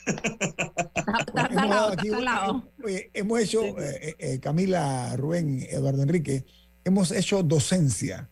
está, 0.06 1.46
está 1.46 2.64
Hemos 3.14 3.40
hecho, 3.40 3.62
eh, 3.80 4.16
eh, 4.20 4.40
Camila, 4.42 5.16
Rubén, 5.16 5.66
Eduardo 5.70 6.04
Enrique, 6.04 6.44
hemos 6.84 7.12
hecho 7.12 7.44
docencia 7.44 8.30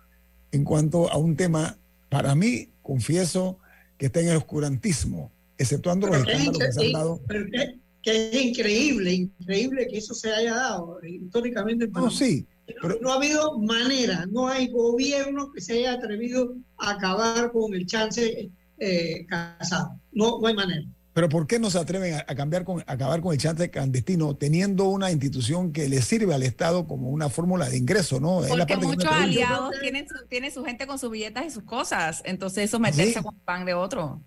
en 0.51 0.63
cuanto 0.65 1.09
a 1.09 1.17
un 1.17 1.37
tema, 1.37 1.77
para 2.09 2.35
mí, 2.35 2.73
confieso, 2.81 3.59
que 4.01 4.07
está 4.07 4.19
en 4.19 4.29
el 4.29 4.37
oscurantismo, 4.37 5.31
exceptuando 5.59 6.07
los 6.07 6.17
Pero 6.17 6.29
escándalos 6.31 6.57
que 6.57 6.71
se 6.71 6.85
han 6.87 6.91
dado. 6.91 7.21
pero 7.27 7.45
que- 7.51 7.79
que 8.01 8.29
es 8.31 8.45
increíble, 8.45 9.13
increíble 9.13 9.87
que 9.87 9.99
eso 9.99 10.15
se 10.15 10.31
haya 10.33 10.55
dado 10.55 10.97
históricamente. 11.05 11.85
en 11.85 11.91
No, 11.91 12.09
sí, 12.09 12.47
No, 12.81 12.95
no 12.99 13.11
ha 13.11 13.17
habido 13.17 13.59
manera, 13.59 14.25
no 14.31 14.47
hay 14.47 14.69
gobierno 14.69 15.51
que 15.51 15.61
se 15.61 15.73
haya 15.73 15.93
atrevido 15.93 16.55
a 16.79 16.91
acabar 16.93 17.51
con 17.51 17.75
el 17.75 17.85
chance 17.85 18.49
eh, 18.79 19.25
casado. 19.27 19.99
No, 20.11 20.39
no 20.41 20.47
hay 20.47 20.55
manera. 20.55 20.83
Pero 21.13 21.27
¿por 21.27 21.45
qué 21.45 21.59
no 21.59 21.69
se 21.69 21.77
atreven 21.77 22.13
a, 22.13 22.23
cambiar 22.35 22.63
con, 22.63 22.79
a 22.81 22.93
acabar 22.93 23.19
con 23.21 23.33
el 23.33 23.39
chante 23.39 23.69
clandestino 23.69 24.35
teniendo 24.35 24.85
una 24.85 25.11
institución 25.11 25.73
que 25.73 25.89
le 25.89 26.01
sirve 26.01 26.33
al 26.33 26.43
Estado 26.43 26.87
como 26.87 27.09
una 27.09 27.29
fórmula 27.29 27.69
de 27.69 27.77
ingreso, 27.77 28.19
¿no? 28.19 28.43
Es 28.43 28.49
la 28.49 28.65
Porque 28.65 28.73
parte 28.73 28.87
muchos 28.87 29.11
aliados 29.11 29.75
tienen 29.81 30.07
su, 30.07 30.15
tienen 30.27 30.51
su 30.51 30.63
gente 30.63 30.87
con 30.87 30.97
sus 30.97 31.11
billetas 31.11 31.45
y 31.45 31.49
sus 31.49 31.63
cosas. 31.63 32.21
Entonces 32.25 32.63
eso 32.65 32.79
meterse 32.79 33.13
Sí. 33.15 33.23
con 33.23 33.35
el 33.35 33.41
pan 33.41 33.65
de 33.65 33.73
otro. 33.73 34.21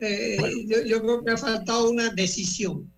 Eh, 0.00 0.36
yo, 0.66 0.82
yo 0.84 1.00
creo 1.00 1.24
que 1.24 1.30
ha 1.32 1.36
faltado 1.38 1.90
una 1.90 2.10
decisión, 2.10 2.92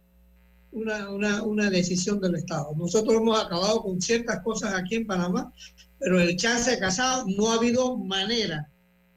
una, 0.73 1.09
una, 1.11 1.43
una 1.45 1.71
decisión 1.71 2.21
del 2.21 2.35
Estado. 2.35 2.73
Nosotros 2.77 3.15
hemos 3.21 3.39
acabado 3.41 3.81
con 3.83 4.01
ciertas 4.01 4.41
cosas 4.43 4.75
aquí 4.75 4.97
en 4.97 5.07
Panamá, 5.07 5.53
pero 6.01 6.21
el 6.21 6.37
chance 6.37 6.73
de 6.73 6.79
casado 6.81 7.25
no 7.37 7.53
ha 7.53 7.55
habido 7.55 7.97
manera 7.97 8.69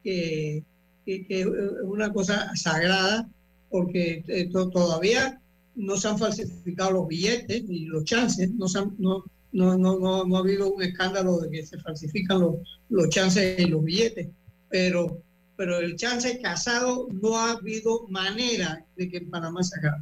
que, 0.03 0.63
que, 1.03 1.25
que 1.25 1.41
es 1.41 1.47
una 1.83 2.13
cosa 2.13 2.55
sagrada, 2.55 3.27
porque 3.71 4.23
eh, 4.27 4.49
to- 4.51 4.69
todavía 4.69 5.39
no 5.75 5.95
se 5.97 6.07
han 6.09 6.17
falsificado 6.19 6.91
los 6.91 7.07
billetes 7.07 7.63
y 7.67 7.85
los 7.85 8.03
chances, 8.03 8.51
no, 8.53 8.67
se 8.67 8.79
han- 8.79 8.95
no, 8.99 9.23
no, 9.53 9.77
no, 9.77 9.97
no, 9.99 10.25
no 10.25 10.35
ha 10.35 10.39
habido 10.39 10.71
un 10.73 10.83
escándalo 10.83 11.39
de 11.39 11.49
que 11.49 11.65
se 11.65 11.77
falsifican 11.79 12.39
los, 12.41 12.55
los 12.89 13.09
chances 13.09 13.59
y 13.59 13.65
los 13.65 13.83
billetes, 13.83 14.27
pero 14.69 15.21
pero 15.57 15.77
el 15.77 15.95
chance 15.95 16.39
casado 16.41 17.07
no 17.21 17.37
ha 17.37 17.51
habido 17.51 18.07
manera 18.09 18.83
de 18.95 19.09
que 19.09 19.17
en 19.17 19.29
Panamá 19.29 19.61
se 19.61 19.77
acabe. 19.77 20.01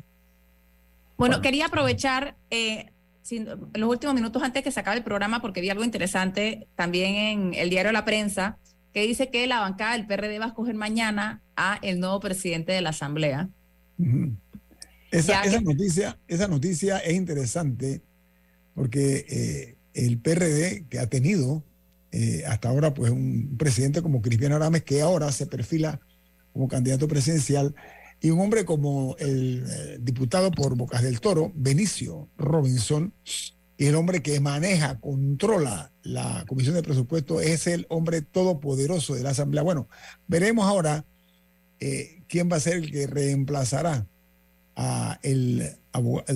Bueno, 1.18 1.42
quería 1.42 1.66
aprovechar 1.66 2.38
eh, 2.50 2.92
sin- 3.24 3.46
los 3.74 3.90
últimos 3.90 4.16
minutos 4.16 4.42
antes 4.42 4.64
que 4.64 4.72
se 4.72 4.80
acabe 4.80 4.98
el 5.00 5.04
programa 5.04 5.42
porque 5.42 5.60
vi 5.60 5.70
algo 5.70 5.84
interesante 5.84 6.68
también 6.76 7.16
en 7.16 7.54
el 7.56 7.70
diario 7.70 7.92
La 7.92 8.06
Prensa 8.06 8.58
que 8.94 9.02
dice 9.06 9.30
que 9.30 9.46
la 9.48 9.60
bancada 9.60 9.94
del 9.98 10.08
PRD 10.08 10.40
va 10.40 10.46
a 10.46 10.50
escoger 10.50 10.76
mañana 10.76 11.42
a 11.58 11.78
el 11.82 12.00
nuevo 12.00 12.22
presidente 12.22 12.72
de 12.72 12.80
la 12.82 12.92
Asamblea. 12.92 13.50
Esa, 15.12 15.44
esa 15.44 15.60
que- 15.60 15.66
noticia, 15.66 16.20
esa 16.28 16.48
noticia 16.48 16.98
es 17.00 17.14
interesante 17.16 18.02
porque 18.74 19.26
eh, 19.30 19.78
el 19.94 20.20
PRD 20.20 20.86
que 20.90 21.00
ha 21.00 21.08
tenido 21.08 21.64
eh, 22.12 22.44
hasta 22.48 22.70
ahora 22.70 22.94
pues 22.94 23.12
un 23.12 23.56
presidente 23.58 24.02
como 24.02 24.22
Cristiano 24.22 24.56
Arames 24.56 24.84
que 24.84 25.02
ahora 25.02 25.32
se 25.32 25.46
perfila 25.48 26.00
como 26.54 26.68
candidato 26.68 27.08
presidencial 27.08 27.76
y 28.22 28.30
un 28.32 28.40
hombre 28.40 28.66
como 28.66 29.16
el 29.20 29.64
eh, 29.68 29.98
diputado 30.02 30.52
por 30.52 30.76
Bocas 30.76 31.02
del 31.02 31.22
Toro, 31.22 31.52
Benicio 31.56 32.30
Robinson, 32.38 33.14
y 33.78 33.86
el 33.86 33.96
hombre 33.96 34.22
que 34.22 34.42
maneja, 34.42 35.00
controla 35.00 35.94
la 36.04 36.44
Comisión 36.50 36.76
de 36.76 36.84
Presupuesto, 36.84 37.40
es 37.40 37.66
el 37.68 37.86
hombre 37.90 38.22
todopoderoso 38.22 39.16
de 39.16 39.24
la 39.24 39.30
Asamblea. 39.30 39.64
Bueno, 39.64 39.88
veremos 40.28 40.66
ahora 40.66 41.06
eh, 41.80 42.22
quién 42.28 42.50
va 42.52 42.58
a 42.58 42.60
ser 42.60 42.78
el 42.78 42.92
que 42.92 43.08
reemplazará 43.08 44.06
a 44.76 45.20
el, 45.24 45.62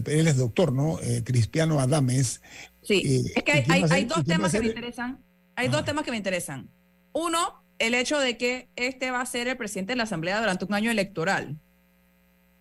él 0.05 0.27
es 0.27 0.37
doctor, 0.37 0.73
¿no? 0.73 0.99
Eh, 1.01 1.23
Cristiano 1.23 1.79
Adames. 1.79 2.41
Sí, 2.81 3.01
Eh, 3.05 3.31
es 3.35 3.43
que 3.43 3.63
¿y 3.67 3.71
hay, 3.71 3.87
ser- 3.87 4.07
dos 4.07 4.25
temas 4.25 4.51
que 4.51 4.59
me 4.59 4.67
interesan. 4.67 5.19
Hay 5.55 5.67
Ah. 5.67 5.71
dos 5.71 5.85
temas 5.85 6.03
que 6.03 6.11
me 6.11 6.17
interesan. 6.17 6.69
Uno, 7.13 7.63
el 7.79 7.93
hecho 7.93 8.19
de 8.19 8.37
que 8.37 8.69
este 8.75 9.11
va 9.11 9.21
a 9.21 9.25
ser 9.25 9.47
el 9.47 9.57
presidente 9.57 9.93
de 9.93 9.97
la 9.97 10.03
Asamblea 10.03 10.39
durante 10.39 10.65
un 10.65 10.73
año 10.73 10.91
electoral. 10.91 11.57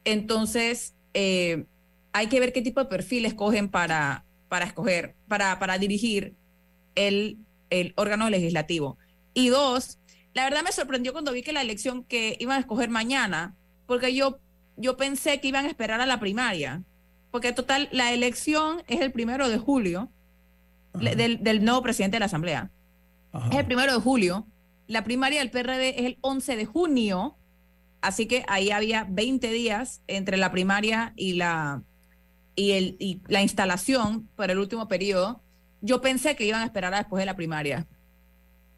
Entonces, 0.04 0.94
eh, 1.14 1.64
hay 2.12 2.26
que 2.28 2.40
ver 2.40 2.52
qué 2.52 2.62
tipo 2.62 2.80
de 2.80 2.86
perfil 2.86 3.24
escogen 3.24 3.68
para, 3.68 4.24
para 4.48 4.64
escoger, 4.66 5.14
para, 5.28 5.58
para 5.58 5.78
dirigir 5.78 6.34
el, 6.94 7.38
el 7.70 7.92
órgano 7.96 8.28
legislativo. 8.30 8.98
Y 9.34 9.48
dos, 9.48 9.98
la 10.34 10.44
verdad 10.44 10.62
me 10.64 10.72
sorprendió 10.72 11.12
cuando 11.12 11.32
vi 11.32 11.42
que 11.42 11.52
la 11.52 11.60
elección 11.60 12.04
que 12.04 12.36
iban 12.40 12.56
a 12.56 12.60
escoger 12.60 12.88
mañana, 12.88 13.54
porque 13.86 14.14
yo, 14.14 14.38
yo 14.76 14.96
pensé 14.96 15.40
que 15.40 15.48
iban 15.48 15.66
a 15.66 15.68
esperar 15.68 16.00
a 16.00 16.06
la 16.06 16.20
primaria, 16.20 16.82
porque 17.30 17.52
total, 17.52 17.88
la 17.92 18.12
elección 18.12 18.82
es 18.88 19.00
el 19.00 19.12
primero 19.12 19.48
de 19.48 19.58
julio 19.58 20.10
del, 20.94 21.42
del, 21.42 21.64
nuevo 21.64 21.82
presidente 21.82 22.16
de 22.16 22.20
la 22.20 22.26
Asamblea. 22.26 22.70
Es 23.50 23.58
el 23.58 23.66
primero 23.66 23.94
de 23.94 24.00
julio. 24.00 24.46
La 24.86 25.04
primaria 25.04 25.40
del 25.40 25.50
PRD 25.50 26.00
es 26.00 26.06
el 26.06 26.18
11 26.20 26.56
de 26.56 26.66
junio, 26.66 27.36
así 28.02 28.26
que 28.26 28.44
ahí 28.48 28.70
había 28.70 29.06
20 29.08 29.50
días 29.50 30.02
entre 30.06 30.36
la 30.36 30.52
primaria 30.52 31.14
y 31.16 31.34
la, 31.34 31.82
y 32.54 32.72
el, 32.72 32.96
y 32.98 33.22
la 33.28 33.40
instalación 33.40 34.28
para 34.36 34.52
el 34.52 34.58
último 34.58 34.88
periodo. 34.88 35.42
Yo 35.80 36.02
pensé 36.02 36.36
que 36.36 36.46
iban 36.46 36.62
a 36.62 36.66
esperar 36.66 36.92
a 36.94 36.98
después 36.98 37.20
de 37.20 37.26
la 37.26 37.36
primaria. 37.36 37.86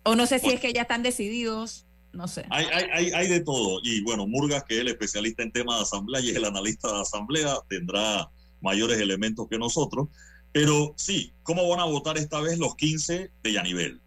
O 0.05 0.15
no 0.15 0.27
sé 0.27 0.39
si 0.39 0.51
es 0.51 0.61
que 0.61 0.73
ya 0.73 0.83
están 0.83 1.03
decididos, 1.03 1.87
no 2.13 2.29
sé. 2.29 2.47
Hay, 2.51 2.67
hay, 2.67 3.11
hay, 3.11 3.29
de 3.29 3.41
todo. 3.41 3.81
Y 3.83 4.03
bueno, 4.03 4.27
Murgas, 4.27 4.65
que 4.65 4.75
es 4.75 4.81
el 4.81 4.89
especialista 4.89 5.43
en 5.43 5.53
temas 5.53 5.79
de 5.79 5.83
asamblea 5.83 6.21
y 6.21 6.31
es 6.31 6.37
el 6.37 6.45
analista 6.45 6.93
de 6.93 7.01
asamblea, 7.01 7.57
tendrá 7.69 8.31
mayores 8.61 9.01
elementos 9.01 9.49
que 9.49 9.59
nosotros. 9.59 10.09
Pero 10.53 10.95
sí, 10.97 11.33
¿cómo 11.43 11.69
van 11.69 11.81
a 11.81 11.85
votar 11.85 12.17
esta 12.17 12.41
vez 12.41 12.59
los 12.59 12.77
15 12.77 13.31
de 13.43 13.53
Yanivel? 13.53 14.01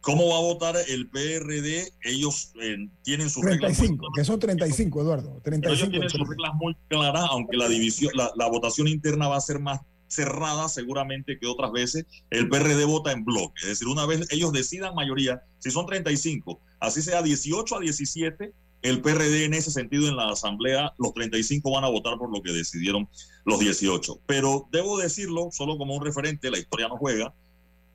¿Cómo 0.00 0.28
va 0.28 0.36
a 0.36 0.40
votar 0.40 0.76
el 0.88 1.08
PRD? 1.08 1.92
Ellos 2.02 2.52
eh, 2.60 2.76
tienen 3.02 3.30
sus 3.30 3.42
35, 3.42 4.08
que 4.14 4.24
son 4.24 4.38
35, 4.38 5.00
Eduardo. 5.00 5.40
35 5.42 5.72
ellos 5.72 5.90
tienen 5.90 6.10
sus 6.10 6.28
reglas 6.28 6.52
muy 6.56 6.76
claras, 6.88 7.24
aunque 7.30 7.56
la 7.56 7.68
división, 7.68 8.12
la, 8.14 8.30
la, 8.36 8.48
votación 8.48 8.86
interna 8.88 9.28
va 9.28 9.36
a 9.36 9.40
ser 9.40 9.60
más 9.60 9.80
cerrada 10.08 10.68
seguramente 10.68 11.38
que 11.38 11.46
otras 11.46 11.72
veces. 11.72 12.06
El 12.30 12.48
PRD 12.48 12.84
vota 12.84 13.12
en 13.12 13.24
bloque, 13.24 13.60
es 13.62 13.68
decir, 13.68 13.88
una 13.88 14.06
vez 14.06 14.26
ellos 14.30 14.52
decidan 14.52 14.94
mayoría, 14.94 15.42
si 15.58 15.70
son 15.70 15.86
35, 15.86 16.60
así 16.80 17.02
sea 17.02 17.22
18 17.22 17.76
a 17.76 17.80
17, 17.80 18.52
el 18.82 19.00
PRD 19.00 19.44
en 19.44 19.54
ese 19.54 19.70
sentido 19.70 20.08
en 20.08 20.16
la 20.16 20.28
asamblea, 20.28 20.92
los 20.98 21.14
35 21.14 21.70
van 21.70 21.84
a 21.84 21.88
votar 21.88 22.18
por 22.18 22.30
lo 22.30 22.42
que 22.42 22.52
decidieron 22.52 23.08
los 23.46 23.58
18. 23.58 24.20
Pero 24.26 24.68
debo 24.70 24.98
decirlo, 24.98 25.48
solo 25.52 25.78
como 25.78 25.96
un 25.96 26.04
referente, 26.04 26.50
la 26.50 26.58
historia 26.58 26.88
no 26.88 26.98
juega, 26.98 27.32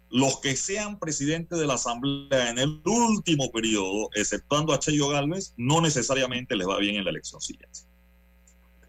los 0.09 0.39
que 0.39 0.55
sean 0.55 0.97
presidentes 0.97 1.59
de 1.59 1.67
la 1.67 1.75
asamblea 1.75 2.49
en 2.49 2.57
el 2.57 2.81
último 2.85 3.51
periodo, 3.51 4.09
exceptuando 4.15 4.73
a 4.73 4.79
Cheyo 4.79 5.09
Galvez, 5.09 5.53
no 5.57 5.79
necesariamente 5.79 6.55
les 6.55 6.67
va 6.67 6.79
bien 6.79 6.95
en 6.95 7.03
la 7.03 7.11
elección 7.11 7.39
siguiente. 7.39 7.81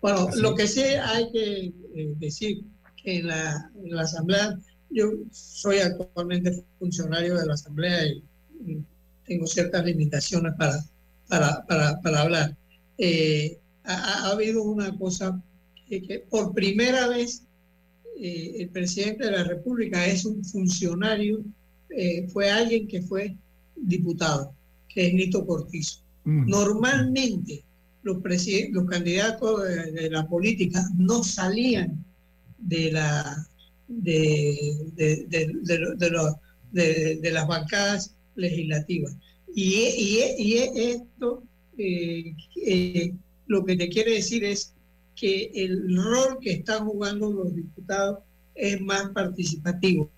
Bueno, 0.00 0.28
lo 0.36 0.54
que 0.54 0.66
sí 0.66 0.80
hay 0.80 1.30
que 1.30 1.66
eh, 1.66 1.72
decir 2.16 2.62
en 3.04 3.26
la, 3.26 3.70
en 3.82 3.94
la, 3.94 4.02
asamblea, 4.02 4.58
yo 4.90 5.10
soy 5.30 5.78
actualmente 5.78 6.64
funcionario 6.78 7.36
de 7.36 7.46
la 7.46 7.54
asamblea 7.54 8.06
y, 8.06 8.22
y 8.66 8.78
tengo 9.24 9.46
ciertas 9.46 9.84
limitaciones 9.84 10.54
para 10.58 10.82
para, 11.30 11.64
para, 11.66 12.00
para 12.02 12.22
hablar. 12.22 12.56
Eh, 12.98 13.58
ha, 13.84 13.94
ha, 13.94 14.32
habido 14.32 14.62
una 14.62 14.94
cosa 14.98 15.40
que, 15.88 16.02
que 16.02 16.18
por 16.18 16.52
primera 16.52 17.08
vez 17.08 17.44
eh, 18.20 18.56
el 18.58 18.68
presidente 18.68 19.24
de 19.24 19.30
la 19.30 19.44
República 19.44 20.04
es 20.04 20.26
un 20.26 20.44
funcionario, 20.44 21.42
eh, 21.88 22.28
fue 22.28 22.50
alguien 22.50 22.86
que 22.86 23.00
fue 23.00 23.36
diputado, 23.76 24.52
que 24.88 25.06
es 25.06 25.14
Nito 25.14 25.46
Cortizo. 25.46 26.00
Mm. 26.24 26.50
Normalmente 26.50 27.64
los, 28.02 28.18
los 28.72 28.84
candidatos 28.86 29.62
de, 29.62 29.92
de, 29.92 30.10
la 30.10 30.26
política 30.28 30.84
no 30.98 31.22
salían 31.22 32.04
de 32.60 32.92
la 32.92 33.46
de, 33.88 34.76
de, 34.94 35.26
de, 36.72 37.16
de 37.16 37.30
las 37.32 37.46
bancadas 37.46 38.14
legislativas. 38.36 39.16
Y, 39.54 39.74
y, 39.74 40.18
y 40.38 40.58
esto 40.58 41.42
eh, 41.76 42.34
eh, 42.66 43.12
lo 43.46 43.64
que 43.64 43.76
te 43.76 43.88
quiere 43.88 44.12
decir 44.12 44.44
es 44.44 44.74
que 45.16 45.50
el 45.54 45.96
rol 45.96 46.38
que 46.40 46.52
están 46.52 46.86
jugando 46.86 47.32
los 47.32 47.54
diputados 47.54 48.20
es 48.54 48.80
más 48.80 49.08
participativo. 49.10 50.10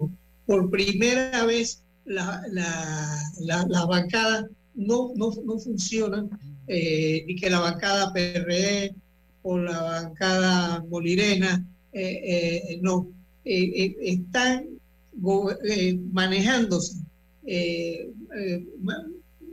Por 0.47 0.71
primera 0.71 1.45
vez 1.47 1.83
las 2.05 2.43
la, 2.51 3.23
la, 3.41 3.67
la 3.69 3.87
bancadas 3.87 4.47
no, 4.75 5.13
no, 5.17 5.31
no 5.45 5.59
funcionan, 5.59 6.31
eh, 6.67 7.25
ni 7.27 7.37
que 7.37 7.51
la 7.51 7.61
bancada 7.61 8.13
PRD 8.13 8.95
o 9.43 9.59
la 9.59 9.83
bancada 9.83 10.85
Molirena, 10.89 11.65
eh, 11.93 12.21
eh, 12.25 12.79
no, 12.81 13.09
están 13.45 14.67
manejándose 16.13 16.97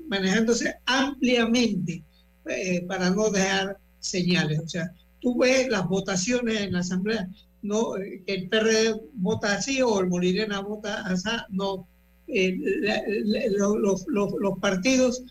manejándose 0.09 0.75
ampliamente 0.85 2.03
eh, 2.45 2.81
para 2.87 3.11
no 3.11 3.29
dejar 3.29 3.77
señales. 3.99 4.59
O 4.59 4.67
sea, 4.67 4.91
tú 5.21 5.37
ves 5.37 5.69
las 5.69 5.87
votaciones 5.87 6.61
en 6.61 6.73
la 6.73 6.79
Asamblea, 6.79 7.29
no 7.61 7.95
eh, 7.97 8.23
que 8.25 8.33
el 8.33 8.49
PRD 8.49 8.99
vota 9.13 9.53
así 9.53 9.81
o 9.81 9.99
el 9.99 10.07
Molirena 10.07 10.59
vota 10.59 11.01
así, 11.05 11.29
no. 11.49 11.87
Eh, 12.27 12.55
la, 12.81 13.01
la, 13.07 13.41
los, 13.57 14.05
los, 14.07 14.33
los, 14.39 14.59
partidos 14.59 15.23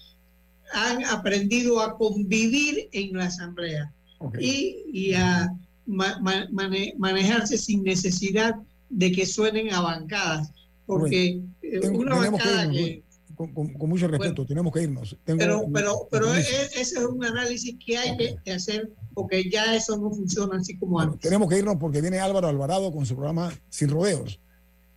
han 0.73 1.05
aprendido 1.05 1.81
a 1.81 1.97
convivir 1.97 2.89
en 2.91 3.17
la 3.17 3.27
Asamblea 3.27 3.93
okay. 4.19 4.85
y, 4.93 5.11
y, 5.11 5.15
a 5.15 5.49
ma, 5.89 6.19
ma, 6.21 6.47
mane, 6.53 6.95
manejarse 6.99 7.59
sin 7.59 7.83
necesidad 7.83 8.55
de 8.91 9.11
que 9.11 9.27
suenen 9.27 9.73
a 9.73 9.81
bancadas, 9.81 10.53
porque 10.87 11.41
bueno, 11.81 11.99
una 11.99 12.17
bancada 12.17 12.71
que 12.71 13.03
con, 13.35 13.55
con, 13.55 13.73
con, 13.73 13.89
mucho 13.89 14.09
respeto, 14.09 14.35
bueno, 14.35 14.47
tenemos 14.49 14.73
que 14.73 14.83
irnos. 14.83 15.17
Tengo 15.25 15.39
pero 15.39 15.65
pero, 15.73 16.09
pero 16.11 16.35
ese 16.35 16.81
es 16.81 16.97
un 16.97 17.25
análisis 17.25 17.77
que 17.85 17.97
hay 17.97 18.11
okay. 18.11 18.37
que 18.45 18.53
hacer 18.53 18.91
porque 19.15 19.49
ya 19.49 19.77
eso 19.77 19.97
no 19.97 20.11
funciona 20.11 20.59
así 20.59 20.77
como 20.77 20.93
bueno, 20.93 21.13
antes. 21.13 21.23
Tenemos 21.23 21.49
que 21.49 21.59
irnos 21.59 21.77
porque 21.77 22.01
viene 22.01 22.19
Álvaro 22.19 22.49
Alvarado 22.49 22.93
con 22.93 23.07
su 23.07 23.15
programa 23.15 23.53
Sin 23.71 23.91
Rodeos. 23.91 24.41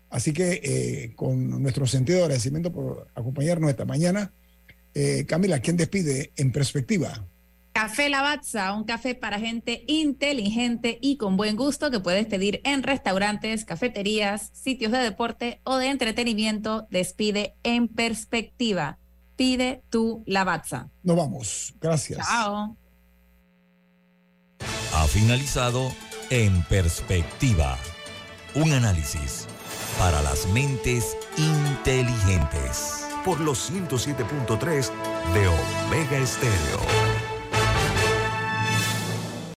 Así 0.09 0.33
que 0.33 0.59
eh, 0.63 1.13
con 1.15 1.61
nuestro 1.61 1.85
sentido 1.85 2.17
de 2.17 2.23
agradecimiento 2.25 2.71
por 2.71 3.07
acompañarnos 3.15 3.69
esta 3.69 3.85
mañana, 3.85 4.33
eh, 4.93 5.25
Camila, 5.27 5.59
¿quién 5.59 5.77
despide 5.77 6.31
en 6.35 6.51
perspectiva? 6.51 7.25
Café 7.73 8.09
Lavazza, 8.09 8.73
un 8.73 8.83
café 8.83 9.15
para 9.15 9.39
gente 9.39 9.85
inteligente 9.87 10.99
y 11.01 11.17
con 11.17 11.37
buen 11.37 11.55
gusto 11.55 11.89
que 11.89 12.01
puedes 12.01 12.25
pedir 12.25 12.59
en 12.65 12.83
restaurantes, 12.83 13.63
cafeterías, 13.63 14.51
sitios 14.53 14.91
de 14.91 14.97
deporte 14.97 15.61
o 15.63 15.77
de 15.77 15.87
entretenimiento. 15.87 16.87
Despide 16.89 17.55
en 17.63 17.87
perspectiva. 17.87 18.99
Pide 19.37 19.83
tu 19.89 20.23
Lavazza. 20.27 20.89
Nos 21.03 21.15
vamos. 21.15 21.73
Gracias. 21.79 22.27
Chao. 22.27 22.77
Ha 24.93 25.07
finalizado 25.07 25.91
En 26.29 26.63
Perspectiva. 26.63 27.77
Un 28.53 28.73
análisis 28.73 29.47
para 29.97 30.21
las 30.21 30.45
mentes 30.47 31.17
inteligentes. 31.37 33.07
Por 33.23 33.39
los 33.39 33.71
107.3 33.71 34.91
de 35.33 35.47
Omega 35.47 36.17
Estéreo. 36.17 37.20